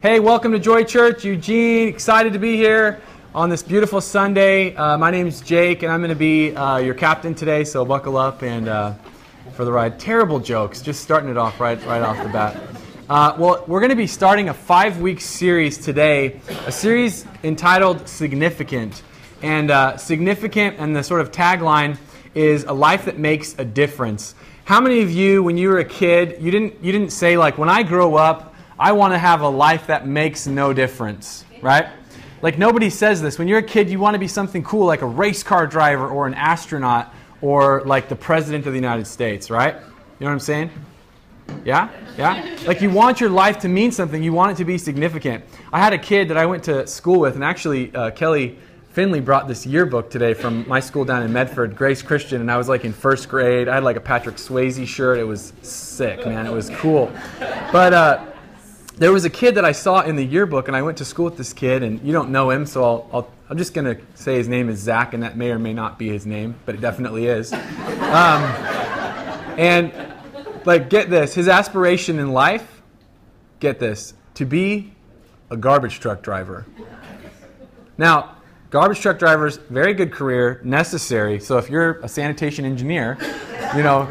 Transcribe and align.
Hey, 0.00 0.20
welcome 0.20 0.52
to 0.52 0.60
Joy 0.60 0.84
Church, 0.84 1.24
Eugene. 1.24 1.88
Excited 1.88 2.32
to 2.32 2.38
be 2.38 2.54
here 2.54 3.00
on 3.34 3.50
this 3.50 3.64
beautiful 3.64 4.00
Sunday. 4.00 4.72
Uh, 4.76 4.96
my 4.96 5.10
name 5.10 5.26
is 5.26 5.40
Jake, 5.40 5.82
and 5.82 5.90
I'm 5.90 5.98
going 5.98 6.10
to 6.10 6.14
be 6.14 6.54
uh, 6.54 6.76
your 6.76 6.94
captain 6.94 7.34
today. 7.34 7.64
So 7.64 7.84
buckle 7.84 8.16
up 8.16 8.44
and 8.44 8.68
uh, 8.68 8.94
for 9.54 9.64
the 9.64 9.72
ride. 9.72 9.98
Terrible 9.98 10.38
jokes, 10.38 10.82
just 10.82 11.02
starting 11.02 11.28
it 11.28 11.36
off 11.36 11.58
right 11.58 11.84
right 11.84 12.00
off 12.00 12.16
the 12.22 12.28
bat. 12.28 12.62
Uh, 13.10 13.34
well, 13.40 13.64
we're 13.66 13.80
going 13.80 13.90
to 13.90 13.96
be 13.96 14.06
starting 14.06 14.50
a 14.50 14.54
five-week 14.54 15.20
series 15.20 15.78
today, 15.78 16.40
a 16.64 16.70
series 16.70 17.26
entitled 17.42 18.08
"Significant." 18.08 19.02
And 19.42 19.72
uh, 19.72 19.96
significant, 19.96 20.76
and 20.78 20.94
the 20.94 21.02
sort 21.02 21.22
of 21.22 21.32
tagline 21.32 21.98
is 22.36 22.62
a 22.62 22.72
life 22.72 23.06
that 23.06 23.18
makes 23.18 23.58
a 23.58 23.64
difference. 23.64 24.36
How 24.64 24.80
many 24.80 25.00
of 25.00 25.10
you, 25.10 25.42
when 25.42 25.58
you 25.58 25.70
were 25.70 25.80
a 25.80 25.84
kid, 25.84 26.40
you 26.40 26.52
didn't 26.52 26.84
you 26.84 26.92
didn't 26.92 27.10
say 27.10 27.36
like, 27.36 27.58
when 27.58 27.68
I 27.68 27.82
grow 27.82 28.14
up? 28.14 28.47
I 28.80 28.92
want 28.92 29.12
to 29.12 29.18
have 29.18 29.40
a 29.40 29.48
life 29.48 29.88
that 29.88 30.06
makes 30.06 30.46
no 30.46 30.72
difference, 30.72 31.44
right? 31.62 31.88
Like 32.42 32.58
nobody 32.58 32.90
says 32.90 33.20
this. 33.20 33.38
When 33.38 33.48
you're 33.48 33.58
a 33.58 33.62
kid, 33.62 33.90
you 33.90 33.98
want 33.98 34.14
to 34.14 34.18
be 34.18 34.28
something 34.28 34.62
cool 34.62 34.86
like 34.86 35.02
a 35.02 35.06
race 35.06 35.42
car 35.42 35.66
driver 35.66 36.08
or 36.08 36.28
an 36.28 36.34
astronaut 36.34 37.12
or 37.40 37.82
like 37.84 38.08
the 38.08 38.14
president 38.14 38.66
of 38.66 38.72
the 38.72 38.78
United 38.78 39.06
States, 39.06 39.50
right? 39.50 39.74
You 39.74 39.80
know 40.20 40.26
what 40.26 40.32
I'm 40.32 40.40
saying? 40.40 40.70
Yeah? 41.64 41.90
Yeah? 42.16 42.56
Like 42.66 42.80
you 42.80 42.90
want 42.90 43.20
your 43.20 43.30
life 43.30 43.58
to 43.60 43.68
mean 43.68 43.90
something, 43.90 44.22
you 44.22 44.32
want 44.32 44.52
it 44.52 44.56
to 44.58 44.64
be 44.64 44.78
significant. 44.78 45.44
I 45.72 45.80
had 45.80 45.92
a 45.92 45.98
kid 45.98 46.28
that 46.28 46.36
I 46.36 46.46
went 46.46 46.62
to 46.64 46.86
school 46.86 47.18
with, 47.18 47.34
and 47.34 47.42
actually, 47.42 47.92
uh, 47.94 48.10
Kelly 48.12 48.58
Finley 48.90 49.20
brought 49.20 49.46
this 49.48 49.66
yearbook 49.66 50.10
today 50.10 50.34
from 50.34 50.66
my 50.68 50.80
school 50.80 51.04
down 51.04 51.22
in 51.22 51.32
Medford, 51.32 51.76
Grace 51.76 52.02
Christian, 52.02 52.40
and 52.40 52.50
I 52.50 52.56
was 52.56 52.68
like 52.68 52.84
in 52.84 52.92
first 52.92 53.28
grade. 53.28 53.68
I 53.68 53.74
had 53.74 53.84
like 53.84 53.96
a 53.96 54.00
Patrick 54.00 54.36
Swayze 54.36 54.86
shirt. 54.86 55.18
It 55.18 55.24
was 55.24 55.52
sick, 55.62 56.26
man. 56.26 56.46
It 56.46 56.52
was 56.52 56.70
cool. 56.70 57.12
But, 57.70 57.92
uh, 57.92 58.26
there 58.98 59.12
was 59.12 59.24
a 59.24 59.30
kid 59.30 59.54
that 59.54 59.64
I 59.64 59.72
saw 59.72 60.02
in 60.02 60.16
the 60.16 60.24
yearbook, 60.24 60.68
and 60.68 60.76
I 60.76 60.82
went 60.82 60.98
to 60.98 61.04
school 61.04 61.26
with 61.26 61.36
this 61.36 61.52
kid, 61.52 61.82
and 61.82 62.00
you 62.02 62.12
don't 62.12 62.30
know 62.30 62.50
him, 62.50 62.66
so 62.66 62.82
I'll, 62.84 63.10
I'll, 63.12 63.30
I'm 63.48 63.56
just 63.56 63.72
going 63.72 63.84
to 63.84 64.02
say 64.14 64.36
his 64.36 64.48
name 64.48 64.68
is 64.68 64.80
Zach, 64.80 65.14
and 65.14 65.22
that 65.22 65.36
may 65.36 65.50
or 65.50 65.58
may 65.58 65.72
not 65.72 65.98
be 65.98 66.08
his 66.08 66.26
name, 66.26 66.56
but 66.66 66.74
it 66.74 66.80
definitely 66.80 67.26
is. 67.26 67.52
Um, 67.52 68.42
and, 69.56 69.92
like, 70.64 70.90
get 70.90 71.10
this 71.10 71.34
his 71.34 71.48
aspiration 71.48 72.18
in 72.18 72.32
life, 72.32 72.82
get 73.60 73.78
this, 73.78 74.14
to 74.34 74.44
be 74.44 74.92
a 75.50 75.56
garbage 75.56 76.00
truck 76.00 76.22
driver. 76.22 76.66
Now, 77.96 78.36
garbage 78.70 79.00
truck 79.00 79.18
drivers, 79.18 79.56
very 79.56 79.94
good 79.94 80.12
career, 80.12 80.60
necessary. 80.64 81.40
So 81.40 81.56
if 81.58 81.70
you're 81.70 82.00
a 82.00 82.08
sanitation 82.08 82.64
engineer, 82.64 83.16
you 83.76 83.82
know, 83.82 84.08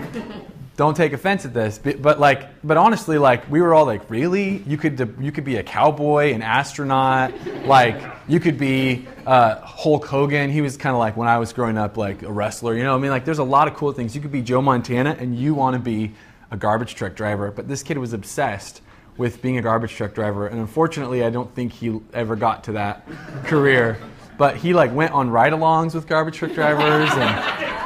don't 0.78 0.96
take 0.96 1.12
offense 1.12 1.44
at 1.44 1.54
this 1.54 1.80
but, 1.80 2.20
like 2.20 2.62
but 2.66 2.78
honestly 2.78 3.18
like 3.18 3.50
we 3.52 3.62
were 3.62 3.74
all 3.74 3.86
like 3.86 4.10
really? 4.10 4.58
You 4.60 4.78
could 4.78 5.16
you 5.20 5.32
could 5.34 5.44
be 5.44 5.58
a 5.58 5.64
cowboy 5.64 6.34
an 6.34 6.42
astronaut 6.42 7.34
like 7.66 8.02
you 8.30 8.40
could 8.40 8.58
be 8.58 9.06
uh, 9.26 9.56
hulk 9.56 10.06
hogan. 10.06 10.50
He 10.50 10.62
was 10.62 10.78
kind 10.78 10.94
of 10.94 11.00
like 11.00 11.18
when 11.18 11.28
i 11.28 11.38
was 11.38 11.52
growing 11.52 11.78
up 11.78 11.98
like 11.98 12.22
a 12.22 12.32
wrestler 12.32 12.76
you 12.76 12.84
know 12.84 12.96
i 12.96 12.98
mean? 12.98 13.12
Like 13.12 13.26
there's 13.26 13.40
a 13.40 13.44
lot 13.44 13.68
of 13.68 13.74
cool 13.74 13.92
things. 13.92 14.16
You 14.16 14.22
could 14.22 14.32
be 14.32 14.42
joe 14.42 14.62
montana 14.62 15.18
and 15.20 15.38
you 15.38 15.54
want 15.54 15.74
to 15.74 15.82
be 15.82 16.14
a 16.52 16.56
garbage 16.56 16.96
truck 16.96 17.16
driver 17.16 17.52
but 17.52 17.68
this 17.68 17.84
kid 17.84 17.98
was 17.98 18.14
obsessed 18.14 18.82
with 19.18 19.42
being 19.42 19.58
a 19.58 19.62
garbage 19.62 19.92
truck 19.92 20.14
driver 20.14 20.48
and 20.48 20.60
unfortunately 20.60 21.26
i 21.26 21.30
don't 21.30 21.54
think 21.56 21.74
he 21.74 22.00
ever 22.14 22.36
got 22.36 22.64
to 22.66 22.72
that 22.74 23.06
career. 23.44 23.98
But 24.38 24.56
he 24.56 24.74
like 24.74 24.94
went 24.94 25.14
on 25.14 25.32
ride-alongs 25.32 25.96
with 25.96 26.08
garbage 26.08 26.36
truck 26.38 26.54
drivers 26.54 27.10
and 27.12 27.68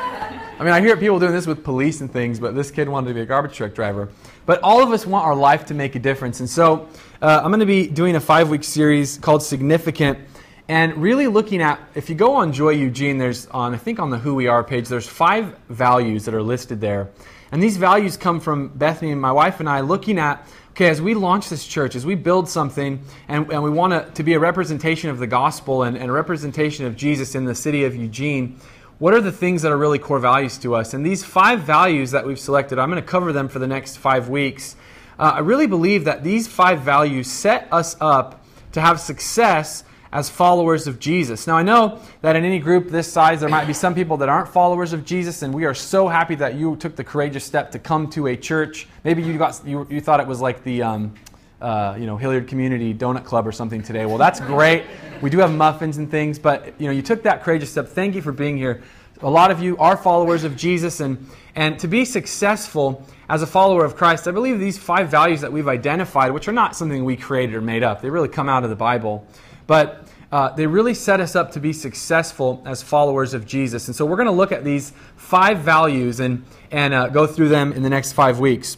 I 0.61 0.63
mean, 0.63 0.73
I 0.73 0.81
hear 0.81 0.95
people 0.95 1.17
doing 1.17 1.31
this 1.31 1.47
with 1.47 1.63
police 1.63 2.01
and 2.01 2.13
things, 2.13 2.39
but 2.39 2.53
this 2.53 2.69
kid 2.69 2.87
wanted 2.87 3.07
to 3.07 3.13
be 3.15 3.21
a 3.21 3.25
garbage 3.25 3.55
truck 3.55 3.73
driver. 3.73 4.09
But 4.45 4.61
all 4.61 4.83
of 4.83 4.91
us 4.91 5.07
want 5.07 5.25
our 5.25 5.33
life 5.33 5.65
to 5.65 5.73
make 5.73 5.95
a 5.95 5.99
difference. 5.99 6.39
And 6.39 6.47
so 6.47 6.87
uh, 7.19 7.41
I'm 7.43 7.49
going 7.49 7.61
to 7.61 7.65
be 7.65 7.87
doing 7.87 8.15
a 8.15 8.19
five 8.19 8.47
week 8.47 8.63
series 8.63 9.17
called 9.17 9.41
Significant 9.41 10.19
and 10.67 10.95
really 10.97 11.25
looking 11.25 11.63
at 11.63 11.79
if 11.95 12.11
you 12.11 12.15
go 12.15 12.35
on 12.35 12.53
Joy 12.53 12.73
Eugene, 12.73 13.17
there's 13.17 13.47
on, 13.47 13.73
I 13.73 13.77
think 13.77 13.97
on 13.97 14.11
the 14.11 14.19
Who 14.19 14.35
We 14.35 14.45
Are 14.45 14.63
page, 14.63 14.87
there's 14.87 15.07
five 15.07 15.57
values 15.69 16.25
that 16.25 16.35
are 16.35 16.43
listed 16.43 16.79
there. 16.79 17.09
And 17.51 17.61
these 17.61 17.77
values 17.77 18.15
come 18.15 18.39
from 18.39 18.67
Bethany 18.67 19.11
and 19.11 19.19
my 19.19 19.31
wife 19.31 19.61
and 19.61 19.67
I 19.67 19.79
looking 19.79 20.19
at 20.19 20.47
okay, 20.71 20.89
as 20.89 21.01
we 21.01 21.13
launch 21.13 21.49
this 21.49 21.65
church, 21.67 21.95
as 21.95 22.05
we 22.05 22.15
build 22.15 22.47
something, 22.47 23.03
and, 23.27 23.51
and 23.51 23.61
we 23.61 23.69
want 23.69 23.91
to, 23.91 24.09
to 24.13 24.23
be 24.23 24.33
a 24.35 24.39
representation 24.39 25.09
of 25.09 25.19
the 25.19 25.27
gospel 25.27 25.83
and, 25.83 25.97
and 25.97 26.09
a 26.09 26.13
representation 26.13 26.85
of 26.85 26.95
Jesus 26.95 27.35
in 27.35 27.43
the 27.43 27.55
city 27.55 27.83
of 27.83 27.93
Eugene, 27.93 28.57
what 29.01 29.15
are 29.15 29.21
the 29.21 29.31
things 29.31 29.63
that 29.63 29.71
are 29.71 29.77
really 29.79 29.97
core 29.97 30.19
values 30.19 30.59
to 30.59 30.75
us? 30.75 30.93
And 30.93 31.03
these 31.03 31.23
five 31.23 31.61
values 31.61 32.11
that 32.11 32.23
we've 32.23 32.39
selected, 32.39 32.77
I'm 32.77 32.91
going 32.91 33.01
to 33.01 33.07
cover 33.07 33.33
them 33.33 33.47
for 33.47 33.57
the 33.57 33.65
next 33.65 33.97
five 33.97 34.29
weeks. 34.29 34.75
Uh, 35.17 35.31
I 35.37 35.39
really 35.39 35.65
believe 35.65 36.05
that 36.05 36.23
these 36.23 36.47
five 36.47 36.81
values 36.81 37.25
set 37.25 37.67
us 37.71 37.97
up 37.99 38.45
to 38.73 38.79
have 38.79 38.99
success 38.99 39.83
as 40.11 40.29
followers 40.29 40.85
of 40.85 40.99
Jesus. 40.99 41.47
Now, 41.47 41.57
I 41.57 41.63
know 41.63 41.99
that 42.21 42.35
in 42.35 42.45
any 42.45 42.59
group 42.59 42.89
this 42.89 43.11
size, 43.11 43.39
there 43.39 43.49
might 43.49 43.65
be 43.65 43.73
some 43.73 43.95
people 43.95 44.17
that 44.17 44.29
aren't 44.29 44.49
followers 44.49 44.93
of 44.93 45.03
Jesus, 45.03 45.41
and 45.41 45.51
we 45.51 45.65
are 45.65 45.73
so 45.73 46.07
happy 46.07 46.35
that 46.35 46.53
you 46.53 46.75
took 46.75 46.95
the 46.95 47.03
courageous 47.03 47.43
step 47.43 47.71
to 47.71 47.79
come 47.79 48.07
to 48.11 48.27
a 48.27 48.37
church. 48.37 48.87
Maybe 49.03 49.23
you 49.23 49.35
got 49.35 49.59
you, 49.65 49.87
you 49.89 49.99
thought 49.99 50.19
it 50.19 50.27
was 50.27 50.41
like 50.41 50.63
the 50.63 50.83
um, 50.83 51.15
uh, 51.61 51.95
you 51.97 52.05
know, 52.05 52.17
Hilliard 52.17 52.47
Community 52.47 52.93
Donut 52.93 53.23
Club 53.23 53.47
or 53.47 53.51
something 53.51 53.81
today. 53.81 54.05
Well, 54.05 54.17
that's 54.17 54.39
great. 54.39 54.83
We 55.21 55.29
do 55.29 55.37
have 55.39 55.51
muffins 55.51 55.97
and 55.97 56.09
things, 56.09 56.39
but 56.39 56.73
you 56.79 56.87
know, 56.87 56.91
you 56.91 57.01
took 57.01 57.23
that 57.23 57.43
courageous 57.43 57.71
step. 57.71 57.87
Thank 57.87 58.15
you 58.15 58.21
for 58.21 58.31
being 58.31 58.57
here. 58.57 58.81
A 59.21 59.29
lot 59.29 59.51
of 59.51 59.61
you 59.61 59.77
are 59.77 59.95
followers 59.95 60.43
of 60.43 60.55
Jesus, 60.57 60.99
and 60.99 61.29
and 61.55 61.77
to 61.79 61.87
be 61.87 62.05
successful 62.05 63.05
as 63.29 63.41
a 63.41 63.47
follower 63.47 63.85
of 63.85 63.95
Christ, 63.95 64.27
I 64.27 64.31
believe 64.31 64.59
these 64.59 64.77
five 64.77 65.09
values 65.09 65.41
that 65.41 65.53
we've 65.53 65.67
identified, 65.67 66.31
which 66.31 66.47
are 66.47 66.53
not 66.53 66.75
something 66.75 67.05
we 67.05 67.15
created 67.15 67.55
or 67.55 67.61
made 67.61 67.83
up, 67.83 68.01
they 68.01 68.09
really 68.09 68.27
come 68.27 68.49
out 68.49 68.63
of 68.63 68.69
the 68.69 68.75
Bible, 68.75 69.25
but 69.67 70.07
uh, 70.31 70.49
they 70.53 70.65
really 70.65 70.93
set 70.93 71.19
us 71.19 71.35
up 71.35 71.51
to 71.51 71.59
be 71.59 71.73
successful 71.73 72.63
as 72.65 72.81
followers 72.81 73.33
of 73.33 73.45
Jesus. 73.45 73.87
And 73.87 73.95
so 73.95 74.05
we're 74.05 74.15
going 74.15 74.27
to 74.27 74.33
look 74.33 74.51
at 74.51 74.63
these 74.63 74.93
five 75.17 75.59
values 75.59 76.19
and 76.19 76.45
and 76.71 76.93
uh, 76.93 77.07
go 77.09 77.27
through 77.27 77.49
them 77.49 77.73
in 77.73 77.83
the 77.83 77.89
next 77.89 78.13
five 78.13 78.39
weeks. 78.39 78.77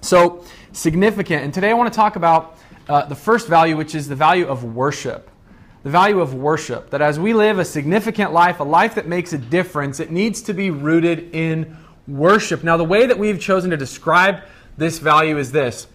So 0.00 0.44
significant. 0.72 1.44
And 1.44 1.54
today 1.54 1.70
I 1.70 1.74
want 1.74 1.92
to 1.92 1.96
talk 1.96 2.16
about 2.16 2.58
uh, 2.88 3.06
the 3.06 3.14
first 3.14 3.48
value, 3.48 3.76
which 3.76 3.94
is 3.94 4.08
the 4.08 4.16
value 4.16 4.46
of 4.46 4.64
worship. 4.64 5.30
The 5.82 5.90
value 5.90 6.20
of 6.20 6.34
worship. 6.34 6.90
That 6.90 7.02
as 7.02 7.18
we 7.18 7.34
live 7.34 7.58
a 7.58 7.64
significant 7.64 8.32
life, 8.32 8.60
a 8.60 8.64
life 8.64 8.94
that 8.94 9.06
makes 9.06 9.32
a 9.32 9.38
difference, 9.38 10.00
it 10.00 10.10
needs 10.10 10.42
to 10.42 10.54
be 10.54 10.70
rooted 10.70 11.34
in 11.34 11.76
worship. 12.06 12.64
Now, 12.64 12.76
the 12.76 12.84
way 12.84 13.06
that 13.06 13.18
we've 13.18 13.40
chosen 13.40 13.70
to 13.70 13.76
describe 13.76 14.42
this 14.76 14.98
value 14.98 15.38
is 15.38 15.52
this 15.52 15.86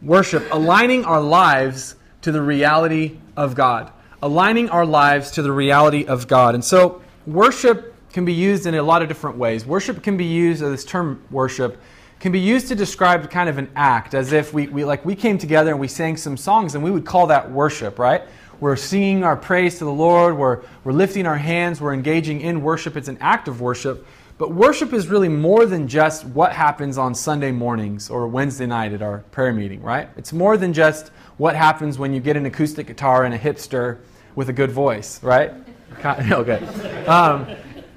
worship, 0.00 0.46
aligning 0.50 1.04
our 1.04 1.20
lives 1.20 1.96
to 2.22 2.32
the 2.32 2.42
reality 2.42 3.18
of 3.36 3.54
God. 3.54 3.92
Aligning 4.22 4.70
our 4.70 4.86
lives 4.86 5.32
to 5.32 5.42
the 5.42 5.52
reality 5.52 6.06
of 6.06 6.28
God. 6.28 6.54
And 6.54 6.64
so, 6.64 7.02
worship 7.26 7.94
can 8.12 8.24
be 8.24 8.32
used 8.32 8.66
in 8.66 8.74
a 8.74 8.82
lot 8.82 9.02
of 9.02 9.08
different 9.08 9.36
ways. 9.36 9.66
Worship 9.66 10.02
can 10.02 10.16
be 10.16 10.24
used, 10.24 10.62
this 10.62 10.84
term 10.84 11.22
worship, 11.30 11.80
can 12.22 12.30
be 12.30 12.38
used 12.38 12.68
to 12.68 12.76
describe 12.76 13.28
kind 13.30 13.48
of 13.48 13.58
an 13.58 13.68
act, 13.74 14.14
as 14.14 14.30
if 14.30 14.54
we, 14.54 14.68
we 14.68 14.84
like 14.84 15.04
we 15.04 15.16
came 15.16 15.36
together 15.36 15.72
and 15.72 15.80
we 15.80 15.88
sang 15.88 16.16
some 16.16 16.36
songs, 16.36 16.76
and 16.76 16.84
we 16.84 16.88
would 16.88 17.04
call 17.04 17.26
that 17.26 17.50
worship, 17.50 17.98
right? 17.98 18.22
We're 18.60 18.76
singing 18.76 19.24
our 19.24 19.36
praise 19.36 19.78
to 19.78 19.84
the 19.84 19.92
Lord, 19.92 20.38
we're, 20.38 20.62
we're 20.84 20.92
lifting 20.92 21.26
our 21.26 21.36
hands, 21.36 21.80
we're 21.80 21.92
engaging 21.92 22.40
in 22.40 22.62
worship. 22.62 22.96
It's 22.96 23.08
an 23.08 23.18
act 23.20 23.48
of 23.48 23.60
worship. 23.60 24.06
But 24.38 24.52
worship 24.52 24.92
is 24.92 25.08
really 25.08 25.28
more 25.28 25.66
than 25.66 25.88
just 25.88 26.24
what 26.26 26.52
happens 26.52 26.96
on 26.96 27.12
Sunday 27.12 27.50
mornings 27.50 28.08
or 28.08 28.28
Wednesday 28.28 28.66
night 28.66 28.92
at 28.92 29.02
our 29.02 29.18
prayer 29.32 29.52
meeting, 29.52 29.82
right? 29.82 30.08
It's 30.16 30.32
more 30.32 30.56
than 30.56 30.72
just 30.72 31.08
what 31.38 31.56
happens 31.56 31.98
when 31.98 32.12
you 32.12 32.20
get 32.20 32.36
an 32.36 32.46
acoustic 32.46 32.86
guitar 32.86 33.24
and 33.24 33.34
a 33.34 33.38
hipster 33.38 33.98
with 34.36 34.48
a 34.48 34.52
good 34.52 34.70
voice, 34.70 35.20
right? 35.24 35.52
okay. 36.04 36.64
Um, 37.04 37.48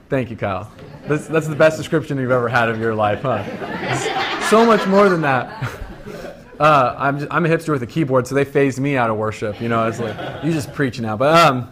thank 0.10 0.32
you, 0.32 0.36
Kyle. 0.36 0.72
That's, 1.08 1.28
that's 1.28 1.48
the 1.48 1.56
best 1.56 1.78
description 1.78 2.18
you've 2.18 2.32
ever 2.32 2.50
had 2.50 2.70
of 2.70 2.80
your 2.80 2.96
life, 2.96 3.22
huh? 3.22 4.50
so 4.50 4.66
much 4.66 4.86
more 4.88 5.10
than 5.10 5.22
that. 5.22 5.72
Uh, 6.58 6.96
I'm, 6.98 7.20
just, 7.20 7.30
I'm 7.34 7.46
a 7.46 7.50
hipster 7.50 7.74
with 7.74 7.84
a 7.84 7.86
keyboard, 7.86 8.28
so 8.28 8.34
they 8.34 8.46
phased 8.46 8.80
me 8.80 8.96
out 8.96 9.10
of 9.10 9.18
worship. 9.18 9.60
You 9.60 9.68
know, 9.68 9.90
it's 9.90 10.00
like, 10.00 10.42
you 10.42 10.54
just 10.54 10.72
preach 10.72 11.02
now. 11.02 11.18
But 11.18 11.36
um, 11.36 11.70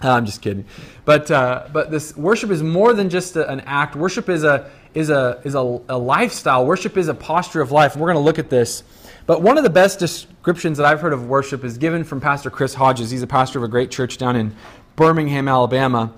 I'm 0.00 0.26
just 0.26 0.42
kidding. 0.42 0.64
But, 1.04 1.30
uh, 1.30 1.68
but 1.72 1.92
this 1.92 2.16
worship 2.16 2.50
is 2.50 2.60
more 2.60 2.94
than 2.94 3.10
just 3.10 3.36
a, 3.36 3.48
an 3.48 3.60
act. 3.60 3.94
Worship 3.94 4.28
is, 4.28 4.42
a, 4.42 4.68
is, 4.92 5.10
a, 5.10 5.40
is 5.44 5.54
a, 5.54 5.60
a 5.88 5.96
lifestyle. 5.96 6.66
Worship 6.66 6.96
is 6.96 7.06
a 7.06 7.14
posture 7.14 7.60
of 7.60 7.70
life. 7.70 7.94
We're 7.96 8.06
going 8.06 8.16
to 8.16 8.24
look 8.24 8.40
at 8.40 8.50
this. 8.50 8.82
But 9.26 9.42
one 9.42 9.56
of 9.56 9.62
the 9.62 9.70
best 9.70 10.00
descriptions 10.00 10.78
that 10.78 10.86
I've 10.86 11.00
heard 11.00 11.12
of 11.12 11.28
worship 11.28 11.62
is 11.62 11.78
given 11.78 12.02
from 12.02 12.20
Pastor 12.20 12.50
Chris 12.50 12.74
Hodges. 12.74 13.10
He's 13.10 13.22
a 13.22 13.26
pastor 13.28 13.58
of 13.58 13.62
a 13.62 13.68
great 13.68 13.90
church 13.90 14.18
down 14.18 14.34
in 14.34 14.56
Birmingham, 14.96 15.46
Alabama. 15.46 16.12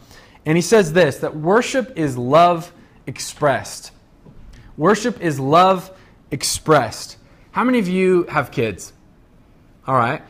And 0.50 0.56
he 0.56 0.62
says 0.62 0.92
this 0.92 1.18
that 1.18 1.36
worship 1.36 1.92
is 1.94 2.18
love 2.18 2.72
expressed. 3.06 3.92
Worship 4.76 5.20
is 5.20 5.38
love 5.38 5.96
expressed. 6.32 7.18
How 7.52 7.62
many 7.62 7.78
of 7.78 7.86
you 7.86 8.24
have 8.24 8.50
kids? 8.50 8.92
All 9.86 9.94
right. 9.94 10.22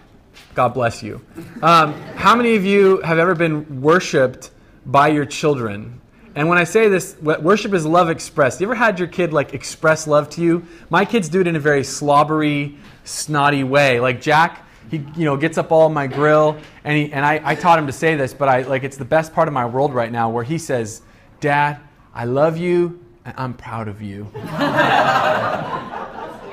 God 0.53 0.75
bless 0.75 1.03
you. 1.03 1.25
Um, 1.63 1.95
how 2.17 2.37
many 2.37 2.55
of 2.55 2.67
you 2.67 3.01
have 3.01 3.19
ever 3.19 3.35
been 3.35 3.81
worshiped 3.81 4.51
by 4.85 5.09
your 5.09 5.25
children? 5.25 6.03
And 6.35 6.51
when 6.51 6.59
I 6.59 6.65
say 6.65 6.91
this, 6.91 7.17
worship 7.23 7.73
is 7.73 7.87
love 7.87 8.11
expressed. 8.11 8.61
You 8.61 8.67
ever 8.67 8.75
had 8.75 8.99
your 8.99 9.09
kid 9.09 9.33
like 9.33 9.55
express 9.55 10.07
love 10.07 10.29
to 10.33 10.43
you? 10.43 10.67
My 10.91 11.07
kids 11.07 11.31
do 11.31 11.41
it 11.41 11.47
in 11.47 11.57
a 11.57 11.61
very 11.61 11.83
slobbery, 11.83 12.77
snotty 13.05 13.65
way. 13.65 14.01
Like 14.01 14.21
Jack, 14.21 14.69
he 14.91 14.99
you 15.17 15.25
know 15.25 15.37
gets 15.37 15.57
up 15.59 15.71
all 15.73 15.89
my 15.89 16.07
grill, 16.07 16.57
and 16.85 16.97
he 16.97 17.13
and 17.13 17.25
I, 17.25 17.41
I 17.45 17.55
taught 17.55 17.79
him 17.79 17.87
to 17.87 17.93
say 17.93 18.17
this, 18.17 18.35
but 18.35 18.49
I 18.49 18.63
like 18.63 18.83
it's 18.83 18.97
the 18.97 19.05
best 19.05 19.33
part 19.33 19.49
of 19.49 19.55
my 19.55 19.67
world 19.67 19.95
right 19.95 20.11
now 20.11 20.29
where 20.29 20.45
he 20.45 20.59
says, 20.59 21.03
"Dad, 21.41 21.79
I 22.15 22.25
love 22.25 22.59
you, 22.59 23.05
and 23.25 23.35
I'm 23.39 23.55
proud 23.55 23.89
of 23.89 24.03
you." 24.03 24.31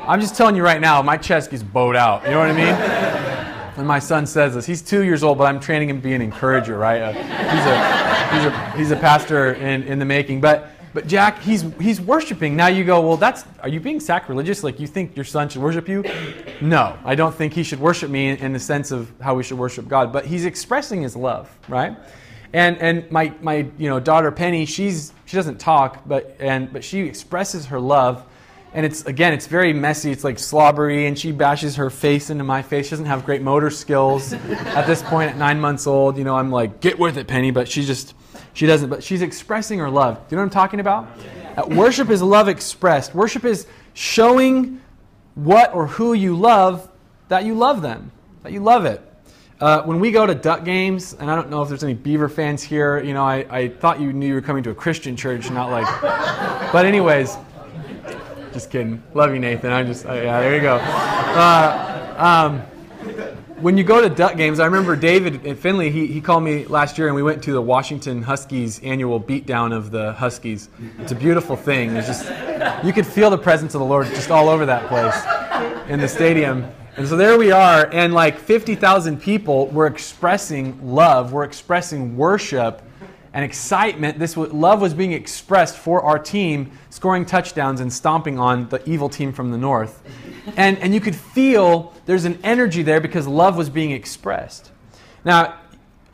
I'm 0.07 0.21
just 0.21 0.35
telling 0.35 0.55
you 0.55 0.63
right 0.63 0.79
now, 0.79 1.01
my 1.01 1.17
chest 1.17 1.51
gets 1.51 1.63
bowed 1.63 1.97
out. 1.97 2.23
You 2.23 2.31
know 2.31 2.39
what 2.39 2.49
I 2.49 2.53
mean? 2.53 3.75
When 3.75 3.85
my 3.85 3.99
son 3.99 4.25
says 4.25 4.55
this, 4.55 4.65
he's 4.65 4.81
two 4.81 5.03
years 5.03 5.21
old, 5.21 5.37
but 5.37 5.43
I'm 5.43 5.59
training 5.59 5.89
him 5.89 5.97
to 5.97 6.01
be 6.01 6.13
an 6.13 6.21
encourager, 6.21 6.77
right? 6.77 7.01
Uh, 7.01 7.11
he's, 7.11 7.65
a, 7.65 8.35
he's, 8.35 8.45
a, 8.45 8.71
he's 8.77 8.91
a 8.91 8.95
pastor 8.95 9.53
in, 9.53 9.83
in 9.83 9.99
the 9.99 10.05
making. 10.05 10.39
But, 10.39 10.71
but 10.93 11.07
Jack, 11.07 11.41
he's, 11.41 11.63
he's 11.79 12.01
worshiping. 12.01 12.55
Now 12.55 12.67
you 12.67 12.83
go, 12.83 13.01
well, 13.01 13.17
that's, 13.17 13.43
are 13.61 13.69
you 13.69 13.79
being 13.79 13.99
sacrilegious? 13.99 14.63
Like 14.63 14.79
you 14.79 14.87
think 14.87 15.15
your 15.15 15.25
son 15.25 15.49
should 15.49 15.61
worship 15.61 15.87
you? 15.87 16.03
No, 16.61 16.97
I 17.03 17.15
don't 17.15 17.33
think 17.33 17.53
he 17.53 17.63
should 17.63 17.79
worship 17.79 18.09
me 18.09 18.29
in, 18.29 18.37
in 18.37 18.53
the 18.53 18.59
sense 18.59 18.91
of 18.91 19.11
how 19.21 19.35
we 19.35 19.43
should 19.43 19.57
worship 19.57 19.87
God. 19.87 20.11
But 20.11 20.25
he's 20.25 20.45
expressing 20.45 21.01
his 21.01 21.15
love, 21.15 21.55
right? 21.67 21.95
And, 22.53 22.77
and 22.77 23.11
my, 23.11 23.33
my 23.41 23.67
you 23.77 23.89
know, 23.89 23.99
daughter 23.99 24.31
Penny, 24.31 24.65
she's, 24.65 25.13
she 25.25 25.35
doesn't 25.35 25.59
talk, 25.59 26.03
but, 26.05 26.35
and, 26.39 26.71
but 26.71 26.83
she 26.83 27.01
expresses 27.01 27.67
her 27.67 27.79
love 27.79 28.25
and 28.73 28.85
it's 28.85 29.05
again 29.05 29.33
it's 29.33 29.47
very 29.47 29.73
messy 29.73 30.11
it's 30.11 30.23
like 30.23 30.37
slobbery 30.37 31.07
and 31.07 31.17
she 31.17 31.31
bashes 31.31 31.77
her 31.77 31.89
face 31.89 32.29
into 32.29 32.43
my 32.43 32.61
face 32.61 32.85
she 32.85 32.89
doesn't 32.91 33.05
have 33.05 33.25
great 33.25 33.41
motor 33.41 33.69
skills 33.69 34.33
at 34.33 34.85
this 34.85 35.01
point 35.03 35.31
at 35.31 35.37
nine 35.37 35.59
months 35.59 35.87
old 35.87 36.17
you 36.17 36.23
know 36.23 36.35
i'm 36.35 36.51
like 36.51 36.79
get 36.79 36.99
with 36.99 37.17
it 37.17 37.27
penny 37.27 37.49
but 37.49 37.67
she 37.67 37.83
just 37.83 38.13
she 38.57 38.65
doesn't 38.65 38.89
but 38.89 39.03
she's 39.03 39.21
expressing 39.21 39.77
her 39.77 39.89
love 39.89 40.15
do 40.15 40.35
you 40.35 40.37
know 40.37 40.41
what 40.41 40.45
i'm 40.45 40.49
talking 40.49 40.79
about 40.79 41.07
uh, 41.57 41.65
worship 41.67 42.09
is 42.09 42.21
love 42.21 42.47
expressed 42.47 43.13
worship 43.13 43.45
is 43.45 43.67
showing 43.93 44.81
what 45.35 45.73
or 45.73 45.85
who 45.85 46.13
you 46.13 46.35
love 46.35 46.89
that 47.27 47.45
you 47.45 47.53
love 47.53 47.81
them 47.81 48.11
that 48.41 48.51
you 48.51 48.59
love 48.59 48.85
it 48.85 49.01
uh, 49.59 49.81
when 49.83 49.99
we 49.99 50.11
go 50.11 50.23
to 50.23 50.35
duck 50.35 50.63
games, 50.63 51.15
and 51.15 51.31
I 51.31 51.35
don't 51.35 51.49
know 51.49 51.63
if 51.63 51.69
there's 51.69 51.83
any 51.83 51.95
Beaver 51.95 52.29
fans 52.29 52.61
here, 52.61 52.99
you 52.99 53.15
know, 53.15 53.23
I, 53.23 53.37
I 53.49 53.69
thought 53.69 53.99
you 53.99 54.13
knew 54.13 54.27
you 54.27 54.35
were 54.35 54.41
coming 54.41 54.61
to 54.61 54.69
a 54.69 54.75
Christian 54.75 55.15
church, 55.15 55.49
not 55.49 55.71
like. 55.71 55.87
But, 56.71 56.85
anyways, 56.85 57.37
just 58.53 58.69
kidding. 58.69 59.01
Love 59.15 59.33
you, 59.33 59.39
Nathan. 59.39 59.71
I'm 59.71 59.87
just, 59.87 60.05
yeah, 60.05 60.41
there 60.41 60.53
you 60.53 60.61
go. 60.61 60.75
Uh, 60.75 62.15
um, 62.19 62.76
when 63.59 63.75
you 63.75 63.83
go 63.83 64.01
to 64.01 64.09
duck 64.09 64.37
games, 64.37 64.59
I 64.59 64.65
remember 64.65 64.95
David 64.95 65.43
in 65.45 65.55
Finley, 65.55 65.89
he, 65.89 66.05
he 66.05 66.21
called 66.21 66.43
me 66.43 66.65
last 66.65 66.97
year 66.97 67.07
and 67.07 67.15
we 67.15 67.23
went 67.23 67.43
to 67.43 67.53
the 67.53 67.61
Washington 67.61 68.21
Huskies 68.21 68.79
annual 68.83 69.19
beatdown 69.19 69.75
of 69.75 69.89
the 69.89 70.13
Huskies. 70.13 70.69
It's 70.99 71.11
a 71.11 71.15
beautiful 71.15 71.55
thing. 71.55 71.95
It's 71.95 72.07
just, 72.07 72.85
you 72.85 72.93
could 72.93 73.07
feel 73.07 73.31
the 73.31 73.37
presence 73.37 73.73
of 73.73 73.79
the 73.79 73.85
Lord 73.85 74.07
just 74.07 74.29
all 74.29 74.47
over 74.49 74.65
that 74.67 74.87
place 74.87 75.89
in 75.89 75.99
the 75.99 76.07
stadium. 76.07 76.71
And 76.97 77.07
so 77.07 77.15
there 77.15 77.37
we 77.37 77.51
are, 77.51 77.89
and 77.91 78.13
like 78.13 78.39
50,000 78.39 79.21
people 79.21 79.67
were 79.67 79.87
expressing 79.87 80.79
love, 80.83 81.31
were 81.31 81.43
expressing 81.43 82.17
worship 82.17 82.81
and 83.37 83.45
excitement. 83.45 84.17
This 84.17 84.35
love 84.35 84.81
was 84.81 84.95
being 84.95 85.11
expressed 85.11 85.77
for 85.77 86.01
our 86.01 86.17
team, 86.17 86.71
scoring 86.89 87.23
touchdowns 87.23 87.81
and 87.81 87.93
stomping 87.93 88.39
on 88.39 88.67
the 88.69 88.81
evil 88.89 89.09
team 89.09 89.31
from 89.31 89.51
the 89.51 89.59
north. 89.59 90.01
And, 90.57 90.79
and 90.79 90.91
you 90.91 90.99
could 90.99 91.15
feel 91.15 91.93
there's 92.07 92.25
an 92.25 92.39
energy 92.43 92.81
there 92.81 92.99
because 92.99 93.27
love 93.27 93.55
was 93.55 93.69
being 93.69 93.91
expressed. 93.91 94.71
Now, 95.23 95.59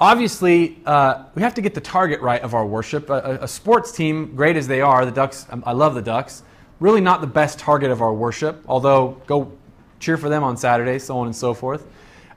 obviously, 0.02 0.82
uh, 0.86 1.24
we 1.34 1.42
have 1.44 1.54
to 1.54 1.62
get 1.62 1.74
the 1.74 1.80
target 1.80 2.20
right 2.20 2.42
of 2.42 2.54
our 2.54 2.66
worship. 2.66 3.10
A, 3.10 3.40
a, 3.44 3.48
sports 3.48 3.94
team, 3.94 4.36
great 4.36 4.58
as 4.58 4.68
they 4.68 4.82
are, 4.82 5.06
the 5.06 5.12
Ducks, 5.12 5.48
I 5.64 5.72
love 5.72 5.96
the 5.96 6.02
Ducks, 6.02 6.44
really 6.82 7.00
not 7.00 7.22
the 7.22 7.28
best 7.28 7.58
target 7.58 7.90
of 7.90 8.02
our 8.02 8.14
worship, 8.14 8.62
although 8.68 9.22
go 9.28 9.50
cheer 10.02 10.18
for 10.18 10.28
them 10.28 10.44
on 10.44 10.58
Saturday, 10.58 11.00
so 11.00 11.18
on 11.20 11.28
and 11.28 11.36
so 11.36 11.54
forth. 11.54 11.88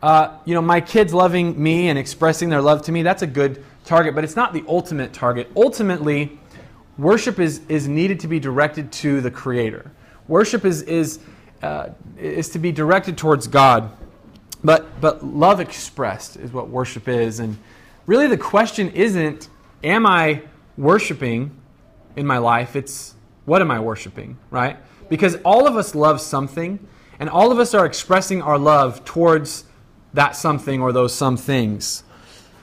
Uh, 0.00 0.38
you 0.44 0.54
know, 0.54 0.62
my 0.62 0.80
kids 0.80 1.12
loving 1.12 1.60
me 1.60 1.88
and 1.88 1.98
expressing 1.98 2.50
their 2.50 2.62
love 2.62 2.82
to 2.82 2.92
me, 2.92 3.02
that's 3.02 3.22
a 3.22 3.26
good 3.26 3.64
target, 3.86 4.14
but 4.14 4.24
it's 4.24 4.36
not 4.36 4.52
the 4.52 4.64
ultimate 4.68 5.12
target. 5.12 5.50
Ultimately, 5.56 6.38
worship 6.98 7.38
is, 7.38 7.60
is 7.68 7.88
needed 7.88 8.20
to 8.20 8.28
be 8.28 8.38
directed 8.38 8.92
to 8.92 9.20
the 9.20 9.30
Creator. 9.30 9.90
Worship 10.28 10.64
is, 10.64 10.82
is, 10.82 11.20
uh, 11.62 11.88
is 12.18 12.48
to 12.50 12.58
be 12.58 12.72
directed 12.72 13.16
towards 13.16 13.46
God. 13.46 13.90
But, 14.64 15.00
but 15.00 15.24
love 15.24 15.60
expressed 15.60 16.36
is 16.36 16.52
what 16.52 16.68
worship 16.68 17.06
is. 17.08 17.38
And 17.40 17.56
really, 18.06 18.26
the 18.26 18.38
question 18.38 18.90
isn't, 18.90 19.48
am 19.84 20.06
I 20.06 20.42
worshiping 20.76 21.56
in 22.16 22.26
my 22.26 22.38
life? 22.38 22.74
It's, 22.74 23.14
what 23.44 23.60
am 23.60 23.70
I 23.70 23.78
worshiping, 23.78 24.36
right? 24.50 24.76
Because 25.08 25.36
all 25.44 25.68
of 25.68 25.76
us 25.76 25.94
love 25.94 26.20
something, 26.20 26.84
and 27.20 27.30
all 27.30 27.52
of 27.52 27.60
us 27.60 27.74
are 27.74 27.86
expressing 27.86 28.42
our 28.42 28.58
love 28.58 29.04
towards 29.04 29.64
that 30.14 30.34
something 30.34 30.82
or 30.82 30.92
those 30.92 31.14
some 31.14 31.36
things. 31.36 32.02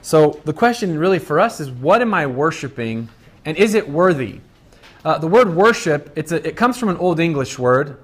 So 0.04 0.42
the 0.44 0.54
question 0.54 1.00
really 1.00 1.18
for 1.18 1.40
us 1.40 1.62
is 1.62 1.72
what 1.72 2.02
am 2.02 2.14
I 2.14 2.28
worshiping 2.28 3.08
and 3.46 3.56
is 3.56 3.74
it 3.74 3.90
worthy? 3.90 4.42
Uh, 5.06 5.18
the 5.18 5.28
word 5.28 5.56
worship, 5.56 6.12
it's 6.16 6.34
a, 6.34 6.46
it 6.46 6.58
comes 6.58 6.78
from 6.78 6.90
an 6.90 6.98
Old 6.98 7.20
English 7.20 7.58
word, 7.58 7.98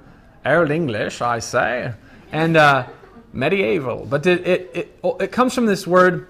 Old 0.45 0.71
English, 0.71 1.21
I 1.21 1.39
say, 1.39 1.93
and 2.31 2.55
uh, 2.55 2.87
medieval. 3.33 4.05
But 4.09 4.25
it, 4.25 4.47
it, 4.47 4.71
it, 4.73 4.99
it 5.19 5.31
comes 5.33 5.53
from 5.53 5.65
this 5.65 5.85
word 5.85 6.27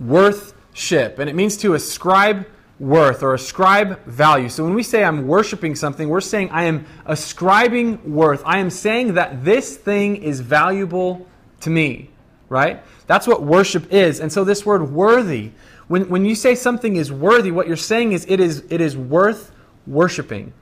worthship, 0.00 1.18
and 1.20 1.30
it 1.30 1.34
means 1.34 1.56
to 1.58 1.74
ascribe 1.74 2.46
worth 2.80 3.22
or 3.22 3.34
ascribe 3.34 4.04
value. 4.04 4.48
So 4.48 4.64
when 4.64 4.74
we 4.74 4.82
say 4.82 5.04
I'm 5.04 5.28
worshiping 5.28 5.76
something, 5.76 6.08
we're 6.08 6.20
saying 6.20 6.50
I 6.50 6.64
am 6.64 6.86
ascribing 7.06 8.12
worth. 8.12 8.42
I 8.44 8.58
am 8.58 8.70
saying 8.70 9.14
that 9.14 9.44
this 9.44 9.76
thing 9.76 10.16
is 10.16 10.40
valuable 10.40 11.28
to 11.60 11.70
me, 11.70 12.10
right? 12.52 12.84
That's 13.06 13.26
what 13.26 13.42
worship 13.42 13.92
is. 13.92 14.20
And 14.20 14.30
so 14.30 14.44
this 14.44 14.64
word 14.64 14.92
worthy, 14.92 15.50
when, 15.88 16.08
when 16.08 16.24
you 16.24 16.36
say 16.36 16.54
something 16.54 16.94
is 16.94 17.10
worthy, 17.10 17.50
what 17.50 17.66
you're 17.66 17.76
saying 17.76 18.12
is 18.12 18.24
it 18.28 18.38
is 18.38 18.64
it 18.70 18.80
is 18.80 18.96
worth 18.96 19.50
worshiping. 19.86 20.52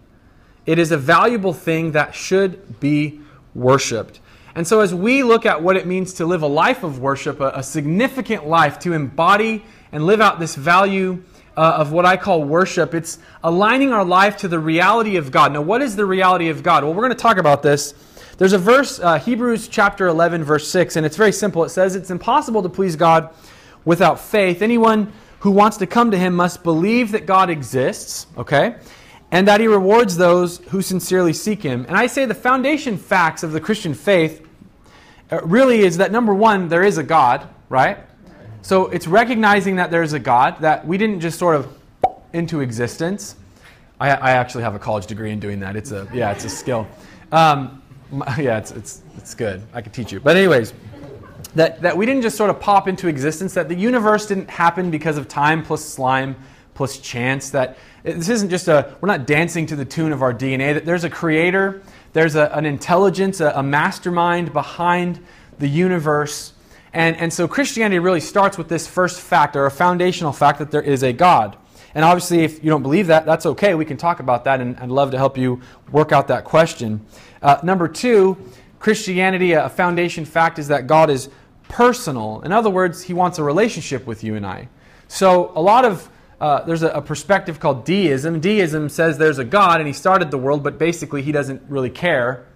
It 0.64 0.78
is 0.78 0.92
a 0.92 0.96
valuable 0.96 1.52
thing 1.52 1.92
that 1.92 2.14
should 2.14 2.80
be 2.80 3.20
worshiped. 3.54 4.20
And 4.54 4.66
so 4.66 4.80
as 4.80 4.94
we 4.94 5.22
look 5.22 5.46
at 5.46 5.62
what 5.62 5.76
it 5.76 5.86
means 5.86 6.14
to 6.14 6.26
live 6.26 6.42
a 6.42 6.46
life 6.46 6.82
of 6.82 6.98
worship, 7.00 7.40
a, 7.40 7.52
a 7.54 7.62
significant 7.62 8.46
life, 8.46 8.78
to 8.80 8.92
embody 8.92 9.64
and 9.92 10.06
live 10.06 10.20
out 10.20 10.40
this 10.40 10.54
value 10.54 11.22
uh, 11.56 11.74
of 11.78 11.92
what 11.92 12.06
I 12.06 12.16
call 12.16 12.44
worship, 12.44 12.94
it's 12.94 13.18
aligning 13.42 13.92
our 13.92 14.04
life 14.04 14.36
to 14.38 14.48
the 14.48 14.58
reality 14.58 15.16
of 15.16 15.30
God. 15.30 15.52
Now, 15.52 15.62
what 15.62 15.82
is 15.82 15.96
the 15.96 16.06
reality 16.06 16.48
of 16.48 16.62
God? 16.62 16.84
Well, 16.84 16.94
we're 16.94 17.02
going 17.02 17.16
to 17.16 17.22
talk 17.22 17.36
about 17.36 17.62
this 17.62 17.94
there's 18.40 18.54
a 18.54 18.58
verse, 18.58 18.98
uh, 18.98 19.18
Hebrews 19.18 19.68
chapter 19.68 20.06
11, 20.06 20.44
verse 20.44 20.66
6, 20.70 20.96
and 20.96 21.04
it's 21.04 21.18
very 21.18 21.30
simple. 21.30 21.62
It 21.62 21.68
says, 21.68 21.94
It's 21.94 22.10
impossible 22.10 22.62
to 22.62 22.70
please 22.70 22.96
God 22.96 23.34
without 23.84 24.18
faith. 24.18 24.62
Anyone 24.62 25.12
who 25.40 25.50
wants 25.50 25.76
to 25.76 25.86
come 25.86 26.10
to 26.10 26.16
him 26.16 26.36
must 26.36 26.62
believe 26.62 27.12
that 27.12 27.26
God 27.26 27.50
exists, 27.50 28.26
okay? 28.38 28.76
And 29.30 29.46
that 29.46 29.60
he 29.60 29.66
rewards 29.66 30.16
those 30.16 30.56
who 30.68 30.80
sincerely 30.80 31.34
seek 31.34 31.62
him. 31.62 31.84
And 31.86 31.98
I 31.98 32.06
say 32.06 32.24
the 32.24 32.34
foundation 32.34 32.96
facts 32.96 33.42
of 33.42 33.52
the 33.52 33.60
Christian 33.60 33.92
faith 33.92 34.48
uh, 35.30 35.42
really 35.42 35.80
is 35.80 35.98
that 35.98 36.10
number 36.10 36.32
one, 36.32 36.68
there 36.68 36.82
is 36.82 36.96
a 36.96 37.02
God, 37.02 37.46
right? 37.68 37.98
So 38.62 38.86
it's 38.86 39.06
recognizing 39.06 39.76
that 39.76 39.90
there's 39.90 40.14
a 40.14 40.18
God, 40.18 40.62
that 40.62 40.86
we 40.86 40.96
didn't 40.96 41.20
just 41.20 41.38
sort 41.38 41.56
of 41.56 41.78
into 42.32 42.60
existence. 42.60 43.36
I, 44.00 44.12
I 44.12 44.30
actually 44.30 44.62
have 44.62 44.74
a 44.74 44.78
college 44.78 45.08
degree 45.08 45.30
in 45.30 45.40
doing 45.40 45.60
that. 45.60 45.76
It's 45.76 45.92
a, 45.92 46.08
yeah, 46.10 46.32
it's 46.32 46.46
a 46.46 46.48
skill. 46.48 46.88
Um, 47.32 47.79
yeah, 48.38 48.58
it's, 48.58 48.72
it's, 48.72 49.02
it's 49.16 49.34
good. 49.34 49.62
I 49.72 49.82
could 49.82 49.92
teach 49.92 50.12
you. 50.12 50.20
But, 50.20 50.36
anyways, 50.36 50.72
that, 51.54 51.82
that 51.82 51.96
we 51.96 52.06
didn't 52.06 52.22
just 52.22 52.36
sort 52.36 52.50
of 52.50 52.60
pop 52.60 52.88
into 52.88 53.08
existence, 53.08 53.54
that 53.54 53.68
the 53.68 53.74
universe 53.74 54.26
didn't 54.26 54.50
happen 54.50 54.90
because 54.90 55.18
of 55.18 55.28
time 55.28 55.62
plus 55.62 55.84
slime 55.84 56.36
plus 56.74 56.98
chance, 56.98 57.50
that 57.50 57.78
this 58.02 58.28
isn't 58.28 58.50
just 58.50 58.68
a, 58.68 58.96
we're 59.00 59.08
not 59.08 59.26
dancing 59.26 59.66
to 59.66 59.76
the 59.76 59.84
tune 59.84 60.12
of 60.12 60.22
our 60.22 60.32
DNA, 60.32 60.74
that 60.74 60.84
there's 60.86 61.04
a 61.04 61.10
creator, 61.10 61.82
there's 62.12 62.34
a, 62.34 62.50
an 62.56 62.66
intelligence, 62.66 63.40
a, 63.40 63.52
a 63.56 63.62
mastermind 63.62 64.52
behind 64.52 65.24
the 65.58 65.68
universe. 65.68 66.52
And, 66.92 67.16
and 67.16 67.32
so 67.32 67.46
Christianity 67.46 67.98
really 67.98 68.20
starts 68.20 68.56
with 68.56 68.68
this 68.68 68.86
first 68.86 69.20
fact, 69.20 69.56
or 69.56 69.66
a 69.66 69.70
foundational 69.70 70.32
fact, 70.32 70.58
that 70.58 70.70
there 70.70 70.82
is 70.82 71.02
a 71.02 71.12
God. 71.12 71.56
And 71.94 72.04
obviously, 72.04 72.44
if 72.44 72.62
you 72.62 72.70
don't 72.70 72.82
believe 72.82 73.08
that, 73.08 73.26
that's 73.26 73.46
okay. 73.46 73.74
We 73.74 73.84
can 73.84 73.96
talk 73.96 74.20
about 74.20 74.44
that, 74.44 74.60
and 74.60 74.76
I'd 74.78 74.90
love 74.90 75.10
to 75.10 75.18
help 75.18 75.36
you 75.36 75.60
work 75.90 76.12
out 76.12 76.28
that 76.28 76.44
question. 76.44 77.04
Uh, 77.42 77.58
number 77.62 77.88
two, 77.88 78.36
Christianity, 78.78 79.52
a 79.52 79.68
foundation 79.68 80.24
fact 80.24 80.58
is 80.58 80.68
that 80.68 80.86
God 80.86 81.10
is 81.10 81.28
personal. 81.68 82.42
In 82.42 82.52
other 82.52 82.70
words, 82.70 83.02
He 83.02 83.12
wants 83.12 83.38
a 83.38 83.42
relationship 83.42 84.06
with 84.06 84.22
you 84.22 84.36
and 84.36 84.46
I. 84.46 84.68
So, 85.08 85.52
a 85.54 85.62
lot 85.62 85.84
of 85.84 86.08
uh, 86.40 86.64
there's 86.64 86.82
a, 86.82 86.88
a, 86.88 87.02
perspective 87.02 87.60
called 87.60 87.84
deism. 87.84 88.40
Deism 88.40 88.88
says 88.88 89.18
there's 89.18 89.38
a 89.38 89.44
God 89.44 89.80
and 89.80 89.86
He 89.86 89.92
started 89.92 90.30
the 90.30 90.38
world, 90.38 90.62
but 90.62 90.78
basically 90.78 91.20
He 91.20 91.32
doesn't 91.32 91.62
really 91.68 91.90
care 91.90 92.46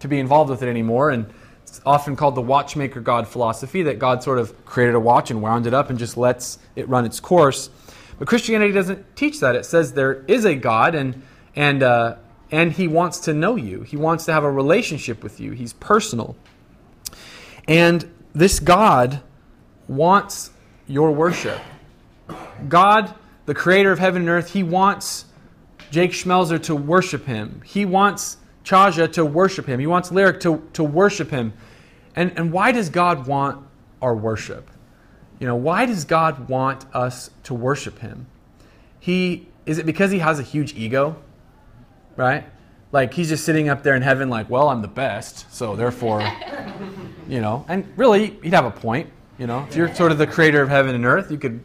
to 0.00 0.08
be 0.08 0.18
involved 0.18 0.50
with 0.50 0.62
it 0.62 0.68
anymore. 0.68 1.10
And 1.10 1.32
it's 1.62 1.80
often 1.86 2.16
called 2.16 2.34
the 2.34 2.42
watchmaker 2.42 3.00
God 3.00 3.28
philosophy 3.28 3.82
that 3.84 3.98
God 3.98 4.22
sort 4.22 4.38
of 4.38 4.64
created 4.64 4.96
a 4.96 5.00
watch 5.00 5.30
and 5.30 5.40
wound 5.40 5.66
it 5.66 5.74
up 5.74 5.90
and 5.90 5.98
just 5.98 6.16
lets 6.16 6.58
it 6.74 6.88
run 6.88 7.04
its 7.04 7.20
course. 7.20 7.70
But 8.18 8.28
Christianity 8.28 8.72
doesn't 8.72 9.16
teach 9.16 9.40
that. 9.40 9.54
It 9.54 9.64
says 9.64 9.92
there 9.92 10.24
is 10.26 10.44
a 10.44 10.54
God 10.54 10.94
and 10.94 11.22
and 11.54 11.82
uh, 11.82 12.16
and 12.50 12.72
he 12.72 12.88
wants 12.88 13.20
to 13.20 13.32
know 13.32 13.56
you. 13.56 13.82
He 13.82 13.96
wants 13.96 14.24
to 14.26 14.32
have 14.32 14.44
a 14.44 14.50
relationship 14.50 15.22
with 15.22 15.40
you. 15.40 15.52
He's 15.52 15.72
personal. 15.74 16.36
And 17.66 18.10
this 18.32 18.58
God 18.60 19.20
wants 19.86 20.50
your 20.86 21.12
worship. 21.12 21.60
God, 22.68 23.14
the 23.46 23.54
creator 23.54 23.92
of 23.92 23.98
heaven 23.98 24.22
and 24.22 24.28
earth, 24.30 24.52
he 24.52 24.62
wants 24.62 25.26
Jake 25.90 26.12
Schmelzer 26.12 26.62
to 26.64 26.74
worship 26.74 27.26
him. 27.26 27.62
He 27.64 27.84
wants 27.84 28.38
Chaja 28.64 29.10
to 29.12 29.24
worship 29.24 29.66
him. 29.66 29.80
He 29.80 29.86
wants 29.86 30.10
Lyric 30.10 30.40
to, 30.40 30.66
to 30.74 30.84
worship 30.84 31.30
him. 31.30 31.52
And, 32.16 32.32
and 32.36 32.52
why 32.52 32.72
does 32.72 32.90
God 32.90 33.26
want 33.26 33.66
our 34.02 34.14
worship? 34.14 34.70
You 35.38 35.46
know, 35.46 35.56
why 35.56 35.86
does 35.86 36.04
God 36.04 36.48
want 36.48 36.84
us 36.94 37.30
to 37.44 37.54
worship 37.54 38.00
him? 38.00 38.26
He 38.98 39.48
is 39.66 39.78
it 39.78 39.86
because 39.86 40.10
he 40.10 40.18
has 40.18 40.38
a 40.38 40.42
huge 40.42 40.74
ego? 40.74 41.16
Right? 42.16 42.44
Like 42.90 43.14
he's 43.14 43.28
just 43.28 43.44
sitting 43.44 43.68
up 43.68 43.82
there 43.82 43.94
in 43.94 44.02
heaven 44.02 44.28
like, 44.30 44.48
well, 44.48 44.68
I'm 44.68 44.82
the 44.82 44.88
best, 44.88 45.52
so 45.54 45.76
therefore, 45.76 46.20
you 47.28 47.40
know, 47.40 47.64
and 47.68 47.86
really 47.96 48.38
he'd 48.42 48.54
have 48.54 48.64
a 48.64 48.70
point, 48.70 49.10
you 49.38 49.46
know. 49.46 49.66
If 49.68 49.76
you're 49.76 49.94
sort 49.94 50.10
of 50.10 50.18
the 50.18 50.26
creator 50.26 50.62
of 50.62 50.70
heaven 50.70 50.94
and 50.94 51.04
earth, 51.04 51.30
you 51.30 51.38
could 51.38 51.60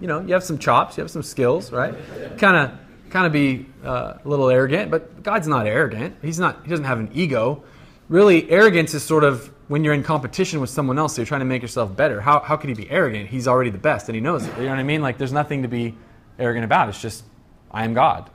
you 0.00 0.06
know, 0.06 0.20
you 0.20 0.34
have 0.34 0.44
some 0.44 0.58
chops, 0.58 0.96
you 0.96 1.02
have 1.02 1.10
some 1.10 1.22
skills, 1.22 1.72
right? 1.72 1.94
Kind 2.38 2.56
of 2.56 2.78
kind 3.10 3.26
of 3.26 3.32
be 3.32 3.66
uh, 3.84 4.14
a 4.24 4.28
little 4.28 4.48
arrogant, 4.48 4.90
but 4.90 5.22
God's 5.22 5.48
not 5.48 5.66
arrogant. 5.66 6.16
He's 6.22 6.38
not. 6.38 6.62
He 6.64 6.70
doesn't 6.70 6.84
have 6.84 6.98
an 6.98 7.10
ego. 7.14 7.64
Really, 8.08 8.48
arrogance 8.50 8.94
is 8.94 9.02
sort 9.02 9.24
of 9.24 9.52
when 9.68 9.82
you're 9.82 9.94
in 9.94 10.04
competition 10.04 10.60
with 10.60 10.70
someone 10.70 10.98
else, 10.98 11.14
so 11.14 11.22
you're 11.22 11.26
trying 11.26 11.40
to 11.40 11.46
make 11.46 11.60
yourself 11.60 11.96
better. 11.96 12.20
How, 12.20 12.38
how 12.40 12.56
could 12.56 12.68
he 12.68 12.74
be 12.74 12.88
arrogant? 12.88 13.28
He's 13.28 13.48
already 13.48 13.70
the 13.70 13.78
best, 13.78 14.08
and 14.08 14.14
he 14.14 14.20
knows 14.20 14.46
it. 14.46 14.56
You 14.58 14.64
know 14.64 14.70
what 14.70 14.78
I 14.78 14.84
mean? 14.84 15.02
Like, 15.02 15.18
there's 15.18 15.32
nothing 15.32 15.62
to 15.62 15.68
be 15.68 15.94
arrogant 16.38 16.64
about. 16.64 16.88
It's 16.88 17.00
just, 17.00 17.24
I 17.70 17.84
am 17.84 17.94
God. 17.94 18.30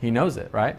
He 0.00 0.10
knows 0.10 0.36
it, 0.36 0.48
right? 0.52 0.76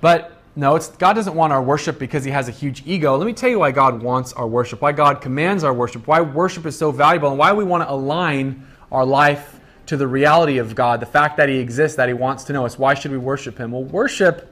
But 0.00 0.32
no, 0.56 0.76
it's, 0.76 0.88
God 0.88 1.12
doesn't 1.12 1.34
want 1.34 1.52
our 1.52 1.62
worship 1.62 1.98
because 1.98 2.24
he 2.24 2.30
has 2.30 2.48
a 2.48 2.52
huge 2.52 2.82
ego. 2.86 3.16
Let 3.16 3.26
me 3.26 3.34
tell 3.34 3.50
you 3.50 3.58
why 3.58 3.70
God 3.70 4.02
wants 4.02 4.32
our 4.32 4.46
worship, 4.46 4.80
why 4.80 4.92
God 4.92 5.20
commands 5.20 5.62
our 5.62 5.74
worship, 5.74 6.06
why 6.06 6.22
worship 6.22 6.64
is 6.64 6.76
so 6.76 6.90
valuable, 6.90 7.28
and 7.28 7.38
why 7.38 7.52
we 7.52 7.64
want 7.64 7.82
to 7.82 7.92
align 7.92 8.66
our 8.90 9.04
life 9.04 9.60
to 9.86 9.96
the 9.96 10.06
reality 10.06 10.58
of 10.58 10.74
God, 10.74 11.00
the 11.00 11.06
fact 11.06 11.36
that 11.36 11.48
He 11.48 11.58
exists, 11.58 11.96
that 11.96 12.08
He 12.08 12.14
wants 12.14 12.44
to 12.44 12.52
know 12.52 12.64
us. 12.64 12.78
Why 12.78 12.94
should 12.94 13.10
we 13.10 13.18
worship 13.18 13.58
Him? 13.58 13.72
Well, 13.72 13.84
worship, 13.84 14.47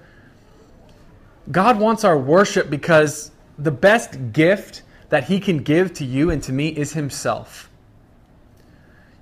God 1.50 1.78
wants 1.78 2.04
our 2.04 2.18
worship 2.18 2.70
because 2.70 3.30
the 3.58 3.70
best 3.70 4.32
gift 4.32 4.82
that 5.08 5.24
He 5.24 5.40
can 5.40 5.58
give 5.58 5.94
to 5.94 6.04
you 6.04 6.30
and 6.30 6.42
to 6.44 6.52
me 6.52 6.68
is 6.68 6.92
Himself. 6.92 7.70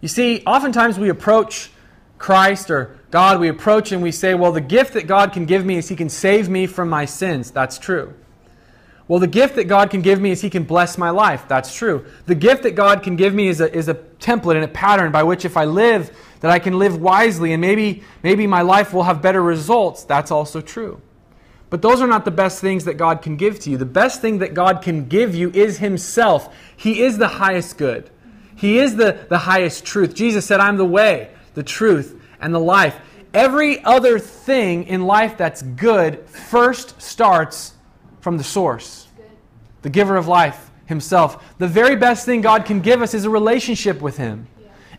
You 0.01 0.09
see, 0.09 0.43
oftentimes 0.47 0.99
we 0.99 1.09
approach 1.09 1.71
Christ 2.19 2.71
or 2.71 2.99
God, 3.11 3.41
we 3.41 3.49
approach 3.49 3.93
and 3.93 4.03
we 4.03 4.11
say, 4.11 4.35
well, 4.35 4.53
the 4.53 4.61
gift 4.61 4.95
that 4.95 5.07
God 5.07 5.33
can 5.33 5.47
give 5.47 5.65
me 5.65 5.77
is 5.77 5.89
He 5.89 5.97
can 5.97 6.09
save 6.09 6.49
me 6.49 6.67
from 6.67 6.89
my 6.89 7.05
sins. 7.05 7.51
That's 7.51 7.79
true. 7.79 8.15
Well, 9.07 9.19
the 9.19 9.27
gift 9.27 9.57
that 9.57 9.65
God 9.65 9.91
can 9.91 10.01
give 10.01 10.21
me 10.21 10.31
is 10.31 10.41
He 10.41 10.49
can 10.49 10.65
bless 10.65 10.97
my 10.97 11.11
life. 11.11 11.45
That's 11.47 11.75
true. 11.75 12.07
The 12.27 12.35
gift 12.35 12.63
that 12.63 12.75
God 12.75 13.03
can 13.03 13.17
give 13.17 13.35
me 13.35 13.49
is 13.49 13.61
a, 13.61 13.75
is 13.75 13.89
a 13.89 13.95
template 13.95 14.55
and 14.55 14.65
a 14.65 14.69
pattern 14.69 15.13
by 15.13 15.23
which 15.23 15.45
if 15.45 15.57
I 15.57 15.67
live, 15.67 16.17
that 16.41 16.51
I 16.51 16.59
can 16.59 16.79
live 16.79 17.01
wisely 17.01 17.53
and 17.53 17.61
maybe, 17.61 18.03
maybe 18.23 18.47
my 18.47 18.63
life 18.63 18.93
will 18.93 19.03
have 19.03 19.21
better 19.21 19.43
results. 19.43 20.05
That's 20.05 20.31
also 20.31 20.61
true. 20.61 21.01
But 21.75 21.83
those 21.83 22.01
are 22.01 22.07
not 22.07 22.25
the 22.25 22.31
best 22.31 22.61
things 22.61 22.85
that 22.85 22.95
God 22.95 23.21
can 23.21 23.35
give 23.35 23.59
to 23.59 23.71
you. 23.71 23.77
The 23.77 23.85
best 23.85 24.21
thing 24.21 24.39
that 24.39 24.55
God 24.55 24.81
can 24.81 25.09
give 25.09 25.35
you 25.35 25.51
is 25.51 25.79
Himself. 25.79 26.55
He 26.77 27.03
is 27.03 27.19
the 27.19 27.27
highest 27.27 27.79
good, 27.79 28.11
He 28.55 28.79
is 28.79 28.95
the, 28.95 29.27
the 29.29 29.39
highest 29.39 29.85
truth. 29.85 30.15
Jesus 30.15 30.47
said, 30.47 30.61
I'm 30.61 30.77
the 30.77 30.85
way, 30.85 31.31
the 31.55 31.65
truth, 31.65 32.23
and 32.41 32.55
the 32.55 32.61
life. 32.61 32.97
Every 33.35 33.83
other 33.83 34.21
thing 34.21 34.85
in 34.85 35.09
life 35.09 35.37
that's 35.37 35.63
good 35.63 36.29
first 36.29 37.03
starts 37.03 37.75
from 38.21 38.37
the 38.37 38.45
source, 38.45 39.09
the 39.83 39.91
giver 39.91 40.17
of 40.17 40.29
life 40.29 40.71
himself. 40.87 41.57
The 41.59 41.67
very 41.67 41.97
best 41.97 42.25
thing 42.25 42.41
God 42.41 42.67
can 42.67 42.83
give 42.83 43.03
us 43.03 43.15
is 43.15 43.25
a 43.25 43.31
relationship 43.31 44.01
with 44.01 44.17
him. 44.17 44.47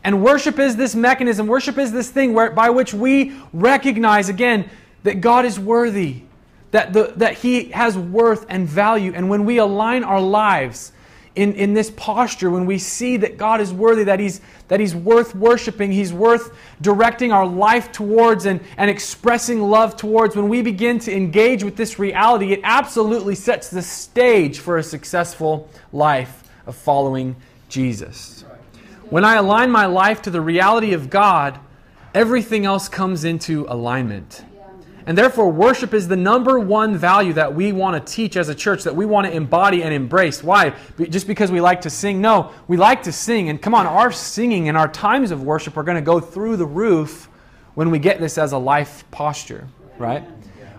And 0.04 0.22
worship 0.22 0.60
is 0.60 0.76
this 0.76 0.94
mechanism, 0.94 1.48
worship 1.48 1.78
is 1.78 1.94
this 1.94 2.10
thing 2.10 2.34
where, 2.34 2.52
by 2.52 2.70
which 2.70 2.94
we 2.94 3.32
recognize 3.54 4.28
again 4.28 4.70
that 5.04 5.22
God 5.22 5.46
is 5.46 5.58
worthy, 5.58 6.24
that, 6.76 6.92
the, 6.92 7.14
that 7.16 7.36
He 7.36 7.70
has 7.70 7.98
worth 7.98 8.46
and 8.50 8.68
value. 8.68 9.14
And 9.16 9.30
when 9.30 9.46
we 9.46 9.60
align 9.60 10.04
our 10.04 10.20
lives 10.20 10.92
in, 11.34 11.54
in 11.54 11.74
this 11.74 11.90
posture, 11.92 12.50
when 12.50 12.66
we 12.66 12.78
see 12.78 13.16
that 13.16 13.38
God 13.38 13.62
is 13.62 13.72
worthy, 13.72 14.04
that 14.04 14.20
he's, 14.20 14.42
that 14.68 14.82
he's 14.82 14.94
worth 14.94 15.34
worshiping, 15.36 15.94
He's 15.94 16.12
worth 16.12 16.54
directing 16.82 17.32
our 17.32 17.46
life 17.46 17.94
towards 17.94 18.46
and, 18.46 18.60
and 18.76 18.90
expressing 18.90 19.62
love 19.62 19.96
towards, 19.96 20.36
when 20.36 20.50
we 20.50 20.62
begin 20.62 21.00
to 21.00 21.16
engage 21.16 21.64
with 21.64 21.78
this 21.78 21.98
reality, 21.98 22.52
it 22.52 22.60
absolutely 22.64 23.36
sets 23.36 23.70
the 23.70 23.82
stage 23.82 24.60
for 24.60 24.78
a 24.78 24.84
successful 24.84 25.70
life 25.94 26.44
of 26.66 26.76
following 26.76 27.38
Jesus. 27.70 28.44
When 29.10 29.24
I 29.24 29.36
align 29.36 29.72
my 29.72 29.86
life 29.86 30.22
to 30.24 30.30
the 30.30 30.42
reality 30.42 30.92
of 30.92 31.10
God, 31.10 31.58
everything 32.14 32.66
else 32.66 32.90
comes 32.90 33.24
into 33.24 33.66
alignment. 33.70 34.44
And 35.08 35.16
therefore, 35.16 35.52
worship 35.52 35.94
is 35.94 36.08
the 36.08 36.16
number 36.16 36.60
one 36.60 36.98
value 36.98 37.34
that 37.34 37.54
we 37.54 37.72
want 37.72 38.06
to 38.06 38.14
teach 38.14 38.36
as 38.36 38.50
a 38.50 38.56
church, 38.56 38.84
that 38.84 38.96
we 38.96 39.06
want 39.06 39.28
to 39.28 39.34
embody 39.34 39.84
and 39.84 39.94
embrace. 39.94 40.44
Why? 40.44 40.74
Just 40.98 41.28
because 41.28 41.52
we 41.52 41.62
like 41.62 41.82
to 41.82 41.92
sing? 41.92 42.22
No, 42.22 42.52
we 42.68 42.76
like 42.76 43.04
to 43.04 43.12
sing. 43.12 43.50
And 43.50 43.62
come 43.62 43.76
on, 43.76 43.86
our 43.86 44.12
singing 44.12 44.68
and 44.68 44.78
our 44.78 44.88
times 44.88 45.30
of 45.30 45.44
worship 45.44 45.78
are 45.78 45.84
going 45.84 45.96
to 45.96 46.02
go 46.02 46.20
through 46.20 46.58
the 46.58 46.66
roof 46.66 47.30
when 47.76 47.92
we 47.92 48.00
get 48.00 48.20
this 48.20 48.38
as 48.40 48.52
a 48.52 48.58
life 48.58 49.04
posture, 49.12 49.68
right? 50.00 50.24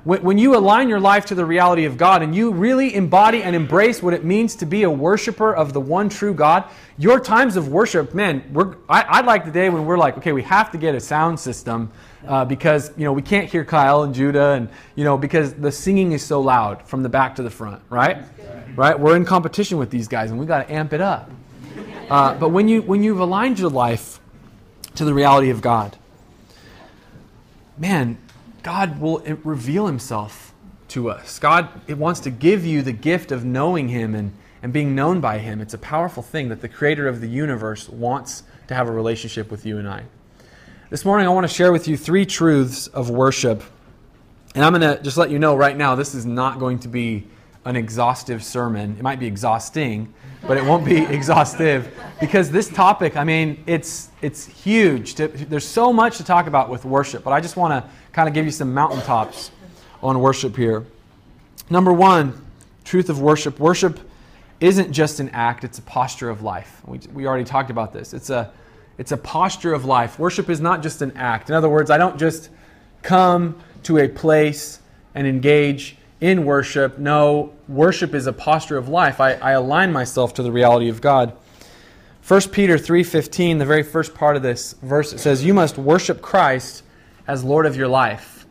When, 0.07 0.39
you 0.39 0.57
align 0.57 0.89
your 0.89 1.01
life 1.01 1.27
to 1.27 1.35
the 1.35 1.45
reality 1.45 1.85
of 1.85 1.97
God 1.97 2.23
and 2.23 2.33
you 2.33 2.53
really 2.53 2.95
embody 2.95 3.43
and 3.43 3.57
embrace 3.57 4.01
what 4.01 4.15
it 4.15 4.25
means 4.25 4.55
to 4.57 4.65
be 4.65 4.85
a 4.85 4.91
worshiper 4.91 5.53
of 5.53 5.73
the 5.73 5.81
one 5.81 6.09
true 6.09 6.33
God, 6.33 6.65
your 6.97 7.19
times 7.19 7.57
of 7.57 7.69
worship, 7.69 8.15
man, 8.15 8.45
I, 8.89 9.03
I 9.03 9.21
like 9.23 9.45
the 9.45 9.51
day 9.51 9.69
when 9.69 9.85
we're 9.85 9.99
like, 9.99 10.17
okay, 10.19 10.31
we 10.31 10.45
have 10.45 10.71
to 10.71 10.79
get 10.79 10.95
a 10.95 11.01
sound 11.01 11.41
system 11.41 11.91
uh, 12.27 12.45
because 12.45 12.93
you 12.97 13.05
know 13.05 13.13
we 13.13 13.23
can't 13.23 13.49
hear 13.49 13.65
Kyle 13.65 14.03
and 14.03 14.15
Judah, 14.15 14.53
and 14.53 14.69
you 14.95 15.05
know 15.05 15.17
because 15.17 15.55
the 15.55 15.73
singing 15.73 16.13
is 16.13 16.25
so 16.25 16.41
loud 16.41 16.87
from 16.87 17.03
the 17.03 17.09
back 17.09 17.37
to 17.37 17.43
the 17.43 17.51
front, 17.51 17.83
right? 17.91 18.19
Right? 18.75 18.99
We're 18.99 19.17
in 19.17 19.25
competition 19.25 19.79
with 19.79 19.91
these 19.91 20.09
guys, 20.09 20.31
and 20.31 20.39
we 20.39 20.47
got 20.47 20.67
to 20.67 20.73
amp 20.73 20.93
it 20.93 21.01
up. 21.01 21.31
Uh, 22.11 22.35
but 22.35 22.51
when 22.51 22.69
you 22.69 22.83
when 22.83 23.03
you've 23.03 23.21
aligned 23.21 23.59
your 23.59 23.71
life 23.71 24.21
to 24.95 25.05
the 25.05 25.15
reality 25.15 25.51
of 25.51 25.61
God, 25.61 25.97
man, 27.79 28.19
God 28.63 29.01
will 29.01 29.21
reveal 29.45 29.87
Himself 29.87 30.53
to 30.89 31.11
us. 31.11 31.39
God 31.39 31.69
it 31.87 31.99
wants 31.99 32.21
to 32.21 32.31
give 32.31 32.65
you 32.65 32.83
the 32.83 32.93
gift 32.93 33.33
of 33.33 33.45
knowing 33.45 33.89
Him 33.89 34.15
and 34.15 34.33
and 34.63 34.73
being 34.73 34.95
known 34.95 35.21
by 35.21 35.39
Him. 35.39 35.61
It's 35.61 35.75
a 35.75 35.79
powerful 35.79 36.23
thing 36.23 36.49
that 36.49 36.61
the 36.61 36.69
Creator 36.69 37.09
of 37.09 37.21
the 37.21 37.29
universe 37.29 37.89
wants 37.89 38.43
to 38.69 38.75
have 38.75 38.89
a 38.89 38.93
relationship 38.93 39.51
with 39.51 39.65
you 39.65 39.79
and 39.79 39.89
I. 39.89 40.05
This 40.89 41.05
morning, 41.05 41.27
I 41.27 41.31
want 41.31 41.43
to 41.43 41.53
share 41.53 41.73
with 41.73 41.89
you 41.89 41.97
three 41.97 42.25
truths 42.25 42.87
of 42.87 43.11
worship. 43.11 43.61
And 44.55 44.65
I'm 44.65 44.73
going 44.73 44.83
to 44.97 45.03
just 45.03 45.17
let 45.17 45.31
you 45.31 45.39
know 45.41 45.57
right 45.57 45.77
now, 45.77 45.97
this 45.97 46.15
is 46.15 46.25
not 46.25 46.61
going 46.61 46.79
to 46.79 46.87
be 46.87 47.27
an 47.65 47.75
exhaustive 47.75 48.45
sermon. 48.45 48.95
It 48.97 49.03
might 49.03 49.19
be 49.19 49.27
exhausting, 49.27 50.15
but 50.47 50.57
it 50.57 50.65
won't 50.65 50.85
be 50.85 50.99
exhaustive 51.13 51.93
because 52.21 52.53
this 52.53 52.69
topic, 52.69 53.17
I 53.17 53.25
mean, 53.25 53.65
it's, 53.67 54.11
it's 54.23 54.47
huge. 54.47 55.17
There's 55.17 55.67
so 55.67 55.93
much 55.93 56.19
to 56.19 56.25
talk 56.25 56.47
about 56.47 56.69
with 56.69 56.85
worship, 56.85 57.25
but 57.25 57.33
I 57.33 57.41
just 57.41 57.57
want 57.57 57.73
to 57.73 57.91
kind 58.13 58.29
of 58.29 58.35
give 58.35 58.45
you 58.45 58.53
some 58.53 58.73
mountaintops 58.73 59.51
on 60.05 60.21
worship 60.21 60.55
here. 60.55 60.87
Number 61.69 61.93
one, 61.93 62.47
truth 62.85 63.11
of 63.11 63.21
worship. 63.21 63.59
Worship 63.59 63.99
isn't 64.61 64.93
just 64.93 65.19
an 65.19 65.31
act, 65.31 65.65
it's 65.65 65.81
a 65.81 65.83
posture 65.83 66.31
of 66.31 66.43
life. 66.43 66.81
We, 66.87 67.01
we 67.13 67.27
already 67.27 67.43
talked 67.43 67.71
about 67.71 67.93
this. 67.93 68.15
It's 68.15 68.31
a 68.31 68.53
it's 68.99 69.13
a 69.13 69.17
posture 69.17 69.73
of 69.73 69.85
life. 69.85 70.19
Worship 70.19 70.49
is 70.49 70.61
not 70.61 70.83
just 70.83 71.03
an 71.03 71.17
act. 71.17 71.49
In 71.51 71.55
other 71.55 71.69
words, 71.69 71.91
I 71.91 71.99
don't 71.99 72.19
just 72.19 72.51
come 73.03 73.61
to 73.85 73.99
a 73.99 74.09
place 74.09 74.81
and 75.15 75.27
engage 75.27 75.97
in 76.21 76.45
worship. 76.45 76.99
No, 76.99 77.53
worship 77.69 78.15
is 78.15 78.27
a 78.27 78.33
posture 78.33 78.77
of 78.77 78.89
life. 78.89 79.21
I, 79.21 79.35
I 79.35 79.53
align 79.53 79.93
myself 79.93 80.35
to 80.35 80.43
the 80.43 80.51
reality 80.51 80.89
of 80.89 81.01
God. 81.01 81.37
1 82.27 82.41
Peter 82.51 82.77
3:15, 82.77 83.59
the 83.59 83.65
very 83.65 83.85
first 83.85 84.15
part 84.15 84.35
of 84.35 84.43
this 84.43 84.75
verse, 84.83 85.13
it 85.13 85.19
says, 85.19 85.45
"You 85.45 85.55
must 85.55 85.79
worship 85.79 86.21
Christ 86.21 86.83
as 87.29 87.45
Lord 87.45 87.67
of 87.67 87.77
your 87.77 87.87
life." 87.87 88.47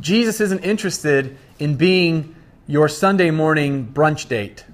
Jesus 0.00 0.40
isn't 0.40 0.60
interested 0.60 1.36
in 1.58 1.76
being 1.76 2.34
your 2.66 2.88
Sunday 2.88 3.30
morning 3.30 3.90
brunch 3.92 4.28
date. 4.28 4.64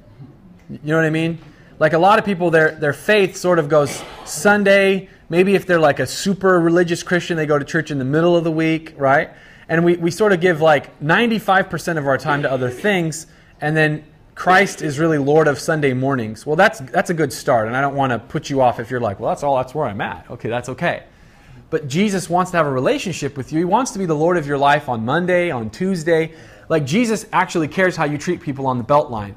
You 0.71 0.79
know 0.83 0.97
what 0.97 1.05
I 1.05 1.11
mean? 1.11 1.39
Like 1.79 1.93
a 1.93 1.99
lot 1.99 2.19
of 2.19 2.25
people, 2.25 2.51
their, 2.51 2.73
their 2.73 2.93
faith 2.93 3.37
sort 3.37 3.59
of 3.59 3.69
goes 3.69 4.03
Sunday. 4.25 5.09
Maybe 5.29 5.55
if 5.55 5.67
they're 5.67 5.81
like 5.81 5.99
a 5.99 6.07
super 6.07 6.61
religious 6.61 7.03
Christian, 7.03 7.37
they 7.37 7.47
go 7.47 7.59
to 7.59 7.65
church 7.65 7.91
in 7.91 7.99
the 7.99 8.05
middle 8.05 8.37
of 8.37 8.45
the 8.45 8.53
week, 8.53 8.95
right? 8.97 9.31
And 9.69 9.85
we, 9.85 9.97
we 9.97 10.11
sort 10.11 10.33
of 10.33 10.41
give 10.41 10.61
like 10.61 10.99
95% 11.01 11.99
of 11.99 12.07
our 12.07 12.19
time 12.19 12.43
to 12.43 12.51
other 12.51 12.71
things, 12.71 13.27
and 13.61 13.77
then 13.77 14.05
Christ 14.35 14.83
is 14.83 14.99
really 14.99 15.19
Lord 15.19 15.49
of 15.49 15.59
Sunday 15.59 15.95
mornings. 15.95 16.45
Well, 16.45 16.57
that's, 16.57 16.81
that's 16.81 17.11
a 17.11 17.15
good 17.15 17.33
start, 17.33 17.67
and 17.67 17.77
I 17.77 17.81
don't 17.81 17.95
want 17.95 18.13
to 18.13 18.19
put 18.19 18.51
you 18.51 18.61
off 18.61 18.79
if 18.79 18.91
you're 18.91 19.01
like, 19.01 19.19
well, 19.19 19.31
that's 19.31 19.43
all, 19.43 19.57
that's 19.57 19.75
where 19.75 19.87
I'm 19.87 20.01
at. 20.01 20.31
Okay, 20.31 20.49
that's 20.49 20.69
okay. 20.69 21.05
But 21.71 21.89
Jesus 21.89 22.29
wants 22.29 22.51
to 22.51 22.57
have 22.59 22.67
a 22.67 22.71
relationship 22.71 23.37
with 23.37 23.53
you. 23.53 23.59
He 23.59 23.65
wants 23.65 23.91
to 23.93 23.99
be 23.99 24.07
the 24.07 24.15
Lord 24.15 24.37
of 24.37 24.47
your 24.47 24.59
life 24.59 24.89
on 24.89 25.05
Monday, 25.05 25.51
on 25.51 25.71
Tuesday. 25.71 26.33
Like 26.69 26.85
Jesus 26.85 27.27
actually 27.33 27.69
cares 27.69 27.97
how 27.97 28.05
you 28.05 28.19
treat 28.19 28.41
people 28.41 28.67
on 28.67 28.79
the 28.79 28.85
Beltline. 28.85 29.35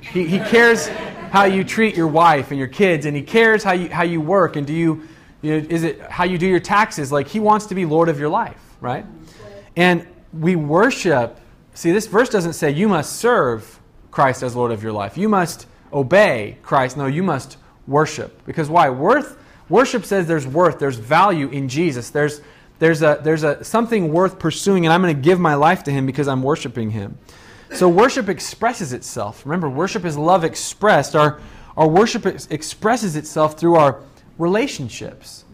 He, 0.00 0.26
he 0.26 0.38
cares 0.38 0.88
how 1.30 1.44
you 1.44 1.64
treat 1.64 1.96
your 1.96 2.08
wife 2.08 2.50
and 2.50 2.58
your 2.58 2.68
kids, 2.68 3.06
and 3.06 3.16
He 3.16 3.22
cares 3.22 3.62
how 3.62 3.72
you 3.72 3.88
how 3.88 4.02
you 4.02 4.20
work, 4.20 4.56
and 4.56 4.66
do 4.66 4.72
you, 4.72 5.02
you 5.42 5.60
know, 5.60 5.66
is 5.68 5.84
it 5.84 6.00
how 6.02 6.24
you 6.24 6.38
do 6.38 6.46
your 6.46 6.60
taxes? 6.60 7.10
Like 7.10 7.28
He 7.28 7.40
wants 7.40 7.66
to 7.66 7.74
be 7.74 7.84
Lord 7.86 8.08
of 8.08 8.18
your 8.18 8.28
life, 8.28 8.60
right? 8.80 9.06
And 9.76 10.06
we 10.32 10.56
worship. 10.56 11.38
See, 11.74 11.92
this 11.92 12.06
verse 12.06 12.28
doesn't 12.28 12.54
say 12.54 12.70
you 12.70 12.88
must 12.88 13.16
serve 13.16 13.80
Christ 14.10 14.42
as 14.42 14.56
Lord 14.56 14.72
of 14.72 14.82
your 14.82 14.92
life. 14.92 15.16
You 15.16 15.28
must 15.28 15.66
obey 15.92 16.58
Christ. 16.62 16.96
No, 16.96 17.06
you 17.06 17.22
must 17.22 17.56
worship. 17.86 18.44
Because 18.44 18.68
why? 18.68 18.90
Worth 18.90 19.38
worship 19.68 20.04
says 20.04 20.26
there's 20.26 20.46
worth, 20.46 20.78
there's 20.78 20.96
value 20.96 21.48
in 21.48 21.68
Jesus. 21.68 22.10
There's 22.10 22.40
there's 22.80 23.02
a 23.02 23.20
there's 23.22 23.44
a 23.44 23.62
something 23.62 24.12
worth 24.12 24.38
pursuing, 24.38 24.84
and 24.86 24.92
I'm 24.92 25.02
going 25.02 25.14
to 25.14 25.22
give 25.22 25.38
my 25.38 25.54
life 25.54 25.84
to 25.84 25.90
Him 25.90 26.06
because 26.06 26.28
I'm 26.28 26.42
worshiping 26.42 26.90
Him. 26.90 27.18
So 27.72 27.88
worship 27.88 28.28
expresses 28.28 28.92
itself. 28.92 29.44
Remember, 29.46 29.68
worship 29.68 30.04
is 30.04 30.16
love 30.16 30.44
expressed. 30.44 31.14
Our 31.14 31.40
our 31.76 31.88
worship 31.88 32.26
ex- 32.26 32.46
expresses 32.50 33.16
itself 33.16 33.58
through 33.58 33.76
our 33.76 34.00
relationships. 34.38 35.44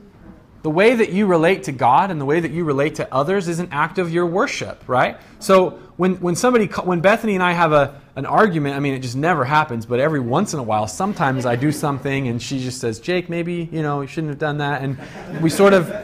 The 0.62 0.70
way 0.70 0.96
that 0.96 1.10
you 1.10 1.26
relate 1.26 1.62
to 1.64 1.72
God 1.72 2.10
and 2.10 2.20
the 2.20 2.24
way 2.24 2.40
that 2.40 2.50
you 2.50 2.64
relate 2.64 2.96
to 2.96 3.14
others 3.14 3.46
is 3.46 3.60
an 3.60 3.68
act 3.70 3.98
of 3.98 4.12
your 4.12 4.26
worship, 4.26 4.82
right? 4.88 5.18
So 5.38 5.78
when, 5.96 6.16
when 6.16 6.34
somebody, 6.34 6.66
when 6.66 7.00
Bethany 7.00 7.34
and 7.34 7.42
I 7.44 7.52
have 7.52 7.72
a, 7.72 8.00
an 8.16 8.26
argument, 8.26 8.74
I 8.74 8.80
mean, 8.80 8.94
it 8.94 9.00
just 9.00 9.14
never 9.14 9.44
happens, 9.44 9.86
but 9.86 10.00
every 10.00 10.18
once 10.18 10.52
in 10.52 10.58
a 10.58 10.62
while, 10.64 10.88
sometimes 10.88 11.46
I 11.46 11.54
do 11.54 11.70
something 11.70 12.26
and 12.26 12.42
she 12.42 12.58
just 12.58 12.80
says, 12.80 12.98
Jake, 12.98 13.28
maybe, 13.28 13.68
you 13.70 13.82
know, 13.82 14.00
you 14.00 14.08
shouldn't 14.08 14.30
have 14.30 14.40
done 14.40 14.58
that. 14.58 14.82
And 14.82 14.98
we 15.40 15.50
sort 15.50 15.74
of, 15.74 15.94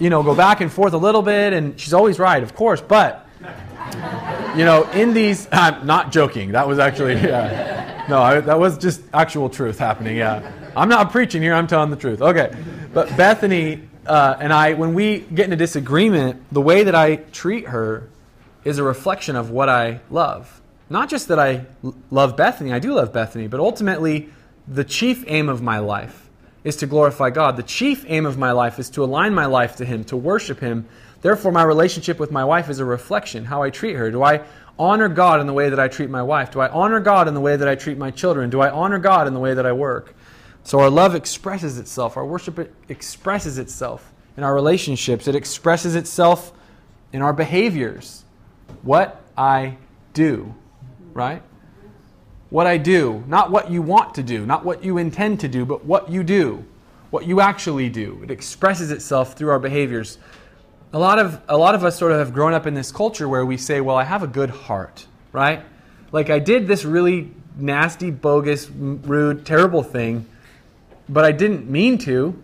you 0.00 0.10
know, 0.10 0.24
go 0.24 0.34
back 0.34 0.60
and 0.60 0.72
forth 0.72 0.94
a 0.94 0.98
little 0.98 1.22
bit, 1.22 1.52
and 1.52 1.78
she's 1.78 1.94
always 1.94 2.18
right, 2.18 2.42
of 2.42 2.56
course, 2.56 2.80
but, 2.80 3.28
you 4.56 4.64
know, 4.64 4.88
in 4.92 5.14
these, 5.14 5.48
I'm 5.52 5.86
not 5.86 6.12
joking, 6.12 6.52
that 6.52 6.66
was 6.66 6.78
actually, 6.78 7.14
yeah. 7.14 8.06
No, 8.08 8.20
I, 8.20 8.40
that 8.40 8.58
was 8.58 8.78
just 8.78 9.02
actual 9.12 9.48
truth 9.48 9.78
happening, 9.78 10.16
yeah. 10.16 10.52
I'm 10.76 10.88
not 10.88 11.12
preaching 11.12 11.42
here, 11.42 11.54
I'm 11.54 11.66
telling 11.66 11.90
the 11.90 11.96
truth. 11.96 12.20
Okay. 12.20 12.54
But 12.92 13.16
Bethany 13.16 13.88
uh, 14.06 14.36
and 14.40 14.52
I, 14.52 14.74
when 14.74 14.94
we 14.94 15.20
get 15.20 15.46
in 15.46 15.52
a 15.52 15.56
disagreement, 15.56 16.42
the 16.52 16.60
way 16.60 16.84
that 16.84 16.94
I 16.94 17.16
treat 17.16 17.68
her 17.68 18.08
is 18.64 18.78
a 18.78 18.82
reflection 18.82 19.36
of 19.36 19.50
what 19.50 19.68
I 19.68 20.00
love. 20.10 20.60
Not 20.88 21.08
just 21.08 21.28
that 21.28 21.38
I 21.38 21.66
love 22.10 22.36
Bethany, 22.36 22.72
I 22.72 22.78
do 22.78 22.94
love 22.94 23.12
Bethany, 23.12 23.46
but 23.46 23.60
ultimately, 23.60 24.28
the 24.66 24.84
chief 24.84 25.24
aim 25.26 25.48
of 25.48 25.62
my 25.62 25.78
life 25.78 26.28
is 26.64 26.76
to 26.76 26.86
glorify 26.86 27.30
God. 27.30 27.56
The 27.56 27.62
chief 27.62 28.04
aim 28.08 28.26
of 28.26 28.36
my 28.36 28.52
life 28.52 28.78
is 28.78 28.90
to 28.90 29.04
align 29.04 29.32
my 29.34 29.46
life 29.46 29.76
to 29.76 29.84
Him, 29.84 30.04
to 30.04 30.16
worship 30.16 30.60
Him. 30.60 30.86
Therefore, 31.22 31.52
my 31.52 31.62
relationship 31.62 32.18
with 32.18 32.30
my 32.30 32.44
wife 32.44 32.70
is 32.70 32.78
a 32.78 32.84
reflection, 32.84 33.44
how 33.44 33.62
I 33.62 33.70
treat 33.70 33.96
her. 33.96 34.10
Do 34.10 34.22
I 34.22 34.42
honor 34.78 35.08
God 35.08 35.40
in 35.40 35.46
the 35.46 35.52
way 35.52 35.68
that 35.68 35.78
I 35.78 35.88
treat 35.88 36.08
my 36.08 36.22
wife? 36.22 36.50
Do 36.50 36.60
I 36.60 36.68
honor 36.68 37.00
God 37.00 37.28
in 37.28 37.34
the 37.34 37.40
way 37.40 37.56
that 37.56 37.68
I 37.68 37.74
treat 37.74 37.98
my 37.98 38.10
children? 38.10 38.48
Do 38.48 38.60
I 38.60 38.70
honor 38.70 38.98
God 38.98 39.26
in 39.26 39.34
the 39.34 39.40
way 39.40 39.52
that 39.52 39.66
I 39.66 39.72
work? 39.72 40.14
So 40.64 40.80
our 40.80 40.90
love 40.90 41.14
expresses 41.14 41.78
itself, 41.78 42.16
our 42.16 42.24
worship 42.24 42.74
expresses 42.88 43.58
itself 43.58 44.12
in 44.36 44.44
our 44.44 44.54
relationships, 44.54 45.26
it 45.26 45.34
expresses 45.34 45.94
itself 45.94 46.52
in 47.12 47.22
our 47.22 47.32
behaviors. 47.32 48.24
What 48.82 49.20
I 49.36 49.76
do, 50.12 50.54
right? 51.12 51.42
What 52.50 52.66
I 52.66 52.78
do, 52.78 53.24
not 53.26 53.50
what 53.50 53.70
you 53.70 53.82
want 53.82 54.14
to 54.14 54.22
do, 54.22 54.46
not 54.46 54.64
what 54.64 54.84
you 54.84 54.98
intend 54.98 55.40
to 55.40 55.48
do, 55.48 55.64
but 55.64 55.84
what 55.84 56.10
you 56.10 56.22
do, 56.22 56.64
what 57.10 57.26
you 57.26 57.40
actually 57.40 57.88
do. 57.88 58.20
It 58.22 58.30
expresses 58.30 58.90
itself 58.90 59.34
through 59.34 59.50
our 59.50 59.58
behaviors. 59.58 60.18
A 60.92 60.98
lot 60.98 61.18
of 61.18 61.40
a 61.48 61.56
lot 61.56 61.74
of 61.74 61.84
us 61.84 61.98
sort 61.98 62.12
of 62.12 62.18
have 62.18 62.32
grown 62.32 62.52
up 62.52 62.66
in 62.66 62.74
this 62.74 62.90
culture 62.90 63.28
where 63.28 63.46
we 63.46 63.56
say, 63.56 63.80
"Well, 63.80 63.96
I 63.96 64.04
have 64.04 64.22
a 64.22 64.26
good 64.26 64.50
heart," 64.50 65.06
right? 65.32 65.62
Like 66.12 66.30
I 66.30 66.40
did 66.40 66.66
this 66.66 66.84
really 66.84 67.32
nasty, 67.56 68.10
bogus, 68.10 68.68
rude, 68.70 69.46
terrible 69.46 69.82
thing, 69.82 70.26
but 71.08 71.24
I 71.24 71.32
didn't 71.32 71.70
mean 71.70 71.98
to. 71.98 72.42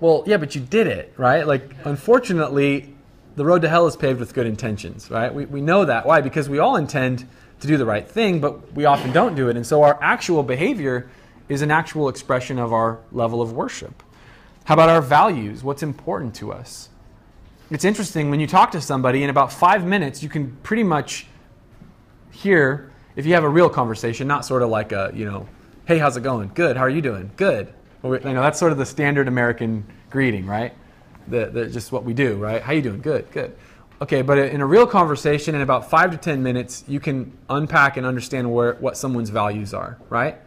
Well, 0.00 0.24
yeah, 0.26 0.38
but 0.38 0.54
you 0.54 0.60
did 0.60 0.86
it, 0.86 1.12
right? 1.16 1.46
Like, 1.46 1.74
unfortunately, 1.84 2.94
the 3.36 3.44
road 3.44 3.62
to 3.62 3.68
hell 3.68 3.86
is 3.86 3.96
paved 3.96 4.18
with 4.18 4.34
good 4.34 4.46
intentions, 4.46 5.10
right? 5.10 5.32
We, 5.32 5.46
we 5.46 5.60
know 5.60 5.84
that. 5.84 6.06
Why? 6.06 6.20
Because 6.20 6.48
we 6.48 6.58
all 6.58 6.76
intend 6.76 7.26
to 7.60 7.66
do 7.66 7.76
the 7.76 7.86
right 7.86 8.06
thing, 8.06 8.40
but 8.40 8.72
we 8.72 8.84
often 8.84 9.12
don't 9.12 9.34
do 9.34 9.48
it. 9.48 9.56
And 9.56 9.66
so 9.66 9.82
our 9.82 9.98
actual 10.02 10.42
behavior 10.42 11.10
is 11.48 11.62
an 11.62 11.70
actual 11.70 12.08
expression 12.08 12.58
of 12.58 12.72
our 12.72 12.98
level 13.12 13.42
of 13.42 13.52
worship. 13.52 14.02
How 14.64 14.74
about 14.74 14.88
our 14.88 15.02
values? 15.02 15.64
What's 15.64 15.82
important 15.82 16.34
to 16.36 16.52
us? 16.52 16.89
It's 17.70 17.84
interesting 17.84 18.30
when 18.30 18.40
you 18.40 18.48
talk 18.48 18.72
to 18.72 18.80
somebody, 18.80 19.22
in 19.22 19.30
about 19.30 19.52
five 19.52 19.86
minutes, 19.86 20.24
you 20.24 20.28
can 20.28 20.56
pretty 20.64 20.82
much 20.82 21.26
hear 22.32 22.90
if 23.14 23.26
you 23.26 23.34
have 23.34 23.44
a 23.44 23.48
real 23.48 23.70
conversation, 23.70 24.26
not 24.26 24.44
sort 24.44 24.62
of 24.62 24.70
like 24.70 24.90
a, 24.90 25.12
you 25.14 25.24
know, 25.24 25.48
hey, 25.86 25.98
how's 25.98 26.16
it 26.16 26.22
going? 26.22 26.50
Good. 26.54 26.76
How 26.76 26.82
are 26.82 26.90
you 26.90 27.00
doing? 27.00 27.30
Good. 27.36 27.72
You 28.02 28.18
know, 28.18 28.42
that's 28.42 28.58
sort 28.58 28.72
of 28.72 28.78
the 28.78 28.86
standard 28.86 29.28
American 29.28 29.84
greeting, 30.10 30.46
right? 30.46 30.74
The, 31.28 31.46
the, 31.46 31.66
just 31.68 31.92
what 31.92 32.02
we 32.02 32.12
do, 32.12 32.36
right? 32.36 32.60
How 32.60 32.72
you 32.72 32.82
doing? 32.82 33.00
Good, 33.00 33.30
good. 33.30 33.56
Okay, 34.02 34.22
but 34.22 34.38
in 34.38 34.62
a 34.62 34.66
real 34.66 34.86
conversation, 34.86 35.54
in 35.54 35.60
about 35.60 35.90
five 35.90 36.10
to 36.10 36.16
ten 36.16 36.42
minutes, 36.42 36.82
you 36.88 36.98
can 36.98 37.36
unpack 37.50 37.98
and 37.98 38.06
understand 38.06 38.50
where 38.52 38.74
what 38.74 38.96
someone's 38.96 39.28
values 39.28 39.74
are, 39.74 39.98
right? 40.08 40.38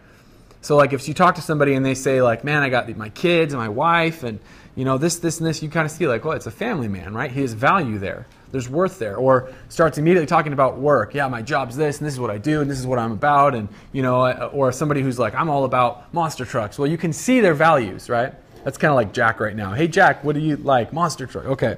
So, 0.62 0.76
like, 0.76 0.92
if 0.92 1.08
you 1.08 1.14
talk 1.14 1.36
to 1.36 1.42
somebody 1.42 1.76
and 1.76 1.86
they 1.86 1.94
say, 1.94 2.22
like, 2.24 2.44
"Man, 2.44 2.64
I 2.64 2.70
got 2.70 2.90
my 2.98 3.10
kids 3.10 3.54
and 3.54 3.62
my 3.62 3.70
wife, 3.70 4.24
and 4.24 4.40
you 4.76 4.86
know 4.86 4.98
this, 4.98 5.18
this, 5.18 5.40
and 5.40 5.48
this," 5.48 5.62
you 5.62 5.70
kind 5.70 5.86
of 5.86 5.92
see, 5.92 6.08
like, 6.08 6.26
"Well, 6.26 6.36
it's 6.36 6.48
a 6.48 6.52
family 6.52 6.88
man, 6.88 7.14
right? 7.14 7.32
He 7.32 7.42
has 7.42 7.54
value 7.54 8.00
there. 8.00 8.26
There's 8.52 8.70
worth 8.70 9.00
there." 9.00 9.18
Or 9.18 9.52
starts 9.70 9.98
immediately 9.98 10.28
talking 10.28 10.54
about 10.54 10.78
work. 10.78 11.14
Yeah, 11.14 11.28
my 11.28 11.42
job's 11.42 11.76
this, 11.76 12.00
and 12.00 12.08
this 12.08 12.14
is 12.14 12.20
what 12.20 12.32
I 12.32 12.38
do, 12.38 12.62
and 12.62 12.70
this 12.70 12.80
is 12.80 12.88
what 12.88 13.00
I'm 13.00 13.12
about, 13.12 13.56
and 13.56 13.68
you 13.92 14.02
know, 14.02 14.22
uh, 14.22 14.50
uh, 14.52 14.58
or 14.58 14.72
somebody 14.72 15.02
who's 15.02 15.20
like, 15.20 15.36
"I'm 15.36 15.50
all 15.50 15.66
about 15.66 16.14
monster 16.14 16.46
trucks." 16.46 16.80
Well, 16.80 16.90
you 16.90 16.98
can 16.98 17.14
see 17.14 17.40
their 17.40 17.54
values, 17.54 18.10
right? 18.10 18.34
That's 18.64 18.78
kind 18.78 18.92
of 18.92 18.96
like 18.96 19.14
Jack 19.14 19.40
right 19.40 19.56
now. 19.56 19.74
Hey, 19.74 19.88
Jack, 19.88 20.24
what 20.24 20.36
do 20.36 20.42
you 20.42 20.56
like? 20.56 20.94
Monster 20.94 21.26
truck. 21.26 21.46
Okay. 21.46 21.78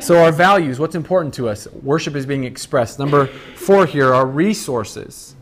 So, 0.00 0.24
our 0.24 0.32
values, 0.32 0.80
what's 0.80 0.96
important 0.96 1.34
to 1.34 1.48
us? 1.48 1.68
Worship 1.68 2.16
is 2.16 2.26
being 2.26 2.44
expressed. 2.44 2.98
Number 2.98 3.26
four 3.54 3.86
here, 3.86 4.12
our 4.12 4.26
resources, 4.26 5.36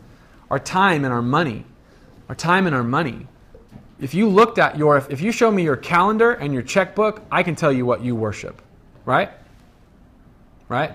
our 0.51 0.59
time 0.59 1.05
and 1.05 1.13
our 1.13 1.23
money. 1.23 1.65
Our 2.29 2.35
time 2.35 2.67
and 2.67 2.75
our 2.75 2.83
money. 2.83 3.27
If 4.03 4.13
you 4.13 4.27
looked 4.27 4.59
at 4.59 4.77
your, 4.77 4.97
if 5.09 5.21
you 5.21 5.31
show 5.31 5.49
me 5.49 5.63
your 5.63 5.77
calendar 5.77 6.33
and 6.33 6.53
your 6.53 6.61
checkbook, 6.61 7.21
I 7.31 7.41
can 7.41 7.55
tell 7.55 7.71
you 7.71 7.85
what 7.85 8.01
you 8.01 8.15
worship. 8.15 8.61
Right? 9.05 9.31
Right? 10.67 10.91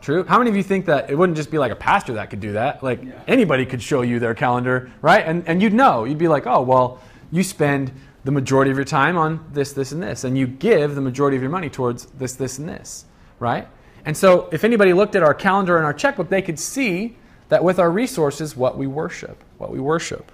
True. 0.00 0.22
How 0.22 0.38
many 0.38 0.50
of 0.50 0.56
you 0.56 0.62
think 0.62 0.86
that 0.86 1.10
it 1.10 1.16
wouldn't 1.16 1.36
just 1.36 1.50
be 1.50 1.58
like 1.58 1.72
a 1.72 1.76
pastor 1.76 2.12
that 2.12 2.30
could 2.30 2.38
do 2.38 2.52
that? 2.52 2.84
Like 2.84 3.00
anybody 3.26 3.66
could 3.66 3.82
show 3.82 4.02
you 4.02 4.20
their 4.20 4.34
calendar, 4.34 4.92
right? 5.02 5.26
And, 5.26 5.42
and 5.48 5.60
you'd 5.60 5.72
know. 5.72 6.04
You'd 6.04 6.18
be 6.18 6.28
like, 6.28 6.46
oh, 6.46 6.62
well, 6.62 7.00
you 7.32 7.42
spend 7.42 7.90
the 8.22 8.30
majority 8.30 8.70
of 8.70 8.76
your 8.76 8.84
time 8.84 9.16
on 9.16 9.44
this, 9.52 9.72
this, 9.72 9.90
and 9.90 10.00
this. 10.00 10.22
And 10.22 10.38
you 10.38 10.46
give 10.46 10.94
the 10.94 11.00
majority 11.00 11.36
of 11.36 11.42
your 11.42 11.50
money 11.50 11.68
towards 11.68 12.06
this, 12.06 12.34
this, 12.34 12.58
and 12.58 12.68
this, 12.68 13.06
right? 13.40 13.66
And 14.04 14.16
so 14.16 14.48
if 14.52 14.62
anybody 14.62 14.92
looked 14.92 15.16
at 15.16 15.24
our 15.24 15.34
calendar 15.34 15.78
and 15.78 15.84
our 15.84 15.94
checkbook, 15.94 16.28
they 16.28 16.42
could 16.42 16.60
see 16.60 17.16
that 17.48 17.64
with 17.64 17.80
our 17.80 17.90
resources, 17.90 18.56
what 18.56 18.78
we 18.78 18.86
worship, 18.86 19.42
what 19.58 19.72
we 19.72 19.80
worship. 19.80 20.30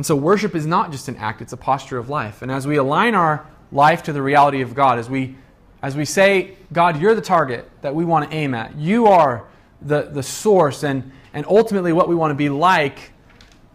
And 0.00 0.06
so 0.06 0.16
worship 0.16 0.54
is 0.54 0.64
not 0.64 0.92
just 0.92 1.08
an 1.08 1.16
act, 1.16 1.42
it's 1.42 1.52
a 1.52 1.58
posture 1.58 1.98
of 1.98 2.08
life. 2.08 2.40
And 2.40 2.50
as 2.50 2.66
we 2.66 2.76
align 2.76 3.14
our 3.14 3.46
life 3.70 4.02
to 4.04 4.14
the 4.14 4.22
reality 4.22 4.62
of 4.62 4.74
God, 4.74 4.98
as 4.98 5.10
we 5.10 5.36
as 5.82 5.94
we 5.94 6.06
say, 6.06 6.56
God, 6.72 6.98
you're 6.98 7.14
the 7.14 7.20
target 7.20 7.70
that 7.82 7.94
we 7.94 8.06
want 8.06 8.30
to 8.30 8.34
aim 8.34 8.54
at. 8.54 8.74
You 8.78 9.08
are 9.08 9.46
the, 9.82 10.04
the 10.04 10.22
source 10.22 10.84
and, 10.84 11.12
and 11.34 11.44
ultimately 11.44 11.92
what 11.92 12.08
we 12.08 12.14
want 12.14 12.30
to 12.30 12.34
be 12.34 12.48
like 12.48 13.12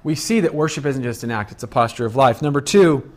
we 0.03 0.15
see 0.15 0.39
that 0.39 0.51
worship 0.51 0.87
isn't 0.87 1.03
just 1.03 1.23
an 1.23 1.29
act, 1.29 1.51
it's 1.51 1.61
a 1.61 1.67
posture 1.67 2.07
of 2.07 2.15
life. 2.15 2.41
Number 2.41 2.59
two, 2.59 3.07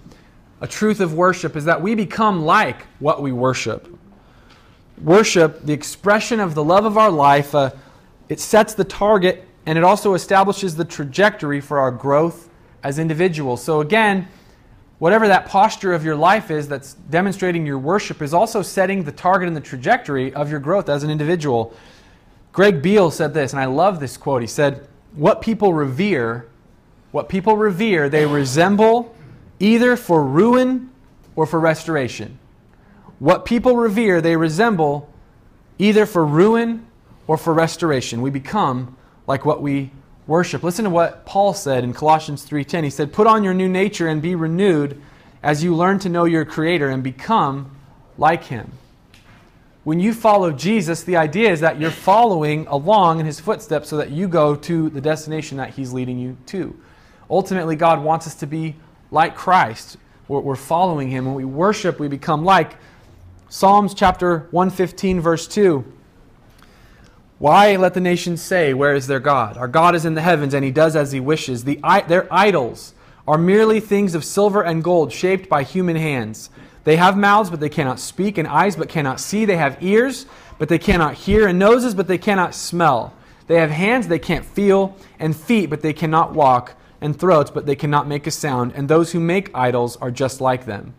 a 0.60 0.66
truth 0.66 1.00
of 1.00 1.14
worship 1.14 1.56
is 1.56 1.64
that 1.64 1.80
we 1.80 1.94
become 1.94 2.44
like 2.44 2.82
what 2.98 3.22
we 3.22 3.32
worship. 3.32 3.88
Worship, 5.02 5.62
the 5.62 5.72
expression 5.72 6.40
of 6.40 6.54
the 6.54 6.62
love 6.62 6.84
of 6.84 6.98
our 6.98 7.10
life, 7.10 7.54
uh, 7.54 7.70
it 8.28 8.38
sets 8.38 8.74
the 8.74 8.84
target 8.84 9.48
and 9.64 9.78
it 9.78 9.84
also 9.84 10.12
establishes 10.12 10.76
the 10.76 10.84
trajectory 10.84 11.62
for 11.62 11.78
our 11.78 11.90
growth 11.90 12.47
as 12.88 12.98
individuals. 12.98 13.62
So, 13.62 13.80
again, 13.80 14.26
whatever 14.98 15.28
that 15.28 15.46
posture 15.46 15.92
of 15.92 16.04
your 16.04 16.16
life 16.16 16.50
is 16.50 16.68
that's 16.68 16.94
demonstrating 16.94 17.66
your 17.66 17.78
worship 17.78 18.22
is 18.22 18.34
also 18.34 18.62
setting 18.62 19.04
the 19.04 19.12
target 19.12 19.48
and 19.48 19.56
the 19.56 19.60
trajectory 19.60 20.32
of 20.34 20.50
your 20.50 20.60
growth 20.60 20.88
as 20.88 21.02
an 21.02 21.10
individual. 21.10 21.74
Greg 22.52 22.82
Beale 22.82 23.10
said 23.10 23.34
this, 23.34 23.52
and 23.52 23.60
I 23.60 23.66
love 23.66 24.00
this 24.00 24.16
quote. 24.16 24.42
He 24.42 24.48
said, 24.48 24.88
What 25.14 25.40
people 25.40 25.74
revere 25.74 26.48
what 27.10 27.28
people 27.28 27.56
revere, 27.56 28.08
they 28.08 28.26
resemble 28.26 29.14
either 29.58 29.96
for 29.96 30.22
ruin 30.22 30.90
or 31.36 31.46
for 31.46 31.58
restoration. 31.58 32.38
What 33.18 33.44
people 33.44 33.76
revere, 33.76 34.20
they 34.20 34.36
resemble 34.36 35.12
either 35.78 36.06
for 36.06 36.24
ruin 36.24 36.86
or 37.26 37.36
for 37.36 37.52
restoration. 37.52 38.20
We 38.20 38.30
become 38.30 38.96
like 39.26 39.44
what 39.44 39.62
we 39.62 39.90
worship. 40.28 40.62
Listen 40.62 40.84
to 40.84 40.90
what 40.90 41.26
Paul 41.26 41.52
said 41.54 41.82
in 41.82 41.92
Colossians 41.92 42.44
3:10. 42.44 42.84
He 42.84 42.90
said, 42.90 43.12
"Put 43.12 43.26
on 43.26 43.42
your 43.42 43.54
new 43.54 43.68
nature 43.68 44.06
and 44.06 44.22
be 44.22 44.36
renewed 44.36 45.00
as 45.42 45.64
you 45.64 45.74
learn 45.74 45.98
to 46.00 46.08
know 46.08 46.24
your 46.24 46.44
creator 46.44 46.88
and 46.88 47.02
become 47.02 47.72
like 48.16 48.44
him." 48.44 48.70
when 49.88 50.00
you 50.00 50.12
follow 50.12 50.52
Jesus, 50.52 51.02
the 51.02 51.16
idea 51.16 51.50
is 51.50 51.60
that 51.60 51.80
you're 51.80 51.90
following 51.90 52.66
along 52.66 53.20
in 53.20 53.24
his 53.24 53.40
footsteps 53.40 53.88
so 53.88 53.96
that 53.96 54.10
you 54.10 54.28
go 54.28 54.54
to 54.54 54.90
the 54.90 55.00
destination 55.00 55.56
that 55.56 55.70
he's 55.70 55.94
leading 55.94 56.18
you 56.18 56.36
to. 56.44 56.78
Ultimately, 57.30 57.74
God 57.74 58.04
wants 58.04 58.26
us 58.26 58.34
to 58.34 58.46
be 58.46 58.76
like 59.10 59.34
Christ. 59.34 59.96
We're, 60.28 60.56
following 60.56 61.08
him. 61.08 61.24
When 61.24 61.34
we 61.34 61.46
worship, 61.46 61.98
we 61.98 62.06
become 62.06 62.44
like. 62.44 62.76
Psalms 63.48 63.94
chapter 63.94 64.48
115, 64.50 65.22
verse 65.22 65.48
2. 65.48 65.90
Why 67.38 67.76
let 67.76 67.94
the 67.94 68.00
nations 68.00 68.42
say, 68.42 68.74
Where 68.74 68.94
is 68.94 69.06
their 69.06 69.20
God? 69.20 69.56
Our 69.56 69.68
God 69.68 69.94
is 69.94 70.04
in 70.04 70.14
the 70.14 70.20
heavens, 70.20 70.54
and 70.54 70.64
he 70.64 70.72
does 70.72 70.96
as 70.96 71.12
he 71.12 71.20
wishes. 71.20 71.64
The, 71.64 71.80
their 72.08 72.26
idols 72.32 72.94
are 73.28 73.38
merely 73.38 73.78
things 73.78 74.14
of 74.14 74.24
silver 74.24 74.62
and 74.62 74.82
gold 74.82 75.12
shaped 75.12 75.48
by 75.48 75.62
human 75.62 75.94
hands. 75.94 76.50
They 76.82 76.96
have 76.96 77.16
mouths, 77.16 77.50
but 77.50 77.60
they 77.60 77.68
cannot 77.68 78.00
speak, 78.00 78.38
and 78.38 78.48
eyes, 78.48 78.74
but 78.74 78.88
cannot 78.88 79.20
see. 79.20 79.44
They 79.44 79.56
have 79.56 79.80
ears, 79.82 80.26
but 80.58 80.68
they 80.68 80.78
cannot 80.78 81.14
hear, 81.14 81.46
and 81.46 81.58
noses, 81.58 81.94
but 81.94 82.08
they 82.08 82.18
cannot 82.18 82.54
smell. 82.56 83.14
They 83.46 83.56
have 83.56 83.70
hands 83.70 84.08
they 84.08 84.18
can't 84.18 84.44
feel, 84.44 84.96
and 85.20 85.36
feet, 85.36 85.70
but 85.70 85.82
they 85.82 85.92
cannot 85.92 86.34
walk, 86.34 86.74
and 87.00 87.16
throats, 87.16 87.52
but 87.52 87.66
they 87.66 87.76
cannot 87.76 88.08
make 88.08 88.26
a 88.26 88.32
sound. 88.32 88.72
And 88.74 88.88
those 88.88 89.12
who 89.12 89.20
make 89.20 89.54
idols 89.54 89.96
are 89.98 90.10
just 90.10 90.40
like 90.40 90.66
them, 90.66 90.94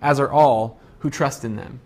as 0.00 0.20
are 0.20 0.30
all 0.30 0.78
who 1.00 1.10
trust 1.10 1.44
in 1.44 1.56
them 1.56 1.80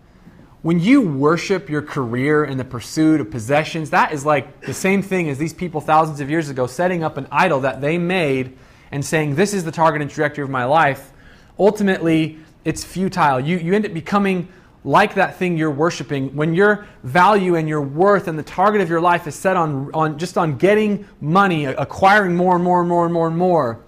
when 0.63 0.79
you 0.79 1.01
worship 1.01 1.69
your 1.69 1.81
career 1.81 2.45
in 2.45 2.57
the 2.57 2.63
pursuit 2.63 3.19
of 3.19 3.29
possessions, 3.29 3.89
that 3.89 4.13
is 4.13 4.25
like 4.25 4.61
the 4.61 4.73
same 4.73 5.01
thing 5.01 5.29
as 5.29 5.37
these 5.37 5.53
people 5.53 5.81
thousands 5.81 6.21
of 6.21 6.29
years 6.29 6.49
ago 6.49 6.65
setting 6.65 7.03
up 7.03 7.17
an 7.17 7.27
idol 7.31 7.59
that 7.59 7.81
they 7.81 7.97
made 7.97 8.57
and 8.91 9.03
saying, 9.05 9.35
This 9.35 9.53
is 9.53 9.65
the 9.65 9.71
target 9.71 10.01
and 10.01 10.09
trajectory 10.09 10.43
of 10.43 10.49
my 10.49 10.63
life. 10.63 11.11
Ultimately, 11.59 12.39
it's 12.63 12.83
futile. 12.83 13.41
You, 13.41 13.57
you 13.57 13.73
end 13.73 13.85
up 13.85 13.93
becoming 13.93 14.47
like 14.85 15.15
that 15.15 15.35
thing 15.35 15.57
you're 15.57 15.69
worshiping 15.69 16.33
when 16.33 16.53
your 16.53 16.87
value 17.03 17.55
and 17.55 17.67
your 17.67 17.81
worth 17.81 18.29
and 18.29 18.39
the 18.39 18.43
target 18.43 18.79
of 18.79 18.89
your 18.89 19.01
life 19.01 19.27
is 19.27 19.35
set 19.35 19.57
on, 19.57 19.91
on 19.93 20.17
just 20.17 20.37
on 20.37 20.57
getting 20.57 21.05
money, 21.19 21.65
acquiring 21.65 22.35
more 22.35 22.55
and 22.55 22.63
more 22.63 22.79
and 22.79 22.89
more 22.89 23.03
and 23.03 23.13
more 23.13 23.27
and 23.27 23.37
more 23.37 23.79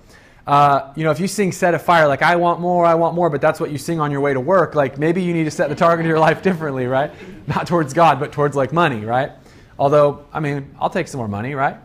uh, 0.47 0.93
you 0.95 1.03
know, 1.03 1.11
if 1.11 1.19
you 1.19 1.27
sing 1.27 1.51
set 1.51 1.73
a 1.73 1.79
fire, 1.79 2.07
like 2.07 2.21
I 2.21 2.35
want 2.35 2.59
more, 2.59 2.85
I 2.85 2.95
want 2.95 3.15
more, 3.15 3.29
but 3.29 3.41
that's 3.41 3.59
what 3.59 3.71
you 3.71 3.77
sing 3.77 3.99
on 3.99 4.11
your 4.11 4.21
way 4.21 4.33
to 4.33 4.39
work, 4.39 4.75
like 4.75 4.97
maybe 4.97 5.23
you 5.23 5.33
need 5.33 5.45
to 5.45 5.51
set 5.51 5.69
the 5.69 5.75
target 5.75 6.05
of 6.05 6.09
your 6.09 6.19
life 6.19 6.41
differently, 6.43 6.85
right? 6.85 7.11
Not 7.47 7.67
towards 7.67 7.93
God, 7.93 8.19
but 8.19 8.31
towards 8.31 8.55
like 8.55 8.71
money, 8.71 9.05
right? 9.05 9.31
Although, 9.79 10.25
I 10.31 10.39
mean, 10.39 10.75
I'll 10.79 10.89
take 10.89 11.07
some 11.07 11.17
more 11.17 11.27
money, 11.27 11.55
right? 11.55 11.77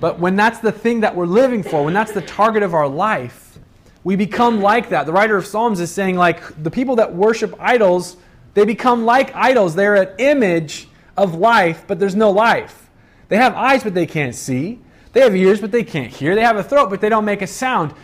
But 0.00 0.18
when 0.18 0.34
that's 0.34 0.58
the 0.58 0.72
thing 0.72 1.00
that 1.00 1.14
we're 1.14 1.26
living 1.26 1.62
for, 1.62 1.84
when 1.84 1.94
that's 1.94 2.12
the 2.12 2.22
target 2.22 2.62
of 2.62 2.74
our 2.74 2.88
life, 2.88 3.58
we 4.02 4.16
become 4.16 4.60
like 4.60 4.88
that. 4.90 5.06
The 5.06 5.12
writer 5.12 5.36
of 5.36 5.46
Psalms 5.46 5.78
is 5.78 5.90
saying, 5.90 6.16
like, 6.16 6.62
the 6.62 6.70
people 6.70 6.96
that 6.96 7.14
worship 7.14 7.54
idols, 7.60 8.16
they 8.54 8.64
become 8.64 9.04
like 9.04 9.34
idols. 9.34 9.74
They're 9.74 9.96
an 9.96 10.14
image 10.18 10.88
of 11.16 11.34
life, 11.34 11.84
but 11.86 11.98
there's 11.98 12.14
no 12.14 12.30
life. 12.30 12.88
They 13.28 13.36
have 13.36 13.54
eyes, 13.54 13.84
but 13.84 13.94
they 13.94 14.06
can't 14.06 14.34
see. 14.34 14.80
They 15.12 15.20
have 15.20 15.34
ears, 15.34 15.60
but 15.60 15.72
they 15.72 15.82
can't 15.82 16.12
hear. 16.12 16.34
They 16.34 16.42
have 16.42 16.56
a 16.56 16.62
throat, 16.62 16.90
but 16.90 17.00
they 17.00 17.08
don't 17.08 17.24
make 17.24 17.42
a 17.42 17.46
sound. 17.46 17.94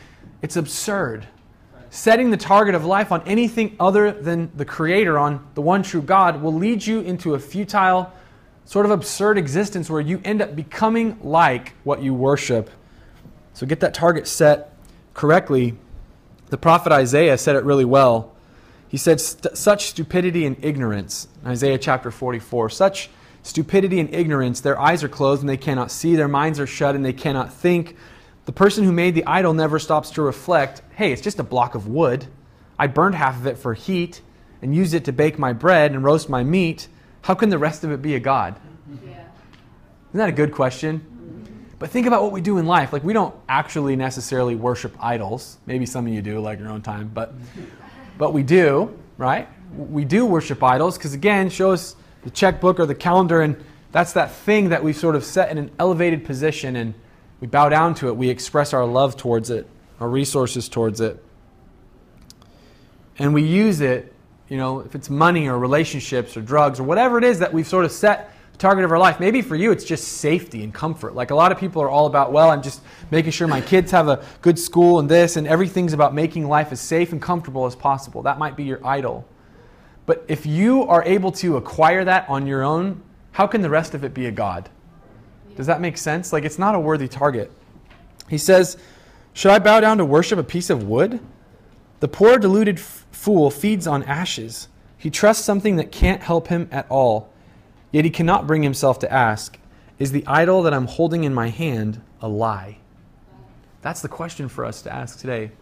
It's 0.42 0.56
absurd. 0.56 1.26
Setting 1.90 2.30
the 2.30 2.36
target 2.36 2.74
of 2.74 2.84
life 2.84 3.12
on 3.12 3.22
anything 3.26 3.76
other 3.78 4.10
than 4.10 4.50
the 4.56 4.64
Creator, 4.64 5.18
on 5.18 5.46
the 5.54 5.62
one 5.62 5.82
true 5.82 6.02
God, 6.02 6.42
will 6.42 6.52
lead 6.52 6.84
you 6.84 7.00
into 7.00 7.34
a 7.34 7.38
futile, 7.38 8.12
sort 8.64 8.84
of 8.84 8.92
absurd 8.92 9.38
existence 9.38 9.88
where 9.88 10.00
you 10.00 10.20
end 10.24 10.42
up 10.42 10.56
becoming 10.56 11.18
like 11.22 11.74
what 11.84 12.02
you 12.02 12.12
worship. 12.12 12.70
So 13.54 13.66
get 13.66 13.80
that 13.80 13.94
target 13.94 14.26
set 14.26 14.76
correctly. 15.14 15.76
The 16.48 16.58
prophet 16.58 16.92
Isaiah 16.92 17.38
said 17.38 17.56
it 17.56 17.64
really 17.64 17.84
well. 17.84 18.34
He 18.88 18.96
said, 18.96 19.20
Such 19.20 19.86
stupidity 19.86 20.44
and 20.44 20.56
ignorance, 20.62 21.28
Isaiah 21.44 21.78
chapter 21.78 22.10
44, 22.10 22.70
such 22.70 23.10
stupidity 23.46 24.00
and 24.00 24.12
ignorance. 24.12 24.60
Their 24.60 24.78
eyes 24.78 25.04
are 25.04 25.08
closed 25.08 25.42
and 25.42 25.48
they 25.48 25.56
cannot 25.56 25.90
see, 25.90 26.16
their 26.16 26.28
minds 26.28 26.58
are 26.58 26.66
shut 26.66 26.94
and 26.94 27.04
they 27.04 27.12
cannot 27.12 27.52
think. 27.52 27.96
The 28.44 28.52
person 28.52 28.84
who 28.84 28.92
made 28.92 29.14
the 29.14 29.24
idol 29.26 29.54
never 29.54 29.78
stops 29.78 30.10
to 30.12 30.22
reflect 30.22 30.82
hey, 30.96 31.12
it's 31.12 31.22
just 31.22 31.38
a 31.38 31.42
block 31.42 31.74
of 31.74 31.86
wood. 31.86 32.26
I 32.78 32.86
burned 32.86 33.14
half 33.14 33.36
of 33.36 33.46
it 33.46 33.58
for 33.58 33.74
heat 33.74 34.20
and 34.62 34.74
used 34.74 34.94
it 34.94 35.04
to 35.04 35.12
bake 35.12 35.38
my 35.38 35.52
bread 35.52 35.92
and 35.92 36.02
roast 36.02 36.28
my 36.28 36.42
meat. 36.42 36.88
How 37.22 37.34
can 37.34 37.50
the 37.50 37.58
rest 37.58 37.84
of 37.84 37.92
it 37.92 38.00
be 38.00 38.14
a 38.14 38.20
God? 38.20 38.58
Yeah. 39.04 39.10
Isn't 39.10 40.18
that 40.18 40.28
a 40.28 40.32
good 40.32 40.52
question? 40.52 41.04
But 41.78 41.90
think 41.90 42.06
about 42.06 42.22
what 42.22 42.32
we 42.32 42.40
do 42.40 42.56
in 42.56 42.66
life. 42.66 42.92
Like, 42.94 43.04
we 43.04 43.12
don't 43.12 43.34
actually 43.48 43.96
necessarily 43.96 44.54
worship 44.54 44.96
idols. 44.98 45.58
Maybe 45.66 45.84
some 45.84 46.06
of 46.06 46.12
you 46.12 46.22
do, 46.22 46.40
like 46.40 46.58
your 46.58 46.70
own 46.70 46.80
time, 46.80 47.10
but, 47.12 47.34
but 48.16 48.32
we 48.32 48.42
do, 48.42 48.98
right? 49.18 49.46
We 49.76 50.06
do 50.06 50.24
worship 50.24 50.62
idols 50.62 50.96
because, 50.96 51.12
again, 51.12 51.50
shows 51.50 51.96
the 52.26 52.30
checkbook 52.32 52.80
or 52.80 52.86
the 52.86 52.94
calendar, 52.94 53.40
and 53.40 53.56
that's 53.92 54.12
that 54.14 54.32
thing 54.32 54.70
that 54.70 54.82
we've 54.82 54.96
sort 54.96 55.14
of 55.14 55.22
set 55.22 55.48
in 55.48 55.58
an 55.58 55.70
elevated 55.78 56.24
position, 56.24 56.74
and 56.74 56.92
we 57.40 57.46
bow 57.46 57.68
down 57.68 57.94
to 57.94 58.08
it. 58.08 58.16
We 58.16 58.28
express 58.30 58.72
our 58.72 58.84
love 58.84 59.16
towards 59.16 59.48
it, 59.48 59.68
our 60.00 60.08
resources 60.08 60.68
towards 60.68 61.00
it. 61.00 61.22
And 63.20 63.32
we 63.32 63.44
use 63.44 63.80
it, 63.80 64.12
you 64.48 64.56
know, 64.56 64.80
if 64.80 64.96
it's 64.96 65.08
money 65.08 65.48
or 65.48 65.56
relationships 65.56 66.36
or 66.36 66.40
drugs 66.40 66.80
or 66.80 66.82
whatever 66.82 67.16
it 67.16 67.22
is 67.22 67.38
that 67.38 67.52
we've 67.52 67.66
sort 67.66 67.84
of 67.84 67.92
set 67.92 68.32
target 68.58 68.84
of 68.84 68.90
our 68.90 68.98
life. 68.98 69.20
Maybe 69.20 69.40
for 69.40 69.54
you, 69.54 69.70
it's 69.70 69.84
just 69.84 70.08
safety 70.18 70.64
and 70.64 70.74
comfort. 70.74 71.14
Like 71.14 71.30
a 71.30 71.34
lot 71.36 71.52
of 71.52 71.58
people 71.58 71.80
are 71.80 71.90
all 71.90 72.06
about, 72.06 72.32
well, 72.32 72.50
I'm 72.50 72.62
just 72.62 72.80
making 73.12 73.30
sure 73.30 73.46
my 73.46 73.60
kids 73.60 73.92
have 73.92 74.08
a 74.08 74.24
good 74.40 74.58
school 74.58 74.98
and 74.98 75.08
this, 75.08 75.36
and 75.36 75.46
everything's 75.46 75.92
about 75.92 76.12
making 76.12 76.48
life 76.48 76.72
as 76.72 76.80
safe 76.80 77.12
and 77.12 77.22
comfortable 77.22 77.66
as 77.66 77.76
possible. 77.76 78.22
That 78.22 78.38
might 78.38 78.56
be 78.56 78.64
your 78.64 78.84
idol. 78.84 79.24
But 80.06 80.24
if 80.28 80.46
you 80.46 80.84
are 80.84 81.02
able 81.04 81.32
to 81.32 81.56
acquire 81.56 82.04
that 82.04 82.28
on 82.28 82.46
your 82.46 82.62
own, 82.62 83.02
how 83.32 83.46
can 83.46 83.60
the 83.60 83.70
rest 83.70 83.92
of 83.94 84.04
it 84.04 84.14
be 84.14 84.26
a 84.26 84.30
God? 84.30 84.70
Does 85.56 85.66
that 85.66 85.80
make 85.80 85.98
sense? 85.98 86.32
Like, 86.32 86.44
it's 86.44 86.58
not 86.58 86.74
a 86.74 86.80
worthy 86.80 87.08
target. 87.08 87.50
He 88.28 88.38
says, 88.38 88.76
Should 89.32 89.50
I 89.50 89.58
bow 89.58 89.80
down 89.80 89.98
to 89.98 90.04
worship 90.04 90.38
a 90.38 90.44
piece 90.44 90.70
of 90.70 90.84
wood? 90.84 91.20
The 92.00 92.08
poor, 92.08 92.38
deluded 92.38 92.78
f- 92.78 93.06
fool 93.10 93.50
feeds 93.50 93.86
on 93.86 94.02
ashes. 94.04 94.68
He 94.98 95.10
trusts 95.10 95.44
something 95.44 95.76
that 95.76 95.90
can't 95.92 96.22
help 96.22 96.48
him 96.48 96.68
at 96.70 96.86
all. 96.88 97.30
Yet 97.90 98.04
he 98.04 98.10
cannot 98.10 98.46
bring 98.46 98.62
himself 98.62 98.98
to 99.00 99.12
ask, 99.12 99.58
Is 99.98 100.12
the 100.12 100.26
idol 100.26 100.62
that 100.62 100.74
I'm 100.74 100.86
holding 100.86 101.24
in 101.24 101.34
my 101.34 101.48
hand 101.48 102.02
a 102.20 102.28
lie? 102.28 102.78
That's 103.82 104.02
the 104.02 104.08
question 104.08 104.48
for 104.48 104.64
us 104.64 104.82
to 104.82 104.92
ask 104.92 105.18
today. 105.18 105.52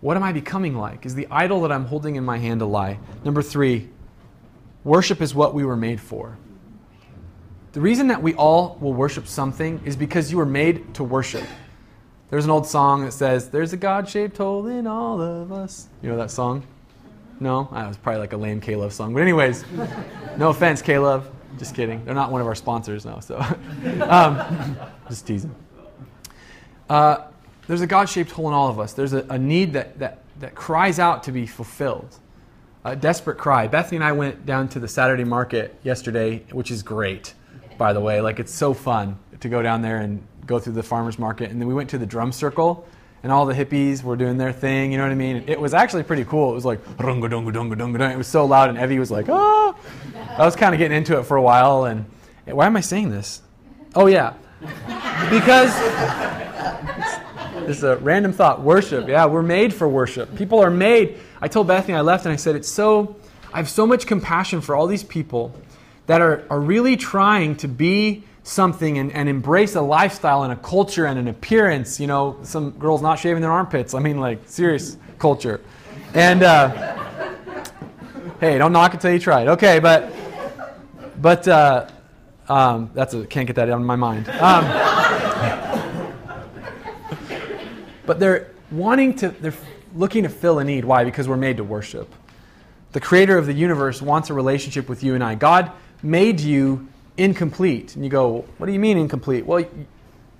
What 0.00 0.16
am 0.16 0.22
I 0.22 0.32
becoming 0.32 0.76
like? 0.76 1.04
Is 1.04 1.14
the 1.14 1.26
idol 1.30 1.60
that 1.62 1.72
I'm 1.72 1.84
holding 1.84 2.16
in 2.16 2.24
my 2.24 2.38
hand 2.38 2.62
a 2.62 2.66
lie? 2.66 2.98
Number 3.24 3.42
three, 3.42 3.88
worship 4.82 5.20
is 5.20 5.34
what 5.34 5.52
we 5.52 5.64
were 5.64 5.76
made 5.76 6.00
for. 6.00 6.38
The 7.72 7.80
reason 7.80 8.08
that 8.08 8.22
we 8.22 8.34
all 8.34 8.78
will 8.80 8.94
worship 8.94 9.26
something 9.26 9.80
is 9.84 9.96
because 9.96 10.30
you 10.30 10.38
were 10.38 10.46
made 10.46 10.94
to 10.94 11.04
worship. 11.04 11.44
There's 12.30 12.44
an 12.44 12.50
old 12.50 12.66
song 12.66 13.04
that 13.04 13.12
says, 13.12 13.50
There's 13.50 13.72
a 13.72 13.76
God 13.76 14.08
shaped 14.08 14.38
hole 14.38 14.66
in 14.66 14.86
all 14.86 15.20
of 15.20 15.52
us. 15.52 15.88
You 16.02 16.08
know 16.08 16.16
that 16.16 16.30
song? 16.30 16.66
No? 17.38 17.68
Ah, 17.70 17.84
it 17.84 17.88
was 17.88 17.96
probably 17.96 18.20
like 18.20 18.32
a 18.32 18.36
lame 18.36 18.60
K-Love 18.60 18.92
song. 18.92 19.12
But, 19.12 19.22
anyways, 19.22 19.64
no 20.36 20.50
offense, 20.50 20.82
K-Love. 20.82 21.30
Just 21.58 21.74
kidding. 21.74 22.04
They're 22.04 22.14
not 22.14 22.30
one 22.30 22.40
of 22.40 22.46
our 22.46 22.54
sponsors, 22.54 23.04
no. 23.04 23.20
So, 23.20 23.36
um, 24.08 24.76
just 25.08 25.26
teasing. 25.26 25.54
Uh, 26.88 27.29
there's 27.70 27.82
a 27.82 27.86
God 27.86 28.08
shaped 28.08 28.32
hole 28.32 28.48
in 28.48 28.52
all 28.52 28.66
of 28.66 28.80
us. 28.80 28.94
There's 28.94 29.12
a, 29.12 29.24
a, 29.30 29.38
need 29.38 29.74
that, 29.74 29.96
that, 30.00 30.24
that 30.40 30.56
cries 30.56 30.98
out 30.98 31.22
to 31.22 31.30
be 31.30 31.46
fulfilled. 31.46 32.18
A 32.84 32.96
desperate 32.96 33.38
cry. 33.38 33.68
Bethany 33.68 33.98
and 33.98 34.04
I 34.04 34.10
went 34.10 34.44
down 34.44 34.68
to 34.70 34.80
the 34.80 34.88
Saturday 34.88 35.22
market 35.22 35.78
yesterday, 35.84 36.42
which 36.50 36.72
is 36.72 36.82
great, 36.82 37.32
by 37.78 37.92
the 37.92 38.00
way. 38.00 38.20
Like, 38.20 38.40
it's 38.40 38.52
so 38.52 38.74
fun 38.74 39.20
to 39.38 39.48
go 39.48 39.62
down 39.62 39.82
there 39.82 39.98
and 39.98 40.20
go 40.46 40.58
through 40.58 40.72
the 40.72 40.82
farmer's 40.82 41.16
market. 41.16 41.52
And 41.52 41.60
then 41.60 41.68
we 41.68 41.74
went 41.74 41.88
to 41.90 41.98
the 41.98 42.06
drum 42.06 42.32
circle, 42.32 42.88
and 43.22 43.30
all 43.30 43.46
the 43.46 43.54
hippies 43.54 44.02
were 44.02 44.16
doing 44.16 44.36
their 44.36 44.52
thing, 44.52 44.90
you 44.90 44.98
know 44.98 45.04
what 45.04 45.12
I 45.12 45.14
mean? 45.14 45.44
It 45.46 45.60
was 45.60 45.72
actually 45.72 46.02
pretty 46.02 46.24
cool. 46.24 46.50
It 46.50 46.54
was 46.56 46.64
like, 46.64 46.84
runga 46.96 47.30
dunga 47.30 47.52
dunga 47.52 47.76
dunga 47.76 48.12
It 48.12 48.18
was 48.18 48.26
so 48.26 48.46
loud, 48.46 48.70
and 48.70 48.78
Evie 48.78 48.98
was 48.98 49.12
like, 49.12 49.28
ah. 49.28 49.76
I 50.36 50.44
was 50.44 50.56
kind 50.56 50.74
of 50.74 50.78
getting 50.78 50.96
into 50.96 51.20
it 51.20 51.22
for 51.22 51.36
a 51.36 51.42
while, 51.42 51.84
and 51.84 52.04
why 52.46 52.66
am 52.66 52.76
I 52.76 52.80
saying 52.80 53.10
this? 53.10 53.42
Oh, 53.94 54.08
yeah. 54.08 54.34
Because 55.30 55.72
this 57.66 57.78
is 57.78 57.84
a 57.84 57.96
random 57.96 58.32
thought. 58.32 58.62
Worship. 58.62 59.08
Yeah, 59.08 59.26
we're 59.26 59.42
made 59.42 59.72
for 59.72 59.88
worship. 59.88 60.34
People 60.36 60.60
are 60.60 60.70
made. 60.70 61.18
I 61.40 61.48
told 61.48 61.66
Bethany, 61.66 61.94
I 61.94 62.00
left 62.00 62.24
and 62.24 62.32
I 62.32 62.36
said, 62.36 62.56
it's 62.56 62.68
so, 62.68 63.16
I 63.52 63.58
have 63.58 63.68
so 63.68 63.86
much 63.86 64.06
compassion 64.06 64.60
for 64.60 64.74
all 64.74 64.86
these 64.86 65.04
people 65.04 65.54
that 66.06 66.20
are, 66.20 66.44
are 66.50 66.60
really 66.60 66.96
trying 66.96 67.56
to 67.56 67.68
be 67.68 68.24
something 68.42 68.98
and, 68.98 69.12
and 69.12 69.28
embrace 69.28 69.76
a 69.76 69.80
lifestyle 69.80 70.42
and 70.42 70.52
a 70.52 70.56
culture 70.56 71.06
and 71.06 71.18
an 71.18 71.28
appearance. 71.28 72.00
You 72.00 72.06
know, 72.06 72.38
some 72.42 72.70
girls 72.72 73.02
not 73.02 73.18
shaving 73.18 73.42
their 73.42 73.52
armpits. 73.52 73.94
I 73.94 74.00
mean, 74.00 74.18
like, 74.18 74.40
serious 74.46 74.96
culture. 75.18 75.60
And, 76.14 76.42
uh, 76.42 76.96
hey, 78.40 78.58
don't 78.58 78.72
knock 78.72 78.94
it 78.94 79.00
till 79.00 79.12
you 79.12 79.18
try 79.18 79.42
it. 79.42 79.48
Okay, 79.48 79.78
but, 79.78 80.12
but, 81.20 81.46
uh, 81.46 81.88
um, 82.48 82.90
that's 82.94 83.14
a, 83.14 83.24
can't 83.26 83.46
get 83.46 83.56
that 83.56 83.70
out 83.70 83.78
of 83.78 83.86
my 83.86 83.94
mind. 83.94 84.28
Um, 84.28 84.64
but 88.06 88.20
they're 88.20 88.50
wanting 88.70 89.14
to, 89.16 89.28
they're 89.28 89.54
looking 89.94 90.22
to 90.22 90.28
fill 90.28 90.58
a 90.58 90.64
need. 90.64 90.84
Why? 90.84 91.04
Because 91.04 91.28
we're 91.28 91.36
made 91.36 91.56
to 91.58 91.64
worship. 91.64 92.12
the 92.92 93.00
creator 93.00 93.38
of 93.38 93.46
the 93.46 93.52
universe, 93.52 94.02
wants 94.02 94.30
a 94.30 94.34
relationship 94.34 94.88
with 94.88 95.02
you 95.02 95.14
and 95.14 95.22
I. 95.22 95.34
God 95.34 95.70
made 96.02 96.40
you 96.40 96.88
incomplete. 97.16 97.94
And 97.94 98.04
you 98.04 98.10
go, 98.10 98.44
what 98.58 98.66
do 98.66 98.72
you 98.72 98.78
mean 98.78 98.98
incomplete? 98.98 99.46
Well, 99.46 99.64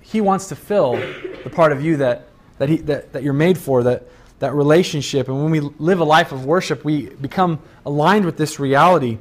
he 0.00 0.20
wants 0.20 0.48
to 0.48 0.56
fill 0.56 0.96
the 1.44 1.50
part 1.50 1.72
of 1.72 1.84
you 1.84 1.98
that, 1.98 2.28
that, 2.58 2.68
he, 2.68 2.78
that, 2.78 3.12
that 3.12 3.22
you're 3.22 3.32
made 3.32 3.58
for, 3.58 3.82
that, 3.84 4.04
that 4.40 4.54
relationship. 4.54 5.28
And 5.28 5.42
when 5.42 5.50
we 5.50 5.60
live 5.60 6.00
a 6.00 6.04
life 6.04 6.32
of 6.32 6.44
worship, 6.44 6.84
we 6.84 7.08
become 7.08 7.60
aligned 7.86 8.24
with 8.24 8.36
this 8.36 8.58
reality. 8.58 9.18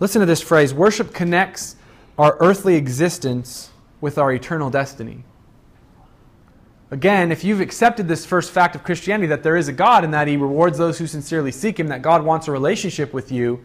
Listen 0.00 0.20
to 0.20 0.26
this 0.26 0.40
phrase 0.40 0.72
worship 0.72 1.12
connects 1.12 1.76
our 2.16 2.36
earthly 2.40 2.76
existence 2.76 3.70
with 4.00 4.16
our 4.16 4.32
eternal 4.32 4.70
destiny. 4.70 5.24
Again, 6.90 7.30
if 7.30 7.44
you've 7.44 7.60
accepted 7.60 8.08
this 8.08 8.24
first 8.24 8.50
fact 8.50 8.74
of 8.74 8.82
Christianity 8.82 9.26
that 9.26 9.42
there 9.42 9.56
is 9.56 9.68
a 9.68 9.72
God 9.72 10.04
and 10.04 10.14
that 10.14 10.26
He 10.26 10.38
rewards 10.38 10.78
those 10.78 10.98
who 10.98 11.06
sincerely 11.06 11.52
seek 11.52 11.78
Him, 11.78 11.88
that 11.88 12.00
God 12.00 12.24
wants 12.24 12.48
a 12.48 12.52
relationship 12.52 13.12
with 13.12 13.30
you, 13.30 13.62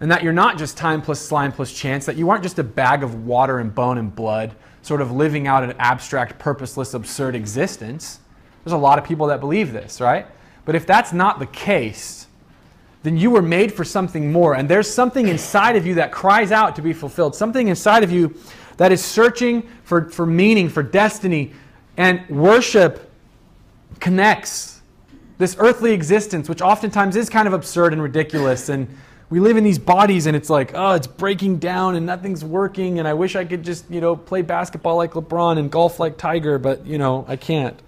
and 0.00 0.10
that 0.10 0.22
you're 0.22 0.32
not 0.34 0.58
just 0.58 0.76
time 0.76 1.00
plus 1.00 1.20
slime 1.20 1.52
plus 1.52 1.72
chance, 1.72 2.04
that 2.06 2.16
you 2.16 2.28
aren't 2.28 2.42
just 2.42 2.58
a 2.58 2.64
bag 2.64 3.02
of 3.02 3.24
water 3.24 3.58
and 3.58 3.74
bone 3.74 3.96
and 3.96 4.14
blood, 4.14 4.54
sort 4.82 5.00
of 5.00 5.12
living 5.12 5.46
out 5.46 5.62
an 5.62 5.72
abstract, 5.78 6.38
purposeless, 6.38 6.92
absurd 6.92 7.34
existence. 7.34 8.20
There's 8.64 8.74
a 8.74 8.78
lot 8.78 8.98
of 8.98 9.04
people 9.04 9.28
that 9.28 9.40
believe 9.40 9.72
this, 9.72 10.00
right? 10.00 10.26
But 10.64 10.74
if 10.74 10.86
that's 10.86 11.12
not 11.12 11.38
the 11.38 11.46
case, 11.46 12.26
then 13.02 13.16
you 13.16 13.30
were 13.30 13.42
made 13.42 13.72
for 13.72 13.84
something 13.84 14.30
more. 14.30 14.54
And 14.54 14.68
there's 14.68 14.92
something 14.92 15.28
inside 15.28 15.76
of 15.76 15.86
you 15.86 15.94
that 15.94 16.12
cries 16.12 16.52
out 16.52 16.76
to 16.76 16.82
be 16.82 16.92
fulfilled, 16.92 17.34
something 17.34 17.68
inside 17.68 18.04
of 18.04 18.12
you 18.12 18.36
that 18.76 18.92
is 18.92 19.04
searching 19.04 19.68
for, 19.84 20.10
for 20.10 20.26
meaning, 20.26 20.68
for 20.68 20.82
destiny, 20.82 21.52
and 21.96 22.28
worship 22.28 23.10
connects 24.00 24.80
this 25.38 25.56
earthly 25.58 25.92
existence, 25.92 26.48
which 26.48 26.62
oftentimes 26.62 27.16
is 27.16 27.28
kind 27.28 27.46
of 27.46 27.54
absurd 27.54 27.92
and 27.92 28.02
ridiculous. 28.02 28.68
And 28.68 28.88
we 29.28 29.40
live 29.40 29.56
in 29.56 29.64
these 29.64 29.78
bodies 29.78 30.26
and 30.26 30.36
it's 30.36 30.50
like, 30.50 30.72
oh, 30.74 30.92
it's 30.92 31.06
breaking 31.06 31.58
down 31.58 31.96
and 31.96 32.06
nothing's 32.06 32.44
working. 32.44 32.98
And 32.98 33.08
I 33.08 33.14
wish 33.14 33.34
I 33.34 33.44
could 33.44 33.62
just, 33.62 33.90
you 33.90 34.00
know, 34.00 34.14
play 34.14 34.42
basketball 34.42 34.96
like 34.96 35.12
LeBron 35.12 35.58
and 35.58 35.70
golf 35.70 35.98
like 35.98 36.18
Tiger, 36.18 36.58
but, 36.58 36.86
you 36.86 36.98
know, 36.98 37.24
I 37.28 37.36
can't. 37.36 37.80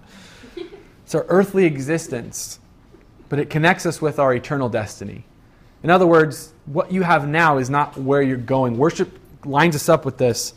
It's 1.05 1.13
our 1.13 1.27
earthly 1.29 1.65
existence, 1.65 2.59
but 3.29 3.37
it 3.37 3.51
connects 3.51 3.85
us 3.85 4.01
with 4.01 4.17
our 4.17 4.33
eternal 4.33 4.69
destiny. 4.69 5.23
In 5.83 5.91
other 5.91 6.07
words, 6.07 6.51
what 6.65 6.91
you 6.91 7.03
have 7.03 7.27
now 7.27 7.59
is 7.59 7.69
not 7.69 7.95
where 7.95 8.23
you're 8.23 8.37
going. 8.37 8.75
Worship 8.75 9.19
lines 9.45 9.75
us 9.75 9.87
up 9.87 10.03
with 10.03 10.17
this. 10.17 10.55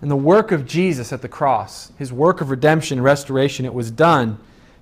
And 0.00 0.10
the 0.10 0.16
work 0.16 0.52
of 0.52 0.66
Jesus 0.66 1.12
at 1.12 1.22
the 1.22 1.28
cross, 1.28 1.92
his 1.98 2.12
work 2.12 2.40
of 2.40 2.50
redemption 2.50 2.98
and 2.98 3.04
restoration, 3.04 3.64
it 3.64 3.74
was 3.74 3.90
done 3.90 4.38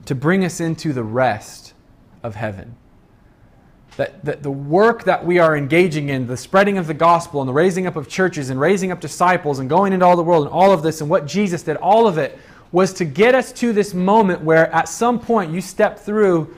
to 0.06 0.14
bring 0.14 0.44
us 0.44 0.60
into 0.60 0.92
the 0.92 1.04
rest 1.04 1.74
of 2.22 2.34
heaven. 2.34 2.76
That, 3.96 4.24
that 4.24 4.42
the 4.42 4.50
work 4.50 5.04
that 5.04 5.24
we 5.24 5.38
are 5.38 5.56
engaging 5.56 6.08
in, 6.08 6.26
the 6.26 6.36
spreading 6.36 6.78
of 6.78 6.86
the 6.86 6.94
gospel 6.94 7.40
and 7.40 7.48
the 7.48 7.52
raising 7.52 7.86
up 7.86 7.94
of 7.94 8.08
churches 8.08 8.48
and 8.48 8.58
raising 8.58 8.90
up 8.90 9.00
disciples 9.00 9.58
and 9.58 9.68
going 9.68 9.92
into 9.92 10.06
all 10.06 10.16
the 10.16 10.22
world 10.22 10.46
and 10.46 10.52
all 10.52 10.72
of 10.72 10.82
this 10.82 11.02
and 11.02 11.10
what 11.10 11.26
Jesus 11.26 11.62
did, 11.62 11.76
all 11.76 12.06
of 12.06 12.16
it 12.16 12.38
was 12.72 12.94
to 12.94 13.04
get 13.04 13.34
us 13.34 13.52
to 13.52 13.72
this 13.72 13.92
moment 13.92 14.40
where 14.42 14.74
at 14.74 14.88
some 14.88 15.20
point 15.20 15.52
you 15.52 15.60
step 15.60 15.98
through 15.98 16.54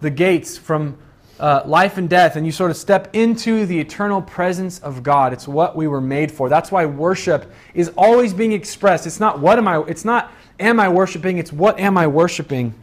the 0.00 0.10
gates 0.10 0.56
from 0.56 0.96
uh, 1.40 1.62
life 1.66 1.98
and 1.98 2.08
death, 2.08 2.36
and 2.36 2.44
you 2.44 2.52
sort 2.52 2.70
of 2.70 2.76
step 2.76 3.14
into 3.14 3.64
the 3.66 3.78
eternal 3.78 4.20
presence 4.20 4.78
of 4.80 5.02
God. 5.02 5.32
It's 5.32 5.46
what 5.46 5.76
we 5.76 5.86
were 5.86 6.00
made 6.00 6.32
for. 6.32 6.48
That's 6.48 6.72
why 6.72 6.86
worship 6.86 7.52
is 7.74 7.90
always 7.96 8.34
being 8.34 8.52
expressed. 8.52 9.06
It's 9.06 9.20
not 9.20 9.38
what 9.38 9.58
am 9.58 9.68
I, 9.68 9.82
it's 9.82 10.04
not 10.04 10.32
am 10.58 10.80
I 10.80 10.88
worshiping, 10.88 11.38
it's 11.38 11.52
what 11.52 11.78
am 11.78 11.96
I 11.96 12.06
worshiping. 12.06 12.74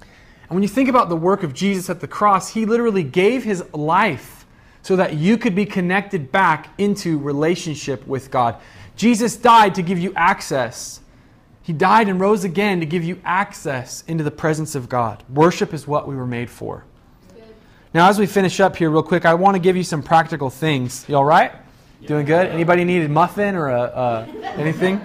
And 0.00 0.50
when 0.50 0.62
you 0.62 0.68
think 0.68 0.88
about 0.88 1.08
the 1.08 1.16
work 1.16 1.42
of 1.42 1.52
Jesus 1.52 1.90
at 1.90 2.00
the 2.00 2.08
cross, 2.08 2.50
he 2.50 2.64
literally 2.64 3.02
gave 3.02 3.44
his 3.44 3.64
life 3.74 4.46
so 4.82 4.94
that 4.96 5.14
you 5.14 5.36
could 5.36 5.56
be 5.56 5.66
connected 5.66 6.30
back 6.30 6.68
into 6.78 7.18
relationship 7.18 8.06
with 8.06 8.30
God. 8.30 8.56
Jesus 8.94 9.36
died 9.36 9.74
to 9.74 9.82
give 9.82 9.98
you 9.98 10.12
access. 10.14 11.00
He 11.62 11.72
died 11.72 12.08
and 12.08 12.20
rose 12.20 12.44
again 12.44 12.78
to 12.78 12.86
give 12.86 13.02
you 13.02 13.20
access 13.24 14.04
into 14.06 14.22
the 14.22 14.30
presence 14.30 14.76
of 14.76 14.88
God. 14.88 15.24
Worship 15.28 15.74
is 15.74 15.88
what 15.88 16.06
we 16.06 16.14
were 16.14 16.26
made 16.26 16.48
for. 16.48 16.84
Now, 17.96 18.10
as 18.10 18.18
we 18.18 18.26
finish 18.26 18.60
up 18.60 18.76
here, 18.76 18.90
real 18.90 19.02
quick, 19.02 19.24
I 19.24 19.32
want 19.32 19.54
to 19.54 19.58
give 19.58 19.74
you 19.74 19.82
some 19.82 20.02
practical 20.02 20.50
things. 20.50 21.06
You 21.08 21.16
all 21.16 21.24
right? 21.24 21.50
Yeah. 22.02 22.08
Doing 22.08 22.26
good? 22.26 22.46
Anybody 22.48 22.84
need 22.84 23.00
a 23.00 23.08
muffin 23.08 23.54
or 23.54 23.70
a, 23.70 23.80
uh, 23.80 24.26
anything? 24.58 25.00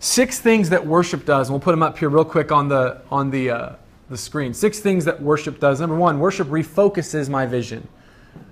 Six 0.00 0.40
things 0.40 0.70
that 0.70 0.84
worship 0.84 1.24
does, 1.24 1.46
and 1.46 1.54
we'll 1.54 1.60
put 1.60 1.70
them 1.70 1.84
up 1.84 1.96
here 1.98 2.08
real 2.08 2.24
quick 2.24 2.50
on 2.50 2.66
the 2.66 3.00
on 3.12 3.30
the 3.30 3.48
uh, 3.48 3.72
the 4.10 4.18
screen. 4.18 4.52
Six 4.52 4.80
things 4.80 5.04
that 5.04 5.22
worship 5.22 5.60
does. 5.60 5.78
Number 5.78 5.94
one, 5.94 6.18
worship 6.18 6.48
refocuses 6.48 7.28
my 7.28 7.46
vision. 7.46 7.86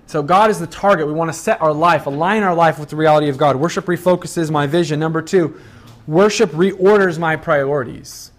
So 0.05 0.23
God 0.23 0.49
is 0.49 0.57
the 0.57 0.67
target. 0.67 1.05
We 1.05 1.11
want 1.11 1.33
to 1.33 1.37
set 1.37 1.61
our 1.61 1.73
life, 1.73 2.05
align 2.05 2.43
our 2.43 2.55
life 2.55 2.79
with 2.79 2.87
the 2.87 2.95
reality 2.95 3.27
of 3.27 3.37
God. 3.37 3.57
Worship 3.57 3.87
refocuses 3.87 4.49
my 4.49 4.67
vision. 4.67 5.01
Number 5.01 5.21
two, 5.21 5.59
worship 6.07 6.51
reorders 6.51 7.19
my 7.19 7.35
priorities. 7.35 8.31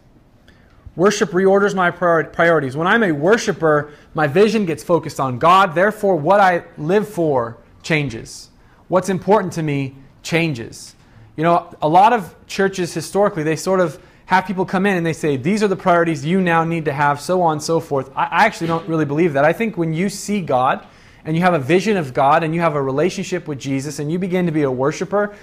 Worship 0.96 1.30
reorders 1.30 1.74
my 1.74 1.90
priorities. 1.90 2.76
When 2.76 2.86
I'm 2.86 3.02
a 3.02 3.10
worshiper, 3.10 3.92
my 4.14 4.28
vision 4.28 4.64
gets 4.64 4.84
focused 4.84 5.18
on 5.18 5.38
God. 5.38 5.74
Therefore, 5.74 6.14
what 6.16 6.40
I 6.40 6.64
live 6.78 7.08
for 7.08 7.58
changes. 7.82 8.50
What's 8.88 9.08
important 9.08 9.52
to 9.54 9.62
me 9.62 9.96
changes. 10.22 10.94
You 11.36 11.42
know, 11.42 11.74
a 11.82 11.88
lot 11.88 12.12
of 12.12 12.34
churches 12.46 12.94
historically, 12.94 13.42
they 13.42 13.56
sort 13.56 13.80
of 13.80 14.00
have 14.26 14.46
people 14.46 14.64
come 14.64 14.86
in 14.86 14.96
and 14.96 15.04
they 15.04 15.12
say, 15.12 15.36
These 15.36 15.62
are 15.62 15.68
the 15.68 15.76
priorities 15.76 16.24
you 16.24 16.40
now 16.40 16.64
need 16.64 16.84
to 16.86 16.92
have, 16.92 17.20
so 17.20 17.42
on 17.42 17.52
and 17.52 17.62
so 17.62 17.80
forth. 17.80 18.10
I, 18.14 18.46
actually 18.46 18.68
don't 18.68 18.88
really 18.88 19.04
believe 19.04 19.32
that. 19.34 19.44
I 19.44 19.52
think 19.52 19.76
when 19.76 19.92
you 19.92 20.08
see 20.08 20.40
God 20.40 20.86
and 21.24 21.36
you 21.36 21.42
have 21.42 21.54
a 21.54 21.58
vision 21.58 21.96
of 21.96 22.14
God 22.14 22.44
and 22.44 22.54
you 22.54 22.60
have 22.60 22.74
a 22.74 22.82
relationship 22.82 23.48
with 23.48 23.58
Jesus 23.58 23.98
and 23.98 24.10
you 24.12 24.18
begin 24.18 24.46
to 24.46 24.52
be 24.52 24.62
a 24.62 24.70
worshiper, 24.70 25.34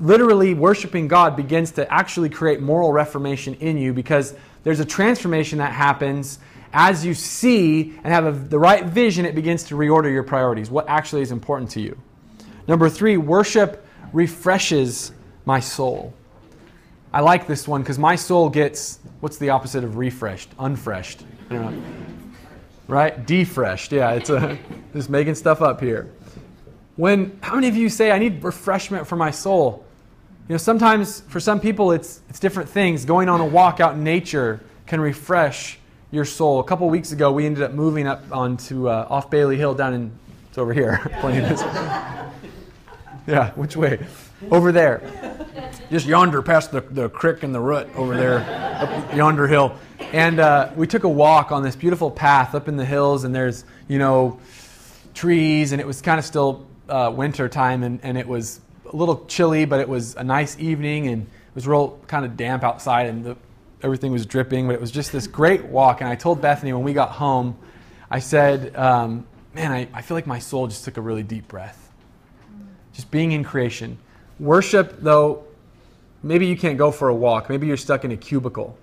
literally 0.00 0.54
worshiping 0.54 1.08
God 1.08 1.36
begins 1.36 1.72
to 1.72 1.92
actually 1.92 2.28
create 2.28 2.60
moral 2.60 2.92
reformation 2.92 3.54
in 3.54 3.76
you 3.76 3.92
because 3.92 4.34
there's 4.62 4.80
a 4.80 4.84
transformation 4.84 5.58
that 5.58 5.72
happens 5.72 6.38
as 6.72 7.04
you 7.04 7.14
see 7.14 7.94
and 8.02 8.06
have 8.06 8.26
a, 8.26 8.32
the 8.32 8.58
right 8.58 8.86
vision, 8.86 9.26
it 9.26 9.34
begins 9.34 9.64
to 9.64 9.74
reorder 9.74 10.10
your 10.10 10.22
priorities. 10.22 10.70
What 10.70 10.88
actually 10.88 11.22
is 11.22 11.30
important 11.30 11.70
to 11.72 11.80
you? 11.80 11.98
Number 12.66 12.88
three, 12.88 13.16
worship 13.16 13.86
refreshes 14.12 15.12
my 15.44 15.60
soul. 15.60 16.14
I 17.12 17.20
like 17.20 17.46
this 17.46 17.68
one 17.68 17.82
because 17.82 17.98
my 17.98 18.16
soul 18.16 18.48
gets 18.48 19.00
what's 19.20 19.36
the 19.36 19.50
opposite 19.50 19.84
of 19.84 19.96
refreshed? 19.96 20.50
Unfreshed. 20.58 21.24
Right? 22.88 23.26
Defreshed. 23.26 23.92
Yeah, 23.92 24.12
it's 24.12 24.30
a, 24.30 24.58
just 24.94 25.10
making 25.10 25.34
stuff 25.34 25.60
up 25.60 25.80
here. 25.80 26.10
When 26.96 27.38
how 27.42 27.54
many 27.54 27.68
of 27.68 27.76
you 27.76 27.88
say 27.88 28.10
I 28.10 28.18
need 28.18 28.44
refreshment 28.44 29.06
for 29.06 29.16
my 29.16 29.30
soul? 29.30 29.84
You 30.48 30.54
know, 30.54 30.58
sometimes 30.58 31.20
for 31.22 31.40
some 31.40 31.60
people 31.60 31.92
it's 31.92 32.20
it's 32.28 32.40
different 32.40 32.68
things. 32.68 33.04
Going 33.04 33.28
on 33.28 33.40
a 33.40 33.46
walk 33.46 33.80
out 33.80 33.94
in 33.94 34.04
nature 34.04 34.60
can 34.86 35.00
refresh 35.00 35.78
your 36.10 36.24
soul. 36.24 36.60
A 36.60 36.64
couple 36.64 36.88
weeks 36.90 37.12
ago, 37.12 37.32
we 37.32 37.46
ended 37.46 37.62
up 37.62 37.72
moving 37.72 38.06
up 38.06 38.22
onto 38.30 38.88
uh, 38.88 39.06
off 39.08 39.30
Bailey 39.30 39.56
Hill 39.56 39.74
down 39.74 39.94
in 39.94 40.12
it's 40.52 40.58
over 40.58 40.74
here. 40.74 41.00
yeah, 43.26 43.52
which 43.52 43.74
way? 43.74 44.04
Over 44.50 44.70
there. 44.70 45.00
Just 45.90 46.04
yonder, 46.04 46.42
past 46.42 46.72
the, 46.72 46.82
the 46.82 47.08
creek 47.08 47.42
and 47.42 47.54
the 47.54 47.60
root 47.60 47.88
over 47.96 48.14
there, 48.14 48.40
up 48.78 49.16
yonder 49.16 49.46
hill. 49.46 49.74
And 50.12 50.40
uh, 50.40 50.70
we 50.76 50.86
took 50.86 51.04
a 51.04 51.08
walk 51.08 51.52
on 51.52 51.62
this 51.62 51.74
beautiful 51.74 52.10
path 52.10 52.54
up 52.54 52.68
in 52.68 52.76
the 52.76 52.84
hills, 52.84 53.24
and 53.24 53.34
there's 53.34 53.64
you 53.88 53.98
know 53.98 54.38
trees, 55.14 55.72
and 55.72 55.80
it 55.80 55.86
was 55.86 56.02
kind 56.02 56.18
of 56.18 56.26
still 56.26 56.66
uh, 56.92 57.10
winter 57.10 57.48
time, 57.48 57.82
and, 57.82 58.00
and 58.02 58.18
it 58.18 58.28
was 58.28 58.60
a 58.92 58.94
little 58.94 59.24
chilly, 59.26 59.64
but 59.64 59.80
it 59.80 59.88
was 59.88 60.14
a 60.16 60.24
nice 60.24 60.58
evening 60.58 61.08
and 61.08 61.22
it 61.22 61.54
was 61.54 61.66
real 61.66 61.98
kind 62.06 62.24
of 62.24 62.36
damp 62.36 62.62
outside 62.62 63.06
and 63.06 63.24
the, 63.24 63.36
everything 63.82 64.12
was 64.12 64.26
dripping. 64.26 64.66
But 64.66 64.74
it 64.74 64.80
was 64.80 64.90
just 64.90 65.10
this 65.12 65.26
great 65.26 65.64
walk. 65.64 66.00
And 66.02 66.10
I 66.10 66.14
told 66.14 66.42
Bethany 66.42 66.72
when 66.72 66.82
we 66.82 66.92
got 66.92 67.10
home, 67.10 67.56
I 68.10 68.18
said, 68.18 68.76
um, 68.76 69.26
Man, 69.54 69.70
I, 69.70 69.88
I 69.92 70.02
feel 70.02 70.16
like 70.16 70.26
my 70.26 70.38
soul 70.38 70.66
just 70.66 70.84
took 70.84 70.96
a 70.96 71.00
really 71.00 71.22
deep 71.22 71.46
breath. 71.46 71.90
Just 72.94 73.10
being 73.10 73.32
in 73.32 73.44
creation. 73.44 73.98
Worship, 74.40 74.96
though, 75.00 75.44
maybe 76.22 76.46
you 76.46 76.56
can't 76.56 76.78
go 76.78 76.90
for 76.90 77.08
a 77.08 77.14
walk. 77.14 77.50
Maybe 77.50 77.66
you're 77.66 77.76
stuck 77.76 78.04
in 78.04 78.12
a 78.12 78.16
cubicle. 78.16 78.76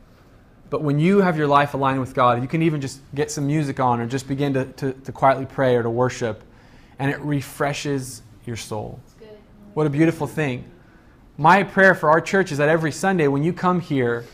But 0.70 0.84
when 0.84 1.00
you 1.00 1.22
have 1.22 1.38
your 1.38 1.48
life 1.48 1.74
aligned 1.74 2.00
with 2.00 2.14
God, 2.14 2.42
you 2.44 2.48
can 2.48 2.62
even 2.62 2.82
just 2.82 3.02
get 3.16 3.32
some 3.32 3.48
music 3.48 3.80
on 3.80 4.00
or 4.00 4.06
just 4.06 4.28
begin 4.28 4.54
to, 4.54 4.66
to, 4.66 4.94
to 4.94 5.12
quietly 5.12 5.48
pray 5.48 5.76
or 5.76 5.82
to 5.82 5.90
worship, 5.90 6.44
and 7.00 7.10
it 7.10 7.20
refreshes 7.22 8.22
your 8.46 8.58
soul. 8.58 9.00
What 9.74 9.88
a 9.88 9.90
beautiful 9.90 10.28
thing. 10.28 10.66
My 11.38 11.64
prayer 11.64 11.96
for 11.96 12.10
our 12.10 12.20
church 12.20 12.52
is 12.52 12.58
that 12.58 12.68
every 12.68 12.92
Sunday 12.92 13.28
when 13.28 13.44
you 13.44 13.54
come 13.54 13.80
here, 13.80 14.26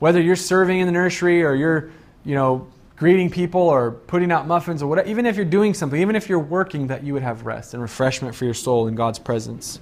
whether 0.00 0.20
you're 0.20 0.34
serving 0.34 0.80
in 0.80 0.86
the 0.86 0.92
nursery 0.92 1.44
or 1.44 1.54
you're, 1.54 1.90
you 2.24 2.34
know, 2.34 2.66
greeting 2.96 3.30
people 3.30 3.60
or 3.60 3.92
putting 3.92 4.32
out 4.32 4.48
muffins 4.48 4.82
or 4.82 4.88
whatever, 4.88 5.08
even 5.08 5.26
if 5.26 5.36
you're 5.36 5.44
doing 5.44 5.74
something, 5.74 6.00
even 6.00 6.16
if 6.16 6.28
you're 6.28 6.40
working, 6.40 6.88
that 6.88 7.04
you 7.04 7.12
would 7.12 7.22
have 7.22 7.46
rest 7.46 7.74
and 7.74 7.82
refreshment 7.82 8.34
for 8.34 8.44
your 8.44 8.54
soul 8.54 8.88
in 8.88 8.96
God's 8.96 9.20
presence. 9.20 9.78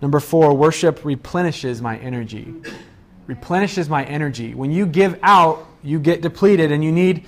Number 0.00 0.20
four, 0.20 0.54
worship 0.54 1.04
replenishes 1.04 1.82
my 1.82 1.98
energy. 1.98 2.54
Replenishes 3.26 3.88
my 3.88 4.04
energy. 4.04 4.54
When 4.54 4.70
you 4.70 4.86
give 4.86 5.18
out, 5.22 5.66
you 5.82 5.98
get 5.98 6.20
depleted 6.20 6.70
and 6.70 6.84
you 6.84 6.92
need 6.92 7.24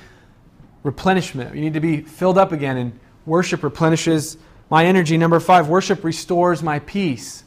replenishment. 0.85 1.55
You 1.55 1.61
need 1.61 1.75
to 1.75 1.81
be 1.81 2.03
filled 2.03 2.39
up 2.39 2.53
again, 2.53 2.77
and 2.77 3.01
worship 3.29 3.62
replenishes 3.62 4.38
my 4.71 4.87
energy. 4.87 5.17
Number 5.17 5.38
five, 5.38 5.69
worship 5.69 6.03
restores 6.03 6.62
my 6.62 6.79
peace. 6.81 7.45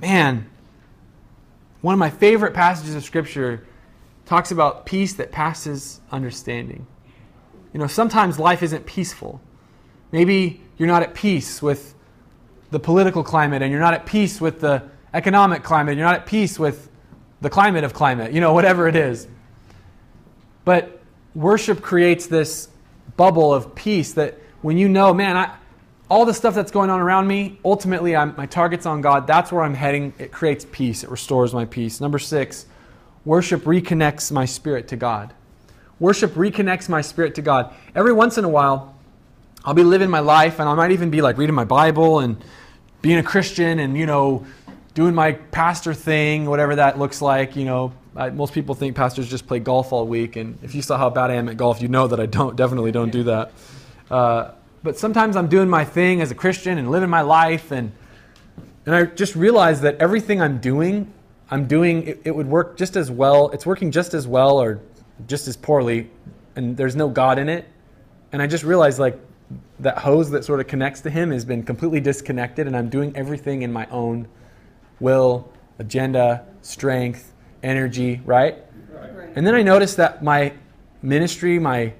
Man, 0.00 0.50
one 1.80 1.94
of 1.94 1.98
my 1.98 2.10
favorite 2.10 2.54
passages 2.54 2.94
of 2.94 3.04
Scripture 3.04 3.66
talks 4.26 4.50
about 4.50 4.86
peace 4.86 5.14
that 5.14 5.32
passes 5.32 6.00
understanding. 6.10 6.86
You 7.72 7.80
know, 7.80 7.86
sometimes 7.86 8.38
life 8.38 8.62
isn't 8.62 8.86
peaceful. 8.86 9.40
Maybe 10.10 10.60
you're 10.76 10.88
not 10.88 11.02
at 11.02 11.14
peace 11.14 11.62
with 11.62 11.94
the 12.70 12.78
political 12.78 13.22
climate 13.22 13.62
and 13.62 13.70
you're 13.70 13.80
not 13.80 13.94
at 13.94 14.06
peace 14.06 14.40
with 14.40 14.60
the 14.60 14.82
economic 15.14 15.62
climate, 15.62 15.96
you're 15.96 16.06
not 16.06 16.16
at 16.16 16.26
peace 16.26 16.58
with 16.58 16.88
the 17.40 17.50
climate 17.50 17.84
of 17.84 17.92
climate, 17.92 18.32
you 18.32 18.40
know, 18.40 18.52
whatever 18.58 18.88
it 18.88 18.96
is. 18.96 19.26
But 20.64 21.00
worship 21.34 21.82
creates 21.82 22.26
this 22.26 22.68
bubble 23.16 23.52
of 23.52 23.74
peace 23.74 24.12
that 24.14 24.38
when 24.62 24.78
you 24.78 24.88
know, 24.88 25.12
man, 25.12 25.36
I, 25.36 25.54
all 26.08 26.24
the 26.24 26.34
stuff 26.34 26.54
that's 26.54 26.70
going 26.70 26.90
on 26.90 27.00
around 27.00 27.26
me, 27.26 27.58
ultimately 27.64 28.16
I'm, 28.16 28.34
my 28.36 28.46
target's 28.46 28.86
on 28.86 29.00
God. 29.00 29.26
That's 29.26 29.52
where 29.52 29.62
I'm 29.62 29.74
heading. 29.74 30.12
It 30.18 30.32
creates 30.32 30.66
peace, 30.70 31.04
it 31.04 31.10
restores 31.10 31.52
my 31.52 31.64
peace. 31.64 32.00
Number 32.00 32.18
six, 32.18 32.66
worship 33.24 33.62
reconnects 33.62 34.32
my 34.32 34.44
spirit 34.44 34.88
to 34.88 34.96
God. 34.96 35.34
Worship 35.98 36.32
reconnects 36.32 36.88
my 36.88 37.00
spirit 37.00 37.34
to 37.36 37.42
God. 37.42 37.72
Every 37.94 38.12
once 38.12 38.38
in 38.38 38.44
a 38.44 38.48
while, 38.48 38.94
I'll 39.64 39.74
be 39.74 39.84
living 39.84 40.10
my 40.10 40.20
life 40.20 40.58
and 40.58 40.68
I 40.68 40.74
might 40.74 40.90
even 40.90 41.10
be 41.10 41.22
like 41.22 41.38
reading 41.38 41.54
my 41.54 41.64
Bible 41.64 42.18
and 42.18 42.42
being 43.00 43.18
a 43.18 43.22
Christian 43.22 43.78
and, 43.78 43.96
you 43.96 44.06
know, 44.06 44.44
doing 44.94 45.14
my 45.14 45.32
pastor 45.32 45.94
thing, 45.94 46.46
whatever 46.46 46.76
that 46.76 46.98
looks 46.98 47.22
like. 47.22 47.56
You 47.56 47.64
know, 47.64 47.92
I, 48.16 48.30
most 48.30 48.52
people 48.52 48.74
think 48.74 48.96
pastors 48.96 49.30
just 49.30 49.46
play 49.46 49.60
golf 49.60 49.92
all 49.92 50.06
week. 50.06 50.36
And 50.36 50.58
if 50.62 50.74
you 50.74 50.82
saw 50.82 50.98
how 50.98 51.10
bad 51.10 51.30
I 51.30 51.34
am 51.34 51.48
at 51.48 51.56
golf, 51.56 51.80
you 51.80 51.88
know 51.88 52.08
that 52.08 52.20
I 52.20 52.26
don't, 52.26 52.56
definitely 52.56 52.92
don't 52.92 53.10
do 53.10 53.22
that. 53.24 53.52
Uh, 54.12 54.52
but 54.82 54.98
sometimes 54.98 55.34
I'm 55.36 55.48
doing 55.48 55.68
my 55.68 55.84
thing 55.84 56.20
as 56.20 56.30
a 56.30 56.34
Christian 56.34 56.78
and 56.78 56.90
living 56.90 57.10
my 57.10 57.22
life. 57.22 57.72
And, 57.72 57.92
and 58.86 58.94
I 58.94 59.06
just 59.06 59.34
realize 59.34 59.80
that 59.80 59.96
everything 59.96 60.42
I'm 60.42 60.58
doing, 60.58 61.12
I'm 61.50 61.66
doing, 61.66 62.06
it, 62.06 62.20
it 62.24 62.34
would 62.36 62.46
work 62.46 62.76
just 62.76 62.94
as 62.94 63.10
well. 63.10 63.48
It's 63.50 63.64
working 63.64 63.90
just 63.90 64.12
as 64.12 64.28
well 64.28 64.58
or 64.58 64.80
just 65.26 65.48
as 65.48 65.56
poorly. 65.56 66.10
And 66.56 66.76
there's 66.76 66.94
no 66.94 67.08
God 67.08 67.38
in 67.38 67.48
it. 67.48 67.66
And 68.32 68.42
I 68.42 68.46
just 68.46 68.64
realized, 68.64 68.98
like, 68.98 69.18
that 69.80 69.98
hose 69.98 70.30
that 70.30 70.44
sort 70.44 70.60
of 70.60 70.66
connects 70.66 71.00
to 71.02 71.10
him 71.10 71.30
has 71.30 71.44
been 71.44 71.62
completely 71.62 72.00
disconnected, 72.00 72.66
and 72.66 72.76
I'm 72.76 72.88
doing 72.88 73.14
everything 73.16 73.62
in 73.62 73.72
my 73.72 73.86
own 73.86 74.28
will, 75.00 75.50
agenda, 75.78 76.46
strength, 76.62 77.32
energy, 77.62 78.20
right? 78.24 78.58
right? 78.90 79.30
And 79.34 79.46
then 79.46 79.54
I 79.54 79.62
notice 79.62 79.94
that 79.96 80.22
my 80.22 80.52
ministry, 81.02 81.58
my 81.58 81.92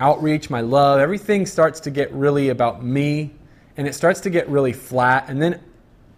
outreach, 0.00 0.50
my 0.50 0.60
love, 0.60 0.98
everything 0.98 1.46
starts 1.46 1.80
to 1.80 1.90
get 1.90 2.12
really 2.12 2.48
about 2.48 2.82
me, 2.82 3.32
and 3.76 3.86
it 3.86 3.94
starts 3.94 4.20
to 4.20 4.30
get 4.30 4.48
really 4.48 4.72
flat, 4.72 5.26
and 5.28 5.40
then 5.40 5.60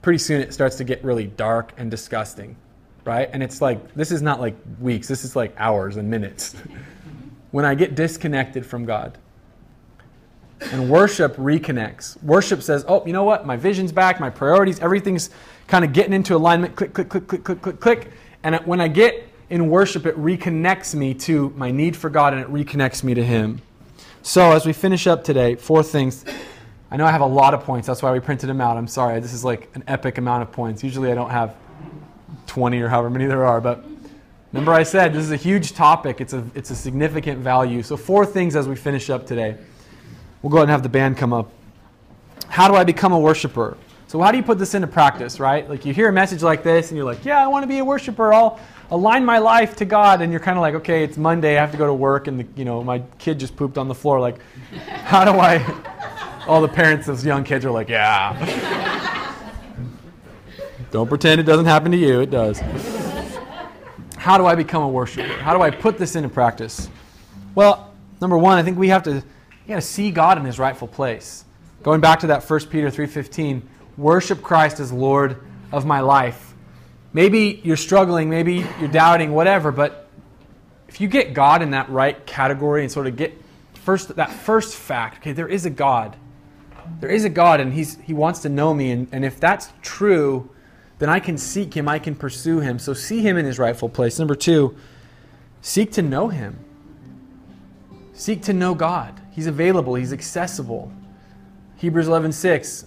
pretty 0.01 0.19
soon 0.19 0.41
it 0.41 0.55
starts 0.55 0.77
to 0.77 0.85
get 0.85 1.03
really 1.05 1.27
dark 1.27 1.73
and 1.77 1.91
disgusting, 1.91 2.57
right? 3.05 3.29
And 3.33 3.43
it's 3.43 3.61
like, 3.61 3.95
this 3.95 4.11
is 4.11 4.23
not 4.23 4.41
like 4.41 4.57
weeks, 4.81 5.09
this 5.09 5.25
is 5.25 5.37
like 5.37 5.55
hours 5.59 5.97
and 5.97 6.09
minutes. 6.09 6.55
when 7.53 7.65
I 7.65 7.75
get 7.75 7.95
disconnected 7.95 8.67
from 8.67 8.85
God. 8.85 9.17
And 10.73 10.89
worship 10.89 11.37
reconnects. 11.37 12.23
Worship 12.23 12.63
says, 12.63 12.85
oh, 12.89 13.05
you 13.07 13.13
know 13.13 13.25
what? 13.25 13.47
My 13.47 13.57
vision's 13.57 13.93
back, 13.93 14.21
my 14.21 14.31
priorities, 14.31 14.81
everything's 14.81 15.31
kind 15.67 15.85
of 15.85 15.93
getting 15.93 16.13
into 16.13 16.35
alignment. 16.35 16.77
Click, 16.77 16.95
click, 16.95 17.09
click, 17.09 17.27
click, 17.27 17.45
click, 17.45 17.63
click, 17.63 17.81
click. 17.81 18.13
And 18.43 18.57
when 18.67 18.81
I 18.81 18.89
get 18.89 19.29
in 19.51 19.69
worship, 19.69 20.07
it 20.07 20.17
reconnects 20.17 20.95
me 20.95 21.15
to 21.15 21.51
my 21.51 21.71
need 21.71 21.97
for 21.97 22.11
God 22.11 22.33
and 22.33 22.43
it 22.43 22.49
reconnects 22.49 23.05
me 23.05 23.15
to 23.15 23.25
Him. 23.25 23.61
So, 24.25 24.53
as 24.53 24.65
we 24.65 24.73
finish 24.73 25.09
up 25.09 25.25
today, 25.25 25.57
four 25.57 25.83
things. 25.83 26.25
I 26.93 26.97
know 26.97 27.05
I 27.05 27.11
have 27.11 27.23
a 27.23 27.27
lot 27.27 27.55
of 27.55 27.65
points. 27.65 27.89
That's 27.89 28.03
why 28.03 28.13
we 28.13 28.21
printed 28.21 28.49
them 28.49 28.61
out. 28.61 28.77
I'm 28.77 28.87
sorry. 28.87 29.19
This 29.19 29.33
is 29.33 29.45
like 29.45 29.69
an 29.75 29.83
epic 29.89 30.17
amount 30.17 30.43
of 30.43 30.53
points. 30.53 30.85
Usually 30.85 31.11
I 31.11 31.15
don't 31.17 31.31
have 31.31 31.57
20 32.47 32.81
or 32.81 32.89
however 32.89 33.11
many 33.11 33.27
there 33.27 33.45
are. 33.45 33.61
But 33.61 33.85
remember, 34.53 34.73
I 34.73 34.85
said 34.85 35.13
this 35.13 35.25
is 35.25 35.33
a 35.33 35.37
huge 35.37 35.73
topic, 35.73 36.21
it's 36.21 36.35
a, 36.35 36.45
it's 36.55 36.71
a 36.71 36.77
significant 36.77 37.41
value. 37.41 37.83
So, 37.83 37.97
four 37.97 38.25
things 38.25 38.55
as 38.55 38.69
we 38.69 38.77
finish 38.77 39.11
up 39.11 39.27
today. 39.27 39.57
We'll 40.41 40.51
go 40.51 40.59
ahead 40.59 40.69
and 40.69 40.71
have 40.71 40.85
the 40.85 40.89
band 40.89 41.17
come 41.17 41.33
up. 41.33 41.51
How 42.47 42.69
do 42.69 42.77
I 42.77 42.85
become 42.85 43.13
a 43.13 43.19
worshiper? 43.19 43.77
So, 44.13 44.21
how 44.21 44.31
do 44.31 44.37
you 44.37 44.43
put 44.43 44.59
this 44.59 44.75
into 44.75 44.89
practice, 44.89 45.41
right? 45.41 45.67
Like, 45.67 45.87
you 45.87 45.95
hear 45.95 46.11
a 46.11 46.13
message 46.13 46.43
like 46.43 46.63
this, 46.63 46.91
and 46.91 46.99
you're 46.99 47.07
like, 47.07 47.25
yeah, 47.25 47.43
I 47.43 47.47
want 47.47 47.63
to 47.63 47.67
be 47.67 47.79
a 47.79 47.85
worshiper. 47.87 48.35
I'll 48.35 48.61
align 48.91 49.25
my 49.25 49.39
life 49.39 49.75
to 49.77 49.87
God. 49.87 50.21
And 50.21 50.31
you're 50.31 50.39
kind 50.39 50.59
of 50.59 50.61
like, 50.61 50.75
okay, 50.75 51.03
it's 51.03 51.17
Monday. 51.17 51.57
I 51.57 51.63
have 51.63 51.71
to 51.71 51.79
go 51.79 51.87
to 51.87 51.95
work, 51.95 52.27
and, 52.27 52.41
the, 52.41 52.47
you 52.55 52.67
know, 52.67 52.85
my 52.85 52.99
kid 53.19 53.41
just 53.41 53.57
pooped 53.57 53.79
on 53.79 53.89
the 53.89 53.95
floor. 53.95 54.21
Like, 54.21 54.37
how 54.87 55.25
do 55.25 55.31
I. 55.41 55.65
All 56.47 56.61
the 56.61 56.69
parents 56.69 57.09
of 57.09 57.25
young 57.25 57.43
kids 57.43 57.65
are 57.65 57.71
like, 57.71 57.89
yeah. 57.89 59.35
Don't 60.91 61.09
pretend 61.09 61.41
it 61.41 61.45
doesn't 61.45 61.65
happen 61.65 61.91
to 61.91 61.97
you, 61.97 62.21
it 62.21 62.31
does. 62.31 62.61
How 64.19 64.37
do 64.37 64.45
I 64.45 64.55
become 64.55 64.83
a 64.83 64.89
worshiper? 64.91 65.41
How 65.41 65.57
do 65.57 65.63
I 65.63 65.71
put 65.71 65.97
this 65.97 66.17
into 66.17 66.29
practice? 66.29 66.91
Well, 67.55 67.95
number 68.21 68.37
one, 68.37 68.59
I 68.59 68.63
think 68.63 68.77
we 68.77 68.89
have 68.89 69.05
to 69.05 69.15
you 69.15 69.69
got 69.69 69.77
to 69.77 69.81
see 69.81 70.11
God 70.11 70.37
in 70.37 70.45
his 70.45 70.59
rightful 70.59 70.89
place. 70.89 71.47
Going 71.83 72.03
back 72.03 72.21
to 72.21 72.27
that 72.27 72.45
1 72.49 72.61
Peter 72.67 72.91
3:15, 72.91 73.63
worship 73.97 74.43
Christ 74.43 74.81
as 74.81 74.93
Lord 74.93 75.43
of 75.71 75.85
my 75.87 76.01
life. 76.01 76.55
Maybe 77.13 77.61
you're 77.63 77.77
struggling, 77.77 78.31
maybe 78.31 78.65
you're 78.81 78.89
doubting, 78.89 79.33
whatever, 79.33 79.71
but 79.71 80.09
if 80.89 81.01
you 81.01 81.09
get 81.09 81.35
God 81.35 81.63
in 81.63 81.71
that 81.71 81.89
right 81.91 82.25
category 82.27 82.83
and 82.83 82.93
sort 82.93 83.07
of 83.07 83.17
get 83.17 83.33
first 83.75 84.15
that 84.17 84.31
first 84.31 84.75
fact, 84.75 85.19
okay, 85.19 85.33
there 85.33 85.49
is 85.49 85.65
a 85.67 85.71
God. 85.71 86.17
There 87.01 87.11
is 87.11 87.25
a 87.25 87.31
God 87.31 87.61
and 87.61 87.73
he's 87.73 87.99
he 88.01 88.13
wants 88.13 88.41
to 88.41 88.49
know 88.49 88.75
me 88.75 88.91
and, 88.91 89.09
and 89.13 89.25
if 89.25 89.41
that's 89.41 89.73
true, 89.83 90.51
then 90.99 91.09
I 91.09 91.21
can 91.21 91.37
seek 91.37 91.75
him, 91.75 91.89
I 91.89 91.99
can 91.99 92.15
pursue 92.15 92.61
him. 92.61 92.79
So 92.79 92.95
see 92.95 93.21
him 93.21 93.37
in 93.37 93.45
his 93.45 93.59
rightful 93.59 93.89
place. 93.89 94.19
Number 94.19 94.35
2, 94.35 94.75
seek 95.61 95.93
to 95.93 96.03
know 96.03 96.29
him. 96.29 96.59
Seek 98.13 98.43
to 98.43 98.53
know 98.53 98.75
God. 98.75 99.21
He's 99.33 99.47
available, 99.47 99.95
He's 99.95 100.13
accessible. 100.13 100.93
Hebrews 101.77 102.07
11:6 102.07 102.85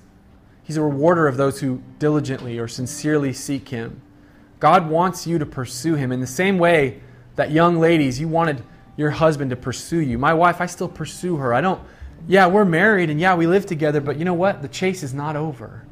He's 0.65 0.75
a 0.77 0.81
rewarder 0.81 1.27
of 1.27 1.37
those 1.37 1.61
who 1.61 1.81
diligently 1.99 2.59
or 2.59 2.67
sincerely 2.67 3.31
seek 3.31 3.69
him. 3.69 4.01
God 4.59 4.89
wants 4.89 5.25
you 5.25 5.39
to 5.39 5.45
pursue 5.45 5.95
him 5.95 6.11
in 6.11 6.19
the 6.19 6.27
same 6.27 6.57
way 6.57 6.99
that 7.35 7.51
young 7.51 7.79
ladies, 7.79 8.19
you 8.19 8.27
wanted 8.27 8.63
your 8.97 9.11
husband 9.11 9.51
to 9.51 9.55
pursue 9.55 9.99
you. 9.99 10.17
My 10.17 10.33
wife, 10.33 10.59
I 10.59 10.65
still 10.65 10.89
pursue 10.89 11.37
her. 11.37 11.53
I 11.53 11.61
don't 11.61 11.81
yeah, 12.27 12.47
we're 12.47 12.65
married 12.65 13.09
and 13.09 13.19
yeah, 13.19 13.35
we 13.35 13.45
live 13.45 13.65
together, 13.65 14.01
but 14.01 14.17
you 14.17 14.25
know 14.25 14.33
what? 14.33 14.61
The 14.61 14.67
chase 14.67 15.03
is 15.03 15.13
not 15.13 15.35
over. 15.35 15.85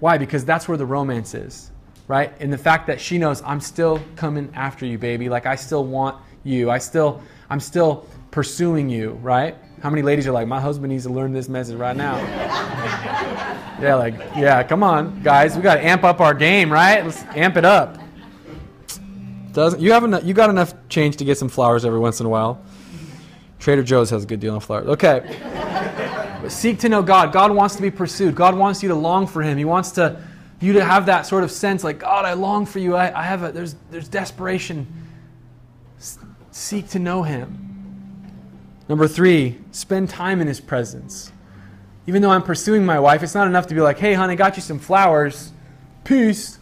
Why? 0.00 0.18
Because 0.18 0.44
that's 0.44 0.68
where 0.68 0.76
the 0.76 0.86
romance 0.86 1.34
is, 1.34 1.70
right? 2.08 2.32
In 2.40 2.50
the 2.50 2.58
fact 2.58 2.86
that 2.88 3.00
she 3.00 3.18
knows 3.18 3.42
I'm 3.42 3.60
still 3.60 4.02
coming 4.16 4.50
after 4.54 4.86
you, 4.86 4.98
baby. 4.98 5.28
Like 5.28 5.46
I 5.46 5.54
still 5.54 5.84
want 5.84 6.20
you. 6.42 6.70
I 6.70 6.78
still 6.78 7.22
I'm 7.50 7.60
still 7.60 8.06
pursuing 8.30 8.88
you, 8.88 9.12
right? 9.22 9.56
How 9.82 9.90
many 9.90 10.02
ladies 10.02 10.26
are 10.26 10.32
like, 10.32 10.48
my 10.48 10.60
husband 10.60 10.92
needs 10.92 11.04
to 11.04 11.12
learn 11.12 11.32
this 11.32 11.48
message 11.48 11.76
right 11.76 11.96
now? 11.96 12.16
yeah, 13.80 13.94
like, 13.94 14.14
yeah, 14.36 14.62
come 14.62 14.82
on, 14.82 15.22
guys, 15.22 15.56
we 15.56 15.62
got 15.62 15.74
to 15.76 15.84
amp 15.84 16.04
up 16.04 16.20
our 16.20 16.34
game, 16.34 16.72
right? 16.72 17.04
Let's 17.04 17.22
amp 17.36 17.56
it 17.56 17.64
up. 17.64 17.98
Doesn't 19.52 19.80
you 19.80 19.92
have 19.92 20.04
enough? 20.04 20.24
You 20.24 20.34
got 20.34 20.50
enough 20.50 20.74
change 20.88 21.16
to 21.16 21.24
get 21.24 21.38
some 21.38 21.48
flowers 21.48 21.84
every 21.84 21.98
once 21.98 22.20
in 22.20 22.26
a 22.26 22.28
while. 22.28 22.62
Trader 23.58 23.82
Joe's 23.82 24.10
has 24.10 24.24
a 24.24 24.26
good 24.26 24.40
deal 24.40 24.54
on 24.54 24.60
flowers. 24.60 24.86
Okay. 24.88 26.48
Seek 26.48 26.78
to 26.80 26.88
know 26.88 27.02
God. 27.02 27.32
God 27.32 27.50
wants 27.50 27.74
to 27.76 27.82
be 27.82 27.90
pursued. 27.90 28.34
God 28.34 28.56
wants 28.56 28.82
you 28.82 28.88
to 28.90 28.94
long 28.94 29.26
for 29.26 29.42
Him. 29.42 29.58
He 29.58 29.64
wants 29.64 29.90
to 29.92 30.22
you 30.60 30.72
to 30.74 30.84
have 30.84 31.06
that 31.06 31.26
sort 31.26 31.44
of 31.44 31.50
sense, 31.50 31.84
like 31.84 31.98
God, 32.00 32.24
I 32.24 32.32
long 32.34 32.66
for 32.66 32.78
you. 32.78 32.94
I, 32.94 33.18
I 33.18 33.22
have 33.22 33.42
a 33.42 33.52
there's 33.52 33.74
there's 33.90 34.08
desperation. 34.08 34.86
S- 35.98 36.18
seek 36.50 36.88
to 36.90 36.98
know 36.98 37.22
Him. 37.22 37.67
Number 38.88 39.06
three, 39.06 39.58
spend 39.70 40.08
time 40.08 40.40
in 40.40 40.46
His 40.46 40.60
presence. 40.60 41.30
Even 42.06 42.22
though 42.22 42.30
I'm 42.30 42.42
pursuing 42.42 42.86
my 42.86 42.98
wife, 42.98 43.22
it's 43.22 43.34
not 43.34 43.46
enough 43.46 43.66
to 43.66 43.74
be 43.74 43.80
like, 43.80 43.98
hey, 43.98 44.14
honey, 44.14 44.34
got 44.34 44.56
you 44.56 44.62
some 44.62 44.78
flowers. 44.78 45.52
Peace. 46.04 46.58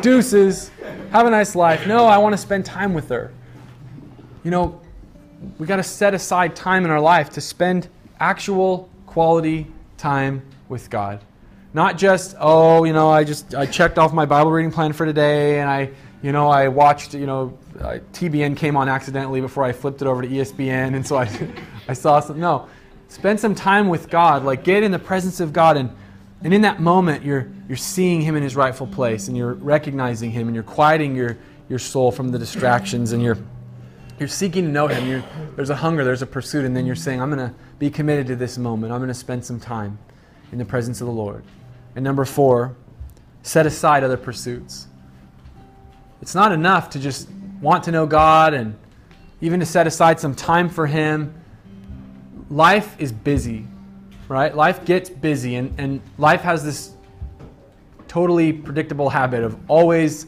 Deuces. 0.00 0.70
Have 1.12 1.26
a 1.26 1.30
nice 1.30 1.54
life. 1.54 1.86
No, 1.86 2.06
I 2.06 2.18
want 2.18 2.32
to 2.32 2.38
spend 2.38 2.64
time 2.64 2.92
with 2.92 3.08
her. 3.10 3.32
You 4.42 4.50
know, 4.50 4.80
we 5.58 5.66
got 5.66 5.76
to 5.76 5.82
set 5.84 6.14
aside 6.14 6.56
time 6.56 6.84
in 6.84 6.90
our 6.90 7.00
life 7.00 7.30
to 7.30 7.40
spend 7.40 7.88
actual 8.18 8.88
quality 9.06 9.66
time 9.96 10.42
with 10.68 10.90
God. 10.90 11.22
Not 11.74 11.98
just, 11.98 12.34
oh, 12.40 12.84
you 12.84 12.92
know, 12.92 13.10
I 13.10 13.24
just 13.24 13.54
I 13.54 13.66
checked 13.66 13.98
off 13.98 14.12
my 14.12 14.26
Bible 14.26 14.50
reading 14.50 14.72
plan 14.72 14.92
for 14.92 15.06
today 15.06 15.60
and 15.60 15.70
I, 15.70 15.90
you 16.22 16.32
know, 16.32 16.48
I 16.48 16.68
watched, 16.68 17.14
you 17.14 17.26
know, 17.26 17.56
uh, 17.80 17.98
TBN 18.12 18.56
came 18.56 18.76
on 18.76 18.88
accidentally 18.88 19.40
before 19.40 19.62
I 19.62 19.72
flipped 19.72 20.02
it 20.02 20.08
over 20.08 20.22
to 20.22 20.28
ESPN, 20.28 20.94
and 20.94 21.06
so 21.06 21.16
I, 21.16 21.28
I 21.88 21.92
saw 21.92 22.20
some. 22.20 22.40
No, 22.40 22.68
spend 23.08 23.38
some 23.38 23.54
time 23.54 23.88
with 23.88 24.10
God. 24.10 24.44
Like 24.44 24.64
get 24.64 24.82
in 24.82 24.90
the 24.90 24.98
presence 24.98 25.40
of 25.40 25.52
God, 25.52 25.76
and 25.76 25.90
and 26.42 26.52
in 26.52 26.62
that 26.62 26.80
moment, 26.80 27.24
you're 27.24 27.48
you're 27.68 27.76
seeing 27.76 28.20
Him 28.20 28.36
in 28.36 28.42
His 28.42 28.56
rightful 28.56 28.86
place, 28.86 29.28
and 29.28 29.36
you're 29.36 29.54
recognizing 29.54 30.30
Him, 30.30 30.48
and 30.48 30.54
you're 30.54 30.64
quieting 30.64 31.14
your 31.14 31.36
your 31.68 31.78
soul 31.78 32.10
from 32.10 32.30
the 32.30 32.38
distractions, 32.38 33.12
and 33.12 33.22
you're 33.22 33.38
you're 34.18 34.28
seeking 34.28 34.64
to 34.64 34.70
know 34.70 34.88
Him. 34.88 35.06
You're, 35.06 35.24
there's 35.54 35.70
a 35.70 35.76
hunger, 35.76 36.04
there's 36.04 36.22
a 36.22 36.26
pursuit, 36.26 36.64
and 36.64 36.76
then 36.76 36.86
you're 36.86 36.96
saying, 36.96 37.22
I'm 37.22 37.30
going 37.30 37.48
to 37.48 37.54
be 37.78 37.90
committed 37.90 38.26
to 38.28 38.36
this 38.36 38.58
moment. 38.58 38.92
I'm 38.92 38.98
going 38.98 39.08
to 39.08 39.14
spend 39.14 39.44
some 39.44 39.60
time 39.60 39.98
in 40.50 40.58
the 40.58 40.64
presence 40.64 41.00
of 41.00 41.06
the 41.06 41.12
Lord. 41.12 41.44
And 41.94 42.04
number 42.04 42.24
four, 42.24 42.76
set 43.42 43.66
aside 43.66 44.02
other 44.02 44.16
pursuits. 44.16 44.88
It's 46.20 46.34
not 46.34 46.52
enough 46.52 46.90
to 46.90 46.98
just 46.98 47.28
want 47.60 47.84
to 47.84 47.92
know 47.92 48.06
God 48.06 48.54
and 48.54 48.76
even 49.40 49.60
to 49.60 49.66
set 49.66 49.86
aside 49.86 50.18
some 50.18 50.34
time 50.34 50.68
for 50.68 50.86
Him. 50.86 51.34
Life 52.50 52.96
is 52.98 53.12
busy, 53.12 53.66
right? 54.28 54.54
Life 54.54 54.84
gets 54.84 55.10
busy, 55.10 55.56
and, 55.56 55.74
and 55.78 56.00
life 56.16 56.40
has 56.42 56.64
this 56.64 56.94
totally 58.08 58.52
predictable 58.52 59.10
habit 59.10 59.44
of 59.44 59.56
always 59.68 60.26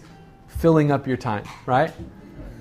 filling 0.49 0.93
up 0.93 1.07
your 1.07 1.17
time, 1.17 1.45
right? 1.67 1.93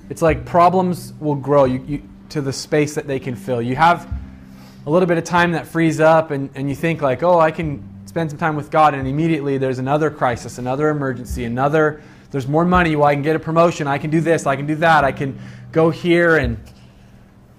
It's 0.09 0.21
like 0.21 0.45
problems 0.45 1.13
will 1.19 1.35
grow 1.35 1.65
you, 1.65 1.83
you, 1.85 2.09
to 2.29 2.41
the 2.41 2.53
space 2.53 2.95
that 2.95 3.05
they 3.05 3.19
can 3.19 3.35
fill. 3.35 3.61
You 3.61 3.75
have 3.75 4.11
a 4.85 4.89
little 4.89 5.07
bit 5.07 5.17
of 5.17 5.23
time 5.23 5.51
that 5.51 5.67
frees 5.67 5.99
up, 5.99 6.31
and, 6.31 6.49
and 6.55 6.69
you 6.69 6.75
think, 6.75 7.01
like, 7.01 7.21
oh, 7.21 7.39
I 7.39 7.51
can 7.51 7.83
spend 8.05 8.29
some 8.31 8.39
time 8.39 8.55
with 8.55 8.71
God, 8.71 8.95
and 8.95 9.07
immediately 9.07 9.57
there's 9.57 9.77
another 9.77 10.09
crisis, 10.09 10.57
another 10.57 10.89
emergency, 10.89 11.43
another, 11.43 12.01
there's 12.31 12.47
more 12.47 12.65
money, 12.65 12.95
well, 12.95 13.07
I 13.07 13.15
can 13.15 13.23
get 13.23 13.35
a 13.35 13.39
promotion, 13.39 13.87
I 13.87 13.97
can 13.97 14.09
do 14.09 14.21
this, 14.21 14.45
I 14.45 14.55
can 14.55 14.67
do 14.67 14.75
that, 14.75 15.03
I 15.03 15.11
can 15.11 15.39
go 15.71 15.89
here, 15.89 16.37
and 16.37 16.57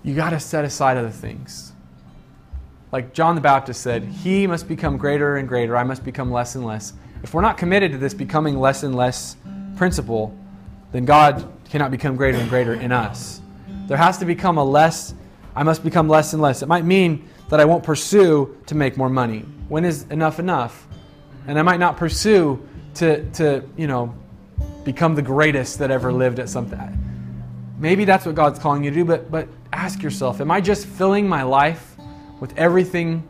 you 0.02 0.14
got 0.14 0.30
to 0.30 0.40
set 0.40 0.64
aside 0.64 0.96
other 0.96 1.10
things. 1.10 1.72
Like 2.92 3.12
John 3.12 3.34
the 3.34 3.40
Baptist 3.40 3.82
said, 3.82 4.04
He 4.04 4.46
must 4.46 4.68
become 4.68 4.96
greater 4.96 5.36
and 5.36 5.48
greater, 5.48 5.76
I 5.76 5.84
must 5.84 6.04
become 6.04 6.30
less 6.30 6.54
and 6.54 6.64
less. 6.64 6.92
If 7.22 7.34
we're 7.34 7.42
not 7.42 7.58
committed 7.58 7.92
to 7.92 7.98
this 7.98 8.14
becoming 8.14 8.58
less 8.58 8.82
and 8.82 8.94
less 8.94 9.36
principle, 9.76 10.36
then 10.92 11.04
God 11.04 11.46
cannot 11.68 11.90
become 11.90 12.16
greater 12.16 12.38
and 12.38 12.48
greater 12.48 12.74
in 12.74 12.92
us. 12.92 13.40
There 13.86 13.96
has 13.96 14.18
to 14.18 14.24
become 14.24 14.56
a 14.58 14.64
less, 14.64 15.14
I 15.54 15.62
must 15.62 15.82
become 15.82 16.08
less 16.08 16.32
and 16.32 16.40
less. 16.40 16.62
It 16.62 16.68
might 16.68 16.84
mean 16.84 17.28
that 17.48 17.60
I 17.60 17.64
won't 17.64 17.82
pursue 17.82 18.56
to 18.66 18.74
make 18.74 18.96
more 18.96 19.08
money. 19.08 19.40
When 19.68 19.84
is 19.84 20.04
enough 20.10 20.38
enough? 20.38 20.86
And 21.46 21.58
I 21.58 21.62
might 21.62 21.80
not 21.80 21.96
pursue 21.96 22.66
to, 22.94 23.28
to 23.32 23.64
you 23.76 23.86
know, 23.86 24.14
become 24.84 25.14
the 25.14 25.22
greatest 25.22 25.78
that 25.78 25.90
ever 25.90 26.12
lived 26.12 26.38
at 26.38 26.48
something. 26.48 26.78
Maybe 27.78 28.04
that's 28.04 28.26
what 28.26 28.34
God's 28.34 28.58
calling 28.58 28.84
you 28.84 28.90
to 28.90 28.96
do, 28.96 29.04
but, 29.04 29.30
but 29.30 29.48
ask 29.72 30.02
yourself 30.02 30.40
Am 30.40 30.50
I 30.50 30.60
just 30.60 30.86
filling 30.86 31.28
my 31.28 31.42
life 31.42 31.96
with 32.40 32.56
everything 32.58 33.26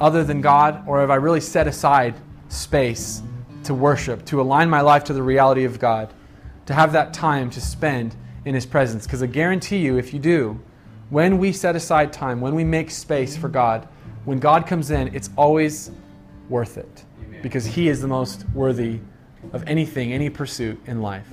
other 0.00 0.24
than 0.24 0.40
God, 0.40 0.86
or 0.86 1.00
have 1.00 1.10
I 1.10 1.14
really 1.16 1.40
set 1.40 1.66
aside 1.66 2.14
space 2.48 3.22
to 3.64 3.74
worship, 3.74 4.24
to 4.26 4.40
align 4.40 4.68
my 4.68 4.80
life 4.80 5.04
to 5.04 5.12
the 5.12 5.22
reality 5.22 5.64
of 5.64 5.78
God? 5.78 6.12
to 6.66 6.74
have 6.74 6.92
that 6.92 7.14
time 7.14 7.48
to 7.50 7.60
spend 7.60 8.14
in 8.44 8.54
His 8.54 8.66
presence. 8.66 9.06
Because 9.06 9.22
I 9.22 9.26
guarantee 9.26 9.78
you, 9.78 9.96
if 9.96 10.12
you 10.12 10.20
do, 10.20 10.60
when 11.10 11.38
we 11.38 11.52
set 11.52 11.76
aside 11.76 12.12
time, 12.12 12.40
when 12.40 12.54
we 12.54 12.64
make 12.64 12.90
space 12.90 13.36
for 13.36 13.48
God, 13.48 13.88
when 14.24 14.38
God 14.38 14.66
comes 14.66 14.90
in, 14.90 15.14
it's 15.14 15.30
always 15.36 15.92
worth 16.48 16.76
it. 16.76 17.04
Because 17.42 17.64
He 17.64 17.88
is 17.88 18.00
the 18.00 18.08
most 18.08 18.44
worthy 18.50 19.00
of 19.52 19.64
anything, 19.66 20.12
any 20.12 20.30
pursuit 20.30 20.80
in 20.86 21.02
life. 21.02 21.28